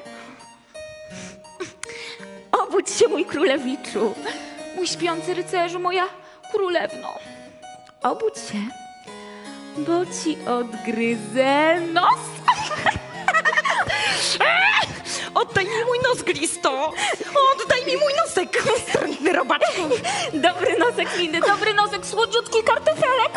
Obudź 2.52 2.90
się, 2.90 3.08
mój 3.08 3.24
królewiczu, 3.24 4.14
mój 4.76 4.86
śpiący 4.86 5.34
rycerzu, 5.34 5.80
moja 5.80 6.06
królewno. 6.52 7.08
Obudź 8.02 8.34
się, 8.34 8.58
bo 9.78 10.06
ci 10.06 10.36
odgryzę 10.46 11.80
nos. 11.80 12.20
Oddaj 15.42 15.64
mi 15.64 15.84
mój 15.86 15.98
nos, 16.08 16.22
Glisto! 16.22 16.92
Oddaj 17.62 17.86
mi 17.86 17.92
mój 17.92 18.12
nosek, 18.26 18.62
wstrętny 18.78 19.32
robaczku! 19.32 19.82
Dobry 20.32 20.78
nosek, 20.78 21.18
Liny, 21.18 21.40
dobry 21.40 21.74
nosek, 21.74 22.06
słodziutki 22.06 22.58
kartofelek. 22.64 23.32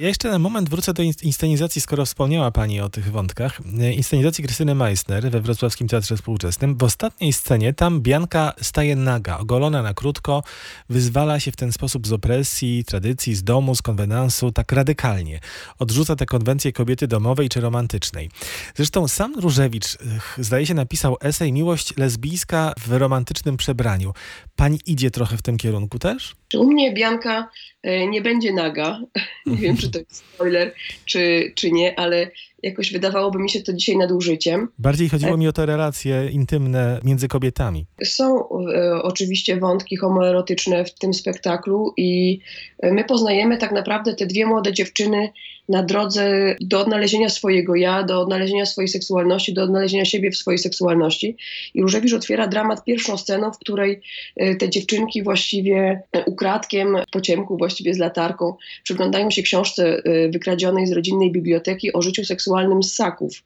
Ja 0.00 0.08
jeszcze 0.08 0.30
na 0.30 0.38
moment 0.38 0.68
wrócę 0.70 0.92
do 0.92 1.02
ins- 1.02 1.24
inscenizacji, 1.24 1.80
skoro 1.80 2.06
wspomniała 2.06 2.50
Pani 2.50 2.80
o 2.80 2.88
tych 2.88 3.10
wątkach. 3.12 3.60
E, 3.80 3.92
Inscenizacji 3.92 4.44
Krystyny 4.44 4.74
Meissner 4.74 5.30
we 5.30 5.40
Wrocławskim 5.40 5.88
Teatrze 5.88 6.16
Współczesnym. 6.16 6.76
W 6.76 6.82
ostatniej 6.82 7.32
scenie 7.32 7.72
tam 7.72 8.00
Bianka 8.00 8.52
staje 8.62 8.96
naga, 8.96 9.38
ogolona 9.38 9.82
na 9.82 9.94
krótko, 9.94 10.42
wyzwala 10.88 11.40
się 11.40 11.52
w 11.52 11.56
ten 11.56 11.72
sposób 11.72 12.06
z 12.06 12.12
opresji, 12.12 12.84
tradycji, 12.84 13.34
z 13.34 13.44
domu, 13.44 13.74
z 13.74 13.82
konwenansu, 13.82 14.52
tak 14.52 14.72
radykalnie. 14.72 15.40
Odrzuca 15.78 16.16
te 16.16 16.26
konwencje 16.26 16.72
kobiety 16.72 17.06
domowej 17.06 17.48
czy 17.48 17.60
romantycznej. 17.60 18.30
Zresztą 18.74 19.08
sam 19.08 19.34
Różewicz, 19.40 19.86
ch, 20.20 20.38
zdaje 20.38 20.66
się, 20.66 20.74
napisał 20.74 21.16
esej 21.24 21.52
Miłość 21.52 21.96
lesbijska 21.96 22.72
w 22.78 22.92
romantycznym 22.92 23.56
przebraniu. 23.56 24.12
Pani 24.56 24.78
idzie 24.86 25.10
trochę 25.10 25.36
w 25.36 25.42
tym 25.42 25.56
kierunku 25.56 25.98
też? 25.98 26.36
U 26.54 26.64
mnie 26.64 26.92
Bianka 26.92 27.48
e, 27.82 28.06
nie 28.06 28.22
będzie 28.22 28.52
naga? 28.52 29.00
Nie 29.46 29.56
wiem, 29.56 29.76
czy 29.76 29.90
to 29.90 29.98
jest 29.98 30.16
spoiler, 30.16 30.74
czy, 31.04 31.52
czy 31.54 31.72
nie, 31.72 31.98
ale 31.98 32.30
jakoś 32.64 32.92
wydawałoby 32.92 33.38
mi 33.38 33.50
się 33.50 33.62
to 33.62 33.72
dzisiaj 33.72 33.96
nadużyciem. 33.96 34.68
Bardziej 34.78 35.08
chodziło 35.08 35.36
mi 35.36 35.48
o 35.48 35.52
te 35.52 35.66
relacje 35.66 36.28
intymne 36.32 37.00
między 37.04 37.28
kobietami. 37.28 37.86
Są 38.04 38.48
e, 38.48 39.02
oczywiście 39.02 39.60
wątki 39.60 39.96
homoerotyczne 39.96 40.84
w 40.84 40.94
tym 40.94 41.14
spektaklu 41.14 41.92
i 41.96 42.40
e, 42.78 42.92
my 42.92 43.04
poznajemy 43.04 43.58
tak 43.58 43.72
naprawdę 43.72 44.14
te 44.14 44.26
dwie 44.26 44.46
młode 44.46 44.72
dziewczyny 44.72 45.28
na 45.68 45.82
drodze 45.82 46.56
do 46.60 46.80
odnalezienia 46.80 47.28
swojego 47.28 47.74
ja, 47.74 48.02
do 48.02 48.20
odnalezienia 48.20 48.66
swojej 48.66 48.88
seksualności, 48.88 49.54
do 49.54 49.62
odnalezienia 49.62 50.04
siebie 50.04 50.30
w 50.30 50.36
swojej 50.36 50.58
seksualności. 50.58 51.36
I 51.74 51.82
Różewicz 51.82 52.12
otwiera 52.12 52.46
dramat 52.46 52.84
pierwszą 52.84 53.16
sceną, 53.16 53.52
w 53.52 53.58
której 53.58 54.00
e, 54.36 54.54
te 54.54 54.70
dziewczynki 54.70 55.22
właściwie 55.22 56.02
e, 56.12 56.24
ukradkiem, 56.24 56.96
po 57.10 57.20
ciemku, 57.20 57.56
właściwie 57.56 57.94
z 57.94 57.98
latarką, 57.98 58.54
przyglądają 58.82 59.30
się 59.30 59.42
książce 59.42 60.02
e, 60.04 60.28
wykradzionej 60.28 60.86
z 60.86 60.92
rodzinnej 60.92 61.32
biblioteki 61.32 61.92
o 61.92 62.02
życiu 62.02 62.24
seksualnym 62.24 62.53
ssaków. 62.82 63.42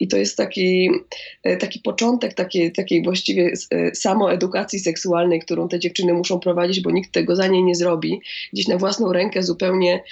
I 0.00 0.08
to 0.08 0.16
jest 0.16 0.36
taki, 0.36 0.90
e, 1.42 1.56
taki 1.56 1.80
początek 1.80 2.34
takiej, 2.34 2.72
takiej 2.72 3.02
właściwie 3.02 3.52
e, 3.70 3.94
samoedukacji 3.94 4.80
seksualnej, 4.80 5.40
którą 5.40 5.68
te 5.68 5.78
dziewczyny 5.78 6.14
muszą 6.14 6.40
prowadzić, 6.40 6.80
bo 6.80 6.90
nikt 6.90 7.12
tego 7.12 7.36
za 7.36 7.46
nie 7.46 7.62
nie 7.62 7.74
zrobi. 7.74 8.20
Gdzieś 8.52 8.68
na 8.68 8.76
własną 8.76 9.12
rękę 9.12 9.42
zupełnie 9.42 10.02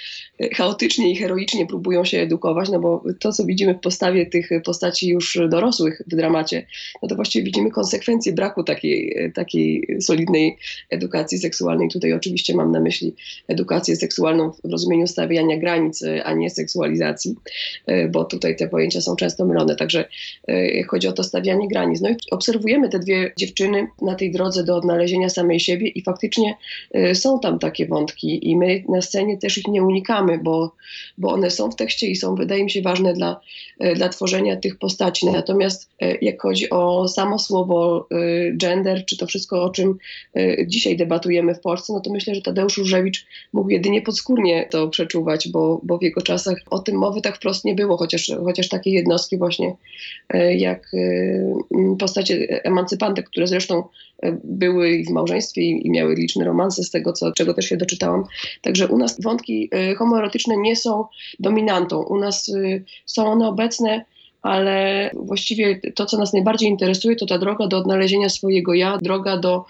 chaotycznie 0.55 1.11
i 1.11 1.15
heroicznie 1.15 1.65
próbują 1.65 2.05
się 2.05 2.19
edukować, 2.19 2.69
no 2.69 2.79
bo 2.79 3.03
to, 3.19 3.33
co 3.33 3.45
widzimy 3.45 3.73
w 3.73 3.79
postawie 3.79 4.25
tych 4.25 4.49
postaci 4.65 5.09
już 5.09 5.39
dorosłych 5.49 6.01
w 6.07 6.15
dramacie, 6.15 6.65
no 7.01 7.09
to 7.09 7.15
właściwie 7.15 7.45
widzimy 7.45 7.71
konsekwencje 7.71 8.33
braku 8.33 8.63
takiej, 8.63 9.31
takiej 9.35 9.97
solidnej 10.01 10.57
edukacji 10.89 11.37
seksualnej. 11.37 11.89
Tutaj 11.89 12.13
oczywiście 12.13 12.55
mam 12.55 12.71
na 12.71 12.79
myśli 12.79 13.15
edukację 13.47 13.95
seksualną 13.95 14.51
w 14.63 14.71
rozumieniu 14.71 15.07
stawiania 15.07 15.57
granic, 15.57 16.03
a 16.23 16.33
nie 16.33 16.49
seksualizacji, 16.49 17.35
e, 17.85 18.07
bo 18.07 18.25
tutaj 18.25 18.55
te 18.55 18.67
pojęcia 18.67 19.01
są 19.01 19.15
często 19.15 19.45
mylone. 19.45 19.75
Także 19.75 20.05
e, 20.47 20.83
chodzi 20.83 21.07
o 21.07 21.11
to 21.11 21.23
stawianie 21.23 21.67
granic. 21.67 22.01
No 22.01 22.09
i 22.09 22.15
obserwujemy 22.31 22.89
te 22.89 22.99
dwie 22.99 23.33
dziewczyny 23.37 23.87
na 24.01 24.15
tej 24.15 24.31
drodze 24.31 24.63
do 24.63 24.75
odnalezienia 24.75 25.29
samej 25.29 25.59
siebie 25.59 25.87
i 25.87 26.01
faktycznie 26.01 26.57
e, 26.91 27.15
są 27.15 27.39
tam 27.39 27.59
takie 27.59 27.85
wątki 27.85 28.49
i 28.49 28.57
my 28.57 28.83
na 28.89 29.01
scenie 29.01 29.37
też 29.37 29.57
ich 29.57 29.67
nie 29.67 29.83
unikamy, 29.83 30.26
bo, 30.37 30.75
bo 31.17 31.31
one 31.31 31.51
są 31.51 31.71
w 31.71 31.75
tekście 31.75 32.07
i 32.07 32.15
są, 32.15 32.35
wydaje 32.35 32.63
mi 32.63 32.71
się, 32.71 32.81
ważne 32.81 33.13
dla, 33.13 33.39
e, 33.79 33.95
dla 33.95 34.09
tworzenia 34.09 34.55
tych 34.55 34.77
postaci. 34.77 35.25
Natomiast 35.25 35.89
e, 36.01 36.15
jak 36.21 36.41
chodzi 36.41 36.69
o 36.69 37.07
samo 37.07 37.39
słowo 37.39 38.07
e, 38.11 38.51
gender, 38.51 39.05
czy 39.05 39.17
to 39.17 39.25
wszystko, 39.25 39.63
o 39.63 39.69
czym 39.69 39.97
dzisiaj 40.67 40.97
debatujemy 40.97 41.55
w 41.55 41.59
Polsce, 41.59 41.93
no 41.93 41.99
to 41.99 42.11
myślę, 42.11 42.35
że 42.35 42.41
Tadeusz 42.41 42.77
Różewicz 42.77 43.25
mógł 43.53 43.69
jedynie 43.69 44.01
podskórnie 44.01 44.67
to 44.71 44.87
przeczuwać, 44.87 45.49
bo, 45.49 45.81
bo 45.83 45.97
w 45.97 46.01
jego 46.01 46.21
czasach 46.21 46.57
o 46.69 46.79
tym 46.79 46.95
mowy 46.95 47.21
tak 47.21 47.35
wprost 47.35 47.65
nie 47.65 47.75
było, 47.75 47.97
chociaż, 47.97 48.31
chociaż 48.43 48.69
takie 48.69 48.91
jednostki 48.91 49.37
właśnie 49.37 49.75
jak 50.57 50.91
postacie 51.99 52.63
emancypantek, 52.63 53.29
które 53.29 53.47
zresztą 53.47 53.83
były 54.43 55.03
w 55.07 55.09
małżeństwie 55.09 55.61
i, 55.61 55.89
miały 55.89 56.15
liczne 56.15 56.45
romanse 56.45 56.83
z 56.83 56.91
tego, 56.91 57.13
co, 57.13 57.31
czego 57.31 57.53
też 57.53 57.65
się 57.65 57.77
doczytałam. 57.77 58.23
Także 58.61 58.87
u 58.87 58.97
nas 58.97 59.21
wątki 59.21 59.69
e, 59.71 59.95
homoerotyczne 59.95 60.57
nie 60.57 60.75
są 60.75 61.05
dominantą. 61.39 62.03
U 62.03 62.19
nas 62.19 62.49
e, 62.49 62.81
są 63.05 63.25
one 63.25 63.47
obecne, 63.47 64.05
ale 64.41 65.09
właściwie 65.13 65.81
to, 65.95 66.05
co 66.05 66.17
nas 66.17 66.33
najbardziej 66.33 66.69
interesuje, 66.69 67.15
to 67.15 67.25
ta 67.25 67.37
droga 67.37 67.67
do 67.67 67.77
odnalezienia 67.77 68.29
swojego 68.29 68.73
ja, 68.73 68.97
droga 69.01 69.37
do 69.37 69.65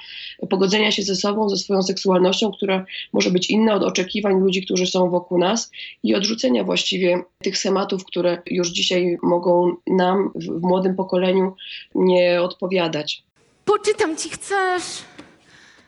pogodzenia 0.49 0.91
się 0.91 1.03
ze 1.03 1.15
sobą, 1.15 1.49
ze 1.49 1.57
swoją 1.57 1.83
seksualnością, 1.83 2.51
która 2.51 2.85
może 3.13 3.31
być 3.31 3.49
inna 3.49 3.73
od 3.73 3.83
oczekiwań 3.83 4.39
ludzi, 4.39 4.65
którzy 4.65 4.87
są 4.87 5.09
wokół 5.09 5.37
nas 5.37 5.71
i 6.03 6.15
odrzucenia 6.15 6.63
właściwie 6.63 7.23
tych 7.43 7.57
schematów, 7.57 8.05
które 8.05 8.41
już 8.45 8.69
dzisiaj 8.69 9.17
mogą 9.23 9.75
nam 9.87 10.31
w 10.35 10.61
młodym 10.61 10.95
pokoleniu 10.95 11.53
nie 11.95 12.41
odpowiadać. 12.41 13.26
Poczytam 13.67 14.17
ci 14.17 14.29
chcesz. 14.29 14.83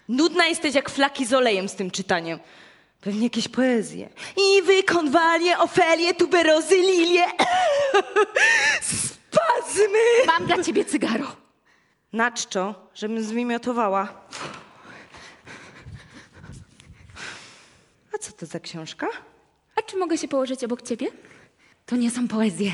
Nudna 0.08 0.46
jesteś 0.46 0.76
jak 0.76 0.90
flaki 0.90 1.26
z 1.26 1.34
olejem 1.34 1.70
z 1.70 1.76
tym 1.76 1.92
czytaniem. 1.92 2.40
Pewnie 3.02 3.24
jakieś 3.24 3.48
poezje. 3.48 4.10
I 4.38 4.62
wy 4.62 4.84
konwalie, 4.84 5.60
ofelie, 5.60 6.14
tuberozy, 6.14 6.76
lilie. 6.76 7.26
Spazmy! 8.82 10.26
Mam 10.28 10.46
dla 10.46 10.64
ciebie 10.64 10.86
cygaro. 10.86 11.36
Na 12.14 12.32
czczo, 12.32 12.88
żebym 12.96 13.24
zwymiotowała. 13.24 14.28
A 18.16 18.18
co 18.18 18.32
to 18.32 18.46
za 18.46 18.60
książka? 18.60 19.08
A 19.76 19.82
czy 19.82 19.98
mogę 19.98 20.18
się 20.18 20.28
położyć 20.28 20.64
obok 20.64 20.82
ciebie? 20.82 21.08
To 21.86 21.96
nie 21.96 22.12
są 22.12 22.28
poezje. 22.28 22.72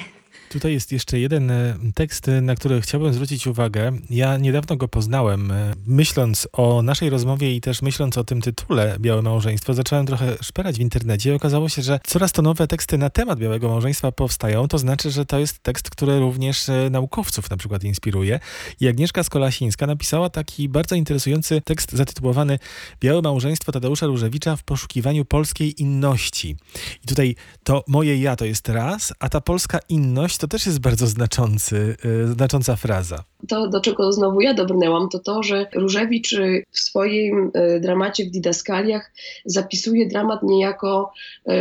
Tutaj 0.50 0.74
jest 0.74 0.92
jeszcze 0.92 1.20
jeden 1.20 1.52
e, 1.52 1.78
tekst, 1.96 2.32
na 2.42 2.56
który 2.56 2.82
chciałbym 2.82 3.14
zwrócić 3.14 3.48
uwagę. 3.48 3.92
Ja 4.10 4.38
niedawno 4.38 4.76
go 4.76 4.88
poznałem. 4.88 5.52
E, 5.52 5.74
Myśląc 5.88 6.48
o 6.54 6.82
naszej 6.82 7.10
rozmowie 7.10 7.56
i 7.56 7.62
też 7.62 7.82
myśląc 7.82 8.18
o 8.18 8.24
tym 8.24 8.42
tytule 8.42 8.96
Białe 9.00 9.22
Małżeństwo, 9.22 9.74
zacząłem 9.74 10.06
trochę 10.06 10.38
szperać 10.42 10.78
w 10.78 10.80
internecie 10.82 11.30
i 11.32 11.34
okazało 11.34 11.70
się, 11.70 11.82
że 11.82 12.00
coraz 12.08 12.32
to 12.32 12.42
nowe 12.42 12.68
teksty 12.68 12.98
na 12.98 13.10
temat 13.10 13.40
Białego 13.40 13.70
Małżeństwa 13.70 14.12
powstają. 14.12 14.68
To 14.68 14.78
znaczy, 14.78 15.12
że 15.12 15.26
to 15.26 15.40
jest 15.40 15.60
tekst, 15.60 15.90
który 15.90 16.20
również 16.20 16.70
e, 16.70 16.90
naukowców 16.90 17.50
na 17.50 17.58
przykład 17.58 17.84
inspiruje. 17.84 18.40
I 18.80 18.88
Agnieszka 18.88 19.24
Skolasińska 19.24 19.88
napisała 19.88 20.30
taki 20.30 20.70
bardzo 20.70 20.96
interesujący 20.96 21.62
tekst 21.62 21.92
zatytułowany 21.92 22.60
Białe 23.02 23.22
Małżeństwo 23.22 23.72
Tadeusza 23.72 24.06
Różewicza 24.06 24.56
w 24.56 24.64
poszukiwaniu 24.64 25.26
polskiej 25.26 25.82
inności. 25.82 26.56
I 27.04 27.08
tutaj 27.08 27.36
to 27.64 27.84
moje 27.88 28.18
ja 28.18 28.36
to 28.36 28.46
jest 28.46 28.70
raz, 28.70 29.14
a 29.20 29.30
ta 29.30 29.42
polska 29.42 29.80
inność 29.90 30.25
to 30.38 30.48
też 30.48 30.66
jest 30.66 30.80
bardzo 30.80 31.08
znaczący, 31.08 31.96
y, 32.06 32.28
znacząca 32.28 32.76
fraza. 32.76 33.24
To, 33.48 33.68
do 33.68 33.82
czego 33.82 34.12
znowu 34.12 34.42
ja 34.42 34.54
dobrnęłam, 34.54 35.10
to 35.10 35.20
to, 35.20 35.44
że 35.44 35.66
Różewicz 35.74 36.34
y, 36.34 36.64
w 36.72 36.80
swoim 36.80 37.52
y, 37.76 37.80
dramacie 37.80 38.26
w 38.26 38.30
Didaskaliach 38.30 39.12
zapisuje 39.46 40.08
dramat 40.08 40.44
niejako, 40.44 41.14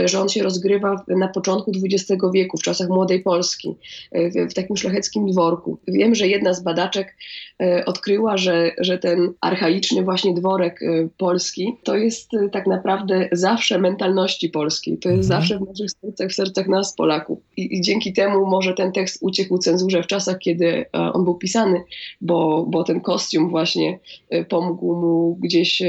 że 0.04 0.20
on 0.20 0.28
się 0.28 0.42
rozgrywa 0.42 1.04
na 1.08 1.28
początku 1.28 1.72
XX 1.84 2.22
wieku, 2.34 2.58
w 2.58 2.62
czasach 2.62 2.88
młodej 2.88 3.22
Polski, 3.22 3.76
w, 4.50 4.54
takim 4.54 4.76
szlacheckim 4.76 5.26
dworku. 5.26 5.78
Wiem, 5.88 6.14
że 6.14 6.28
jedna 6.28 6.54
z 6.54 6.62
badaczek 6.62 7.16
odkryła, 7.86 8.36
że, 8.36 8.70
że 8.78 8.98
ten 8.98 9.32
archaiczny 9.40 10.02
właśnie 10.02 10.34
dworek 10.34 10.82
y, 10.82 11.08
polski 11.18 11.76
to 11.82 11.96
jest 11.96 12.34
y, 12.34 12.50
tak 12.52 12.66
naprawdę 12.66 13.28
zawsze 13.32 13.78
mentalności 13.78 14.48
polskiej. 14.48 14.98
To 14.98 15.08
jest 15.08 15.30
Mhm. 15.30 15.40
zawsze 15.40 15.58
w 15.58 15.68
naszych 15.68 15.90
sercach, 15.90 16.28
w 16.30 16.34
sercach 16.34 16.68
nas, 16.68 16.94
Polaków. 16.94 17.38
I, 17.56 17.76
I 17.76 17.80
dzięki 17.80 18.12
temu 18.12 18.46
może 18.46 18.74
ten 18.74 18.92
tekst 18.92 19.18
uciekł 19.20 19.58
cenzurze 19.58 20.02
w 20.02 20.06
czasach, 20.06 20.38
kiedy 20.38 20.66
e, 20.66 20.86
on 20.92 21.24
był 21.24 21.34
pisany, 21.34 21.82
bo, 22.20 22.66
bo 22.68 22.84
ten 22.84 23.00
kostium 23.00 23.50
właśnie 23.50 23.98
e, 24.30 24.44
pomógł 24.44 24.94
mu 24.96 25.34
gdzieś 25.40 25.82
e, 25.82 25.88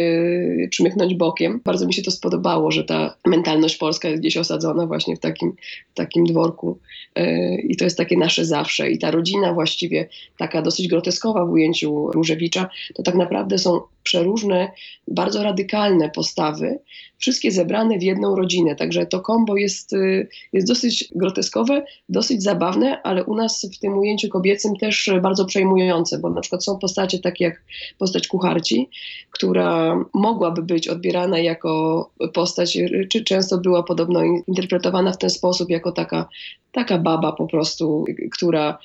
czmychnąć 0.72 1.16
bokiem. 1.16 1.62
Bardzo 1.66 1.88
mi 1.88 1.94
się 1.94 2.02
to 2.02 2.12
spodobało, 2.12 2.72
że 2.72 2.84
ta 2.84 3.16
mentalność 3.28 3.78
polska 3.78 4.10
jest 4.10 4.22
gdzieś 4.22 4.38
osadzona 4.38 4.86
właśnie 4.88 5.16
w 5.16 5.20
takim, 5.20 5.56
w 5.92 5.94
takim 5.94 6.26
dworku. 6.26 6.80
E, 7.16 7.56
I 7.56 7.76
to 7.76 7.84
jest 7.84 7.98
takie 7.98 8.18
nasze 8.18 8.46
zawsze. 8.46 8.92
I 8.92 8.98
ta 8.98 9.12
rodzina 9.12 9.54
właściwie 9.54 10.08
taka 10.38 10.62
dosyć 10.62 10.88
groteskowa 10.88 11.46
w 11.46 11.52
ujęciu 11.52 12.12
Różewicza, 12.12 12.70
to 12.96 13.04
tak 13.04 13.16
naprawdę 13.16 13.58
są 13.58 13.82
przeróżne, 14.06 14.72
bardzo 15.08 15.44
radykalne 15.44 16.10
postawy, 16.10 16.80
wszystkie 17.18 17.52
zebrane 17.52 17.98
w 17.98 18.04
jedną 18.04 18.36
rodzinę. 18.36 18.76
Także 18.76 19.06
to 19.06 19.22
kombo 19.22 19.58
jest, 19.58 19.94
y, 19.94 20.28
jest 20.54 20.68
dosyć 20.68 21.10
groteskowe, 21.16 21.86
dosyć 22.10 22.44
zabawne, 22.44 23.02
ale 23.02 23.24
u 23.24 23.36
nas 23.36 23.68
w 23.76 23.80
tym 23.80 23.98
ujęciu 23.98 24.30
kobiecym 24.30 24.76
też 24.76 25.10
bardzo 25.22 25.46
przejmujące, 25.46 26.20
bo 26.20 26.30
na 26.30 26.42
przykład 26.42 26.64
są 26.64 26.78
postacie 26.78 27.20
takie 27.20 27.44
jak 27.44 27.64
postać 27.98 28.28
kucharci, 28.28 28.90
która 29.32 30.06
mogłaby 30.14 30.64
być 30.64 30.88
odbierana 30.88 31.40
jako 31.40 32.12
postać, 32.34 32.78
czy 33.12 33.24
często 33.24 33.58
była 33.58 33.84
podobno 33.84 34.24
in- 34.24 34.44
interpretowana 34.48 35.12
w 35.12 35.18
ten 35.18 35.30
sposób, 35.30 35.70
jako 35.70 35.92
taka, 35.92 36.30
taka 36.72 36.98
baba 36.98 37.32
po 37.32 37.48
prostu, 37.48 38.06
która 38.32 38.78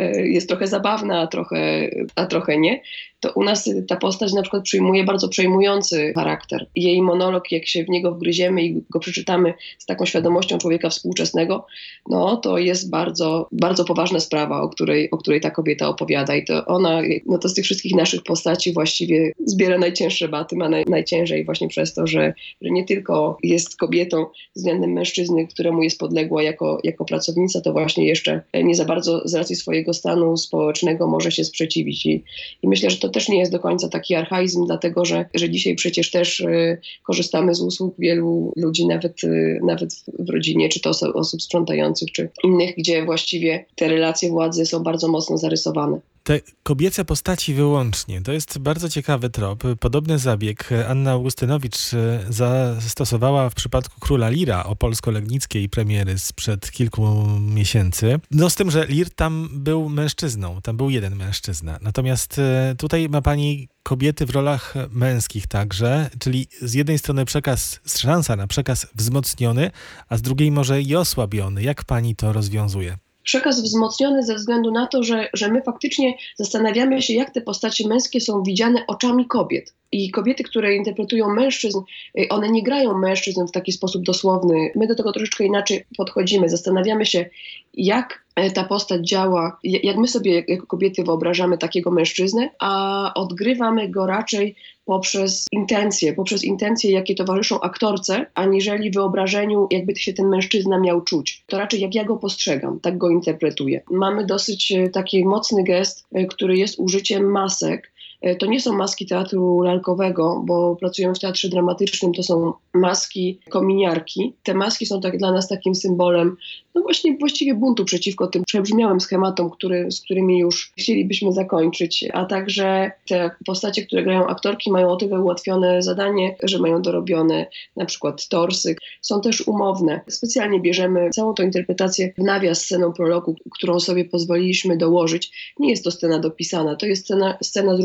y, 0.00 0.28
jest 0.28 0.48
trochę 0.48 0.66
zabawna, 0.66 1.20
a 1.20 1.26
trochę, 1.26 1.90
a 2.14 2.26
trochę 2.26 2.58
nie 2.58 2.80
to 3.22 3.32
u 3.32 3.44
nas 3.44 3.70
ta 3.88 3.96
postać 3.96 4.32
na 4.32 4.42
przykład 4.42 4.62
przyjmuje 4.62 5.04
bardzo 5.04 5.28
przejmujący 5.28 6.12
charakter. 6.14 6.66
Jej 6.76 7.02
monolog, 7.02 7.52
jak 7.52 7.66
się 7.66 7.84
w 7.84 7.88
niego 7.88 8.14
wgryziemy 8.14 8.62
i 8.62 8.82
go 8.90 9.00
przeczytamy 9.00 9.54
z 9.78 9.86
taką 9.86 10.06
świadomością 10.06 10.58
człowieka 10.58 10.90
współczesnego, 10.90 11.66
no 12.08 12.36
to 12.36 12.58
jest 12.58 12.90
bardzo, 12.90 13.48
bardzo 13.52 13.84
poważna 13.84 14.20
sprawa, 14.20 14.62
o 14.62 14.68
której, 14.68 15.10
o 15.10 15.18
której 15.18 15.40
ta 15.40 15.50
kobieta 15.50 15.88
opowiada. 15.88 16.36
I 16.36 16.44
to 16.44 16.66
ona, 16.66 17.02
no 17.26 17.38
to 17.38 17.48
z 17.48 17.54
tych 17.54 17.64
wszystkich 17.64 17.94
naszych 17.94 18.22
postaci 18.22 18.72
właściwie 18.72 19.32
zbiera 19.46 19.78
najcięższe 19.78 20.28
baty, 20.28 20.56
ma 20.56 20.68
naj, 20.68 20.84
najciężej 20.88 21.44
właśnie 21.44 21.68
przez 21.68 21.94
to, 21.94 22.06
że, 22.06 22.34
że 22.62 22.70
nie 22.70 22.84
tylko 22.84 23.38
jest 23.42 23.76
kobietą 23.76 24.26
względem 24.56 24.92
mężczyzny, 24.92 25.46
któremu 25.46 25.82
jest 25.82 25.98
podległa 25.98 26.42
jako, 26.42 26.78
jako 26.84 27.04
pracownica, 27.04 27.60
to 27.60 27.72
właśnie 27.72 28.06
jeszcze 28.06 28.42
nie 28.54 28.74
za 28.74 28.84
bardzo 28.84 29.28
z 29.28 29.34
racji 29.34 29.56
swojego 29.56 29.94
stanu 29.94 30.36
społecznego 30.36 31.06
może 31.06 31.32
się 31.32 31.44
sprzeciwić. 31.44 32.06
I, 32.06 32.24
i 32.62 32.68
myślę, 32.68 32.90
że 32.90 32.96
to 32.96 33.11
też 33.12 33.28
nie 33.28 33.38
jest 33.38 33.52
do 33.52 33.60
końca 33.60 33.88
taki 33.88 34.14
archaizm, 34.14 34.66
dlatego 34.66 35.04
że, 35.04 35.24
że 35.34 35.50
dzisiaj 35.50 35.74
przecież 35.74 36.10
też 36.10 36.40
y, 36.40 36.78
korzystamy 37.02 37.54
z 37.54 37.60
usług 37.60 37.94
wielu 37.98 38.52
ludzi, 38.56 38.86
nawet, 38.86 39.24
y, 39.24 39.60
nawet 39.64 39.94
w, 40.18 40.30
rodzinie, 40.30 40.68
czy 40.68 40.80
to 40.80 40.90
oso- 40.90 41.12
osób 41.14 41.42
sprzątających, 41.42 42.12
czy 42.12 42.28
innych, 42.44 42.74
gdzie 42.76 43.04
właściwie 43.04 43.64
te 43.76 43.88
relacje 43.88 44.30
władzy 44.30 44.66
są 44.66 44.82
bardzo 44.82 45.08
mocno 45.08 45.38
zarysowane. 45.38 46.00
Te 46.24 46.40
kobiece 46.62 47.04
postaci 47.04 47.54
wyłącznie, 47.54 48.22
to 48.22 48.32
jest 48.32 48.58
bardzo 48.58 48.88
ciekawy 48.88 49.30
trop. 49.30 49.62
Podobny 49.80 50.18
zabieg 50.18 50.68
Anna 50.88 51.10
Augustynowicz 51.10 51.94
e, 51.94 52.26
zastosowała 52.28 53.50
w 53.50 53.54
przypadku 53.54 54.00
Króla 54.00 54.28
Lira 54.28 54.64
o 54.64 54.76
polsko-legnickiej 54.76 55.68
premiery 55.68 56.18
sprzed 56.18 56.70
kilku 56.70 57.26
miesięcy. 57.40 58.20
No 58.30 58.50
z 58.50 58.54
tym, 58.54 58.70
że 58.70 58.86
Lir 58.86 59.10
tam 59.10 59.48
był 59.52 59.88
mężczyzną, 59.88 60.60
tam 60.62 60.76
był 60.76 60.90
jeden 60.90 61.16
mężczyzna. 61.16 61.78
Natomiast 61.82 62.38
e, 62.38 62.74
tutaj 62.78 63.08
ma 63.08 63.22
pani 63.22 63.68
kobiety 63.82 64.26
w 64.26 64.30
rolach 64.30 64.74
męskich 64.90 65.46
także, 65.46 66.10
czyli 66.18 66.46
z 66.60 66.74
jednej 66.74 66.98
strony 66.98 67.24
przekaz, 67.24 67.80
szansa 67.96 68.36
na 68.36 68.46
przekaz 68.46 68.86
wzmocniony, 68.94 69.70
a 70.08 70.16
z 70.16 70.22
drugiej 70.22 70.50
może 70.50 70.82
i 70.82 70.96
osłabiony. 70.96 71.62
Jak 71.62 71.84
pani 71.84 72.16
to 72.16 72.32
rozwiązuje? 72.32 72.98
Przekaz 73.22 73.62
wzmocniony 73.62 74.22
ze 74.22 74.34
względu 74.34 74.70
na 74.70 74.86
to, 74.86 75.02
że, 75.02 75.28
że 75.32 75.48
my 75.48 75.62
faktycznie 75.62 76.14
zastanawiamy 76.36 77.02
się, 77.02 77.14
jak 77.14 77.30
te 77.30 77.40
postacie 77.40 77.88
męskie 77.88 78.20
są 78.20 78.42
widziane 78.42 78.84
oczami 78.86 79.26
kobiet. 79.26 79.74
I 79.92 80.10
kobiety, 80.10 80.44
które 80.44 80.74
interpretują 80.74 81.28
mężczyzn, 81.28 81.80
y, 82.18 82.28
one 82.28 82.50
nie 82.50 82.62
grają 82.62 82.98
mężczyzn 82.98 83.46
w 83.46 83.52
taki 83.52 83.72
sposób 83.72 84.02
dosłowny. 84.02 84.72
My 84.74 84.86
do 84.86 84.94
tego 84.94 85.12
troszeczkę 85.12 85.44
inaczej 85.44 85.84
podchodzimy. 85.96 86.48
Zastanawiamy 86.48 87.06
się, 87.06 87.30
jak 87.74 88.24
e, 88.36 88.50
ta 88.50 88.64
postać 88.64 89.08
działa, 89.08 89.58
jak 89.62 89.96
my 89.96 90.08
sobie 90.08 90.44
jako 90.48 90.66
kobiety 90.66 91.04
wyobrażamy 91.04 91.58
takiego 91.58 91.90
mężczyznę, 91.90 92.50
a 92.58 93.12
odgrywamy 93.14 93.88
go 93.88 94.06
raczej 94.06 94.54
poprzez 94.84 95.46
intencje, 95.52 96.12
poprzez 96.12 96.44
intencje, 96.44 96.92
jakie 96.92 97.14
towarzyszą 97.14 97.60
aktorce, 97.60 98.26
aniżeli 98.34 98.90
wyobrażeniu, 98.90 99.68
jakby 99.70 99.96
się 99.96 100.12
ten 100.12 100.28
mężczyzna 100.28 100.78
miał 100.78 101.00
czuć. 101.00 101.44
To 101.46 101.58
raczej 101.58 101.80
jak 101.80 101.94
ja 101.94 102.04
go 102.04 102.16
postrzegam, 102.16 102.80
tak 102.80 102.98
go 102.98 103.10
interpretuję. 103.10 103.82
Mamy 103.90 104.26
dosyć 104.26 104.72
e, 104.72 104.88
taki 104.88 105.24
mocny 105.24 105.64
gest, 105.64 106.06
e, 106.12 106.26
który 106.26 106.56
jest 106.56 106.78
użyciem 106.78 107.30
masek. 107.30 107.92
E, 108.22 108.36
To 108.36 108.46
nie 108.46 108.60
są 108.60 108.72
maski 108.72 109.06
teatru 109.06 109.60
lalkowego, 109.60 110.42
bo 110.46 110.76
pracujemy 110.76 111.14
w 111.14 111.18
teatrze 111.18 111.48
dramatycznym, 111.48 112.12
to 112.12 112.22
są 112.22 112.52
maski 112.74 113.38
kominiarki. 113.50 114.34
Te 114.42 114.54
maski 114.54 114.86
są 114.86 115.00
tak 115.00 115.18
dla 115.18 115.32
nas 115.32 115.48
takim 115.48 115.74
symbolem, 115.74 116.36
no 116.74 116.82
właśnie 116.82 117.16
właściwie 117.16 117.54
buntu 117.54 117.84
przeciwko 117.84 118.26
tym 118.26 118.44
przebrzmiałym 118.44 119.00
schematom, 119.00 119.50
który, 119.50 119.90
z 119.90 120.00
którymi 120.00 120.38
już 120.38 120.72
chcielibyśmy 120.78 121.32
zakończyć, 121.32 122.04
a 122.12 122.24
także 122.24 122.92
te 123.08 123.30
postacie, 123.46 123.86
które 123.86 124.02
grają 124.02 124.26
aktorki 124.26 124.70
mają 124.70 124.88
o 124.88 124.96
tyle 124.96 125.20
ułatwione 125.20 125.82
zadanie, 125.82 126.36
że 126.42 126.58
mają 126.58 126.82
dorobione 126.82 127.46
na 127.76 127.84
przykład 127.84 128.28
torsy. 128.28 128.76
Są 129.00 129.20
też 129.20 129.48
umowne. 129.48 130.00
Specjalnie 130.08 130.60
bierzemy 130.60 131.10
całą 131.10 131.34
tą 131.34 131.42
interpretację 131.42 132.12
w 132.18 132.22
nawias 132.22 132.64
sceną 132.64 132.92
prologu, 132.92 133.36
którą 133.50 133.80
sobie 133.80 134.04
pozwoliliśmy 134.04 134.76
dołożyć. 134.76 135.54
Nie 135.58 135.70
jest 135.70 135.84
to 135.84 135.90
scena 135.90 136.18
dopisana, 136.18 136.76
to 136.76 136.86
jest 136.86 137.04
scena, 137.04 137.38
scena 137.42 137.76
z 137.76 137.80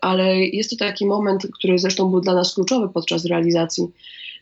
Ale 0.00 0.38
jest 0.38 0.70
to 0.70 0.76
taki 0.76 1.06
moment, 1.06 1.46
który 1.58 1.78
zresztą 1.78 2.10
był 2.10 2.20
dla 2.20 2.34
nas 2.34 2.54
kluczowy 2.54 2.88
podczas 2.88 3.24
realizacji, 3.24 3.84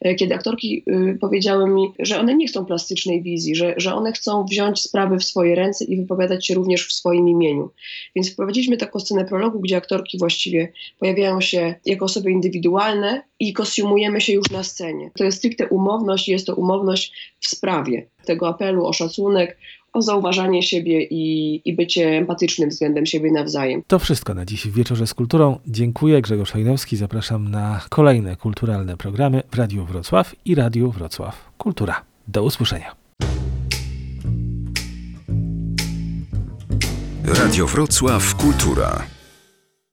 e, 0.01 0.15
kiedy 0.15 0.35
aktorki 0.35 0.83
y, 0.89 1.19
powiedziały 1.21 1.71
mi, 1.71 1.93
że 1.99 2.21
one 2.21 2.35
nie 2.35 2.47
chcą 2.47 2.65
plastycznej 2.65 3.23
wizji, 3.23 3.55
że, 3.55 3.75
że 3.77 3.95
one 3.95 4.13
chcą 4.13 4.45
wziąć 4.45 4.81
sprawy 4.81 5.19
w 5.19 5.25
swoje 5.25 5.55
ręce 5.55 5.85
i 5.85 5.97
wypowiadać 5.97 6.47
się 6.47 6.55
również 6.55 6.89
w 6.89 6.93
swoim 6.93 7.29
imieniu. 7.29 7.71
Więc 8.17 8.33
wprowadziliśmy 8.33 8.77
taką 8.77 9.01
scenę 9.01 9.25
prologu, 9.25 9.61
gdzie 9.61 9.77
aktorki 9.77 10.19
właściwie 10.19 10.73
pojawiają 10.99 11.41
się 11.41 11.75
jako 11.87 12.05
osoby 12.05 12.31
indywidualne 12.31 13.23
i 13.41 13.53
kostiumujemy 13.53 14.21
się 14.21 14.33
już 14.33 14.51
na 14.51 14.63
scenie. 14.63 15.11
To 15.17 15.25
jest 15.25 15.39
stricte 15.39 15.69
umowność, 15.69 16.29
jest 16.29 16.47
to 16.47 16.55
umowność 16.55 17.13
w 17.41 17.47
sprawie 17.47 18.07
tego 18.25 18.49
apelu 18.49 18.87
o 18.87 18.93
szacunek, 18.93 19.59
o 19.93 20.03
zauważanie 20.03 20.63
siebie 20.63 21.03
i, 21.03 21.61
i 21.65 21.73
bycie 21.77 22.09
empatycznym 22.09 22.69
względem 22.69 23.07
siebie 23.07 23.33
nawzajem. 23.33 23.83
To 23.87 23.99
wszystko 23.99 24.35
na 24.35 24.45
dziś 24.45 24.67
w 24.67 24.75
Wieczorze 24.75 25.07
z 25.07 25.15
Kulturą. 25.15 25.59
Dziękuję, 25.67 26.23
Grzegorz 26.23 26.51
Hojnowski. 26.51 26.97
Zapraszam 26.97 27.51
na 27.51 27.81
kolejne 27.89 28.37
kulturalne 28.37 28.97
programy 28.97 29.43
w 29.53 29.59
Radiu 29.59 29.85
Wrocław 29.85 30.35
i 30.45 30.55
Radiu 30.55 30.91
Wrocław 30.91 31.51
Kultura. 31.59 32.03
Do 32.29 32.45
usłyszenia. 32.45 32.95
Radio 37.25 37.67
Wrocław 37.67 38.35
Kultura. 38.35 39.22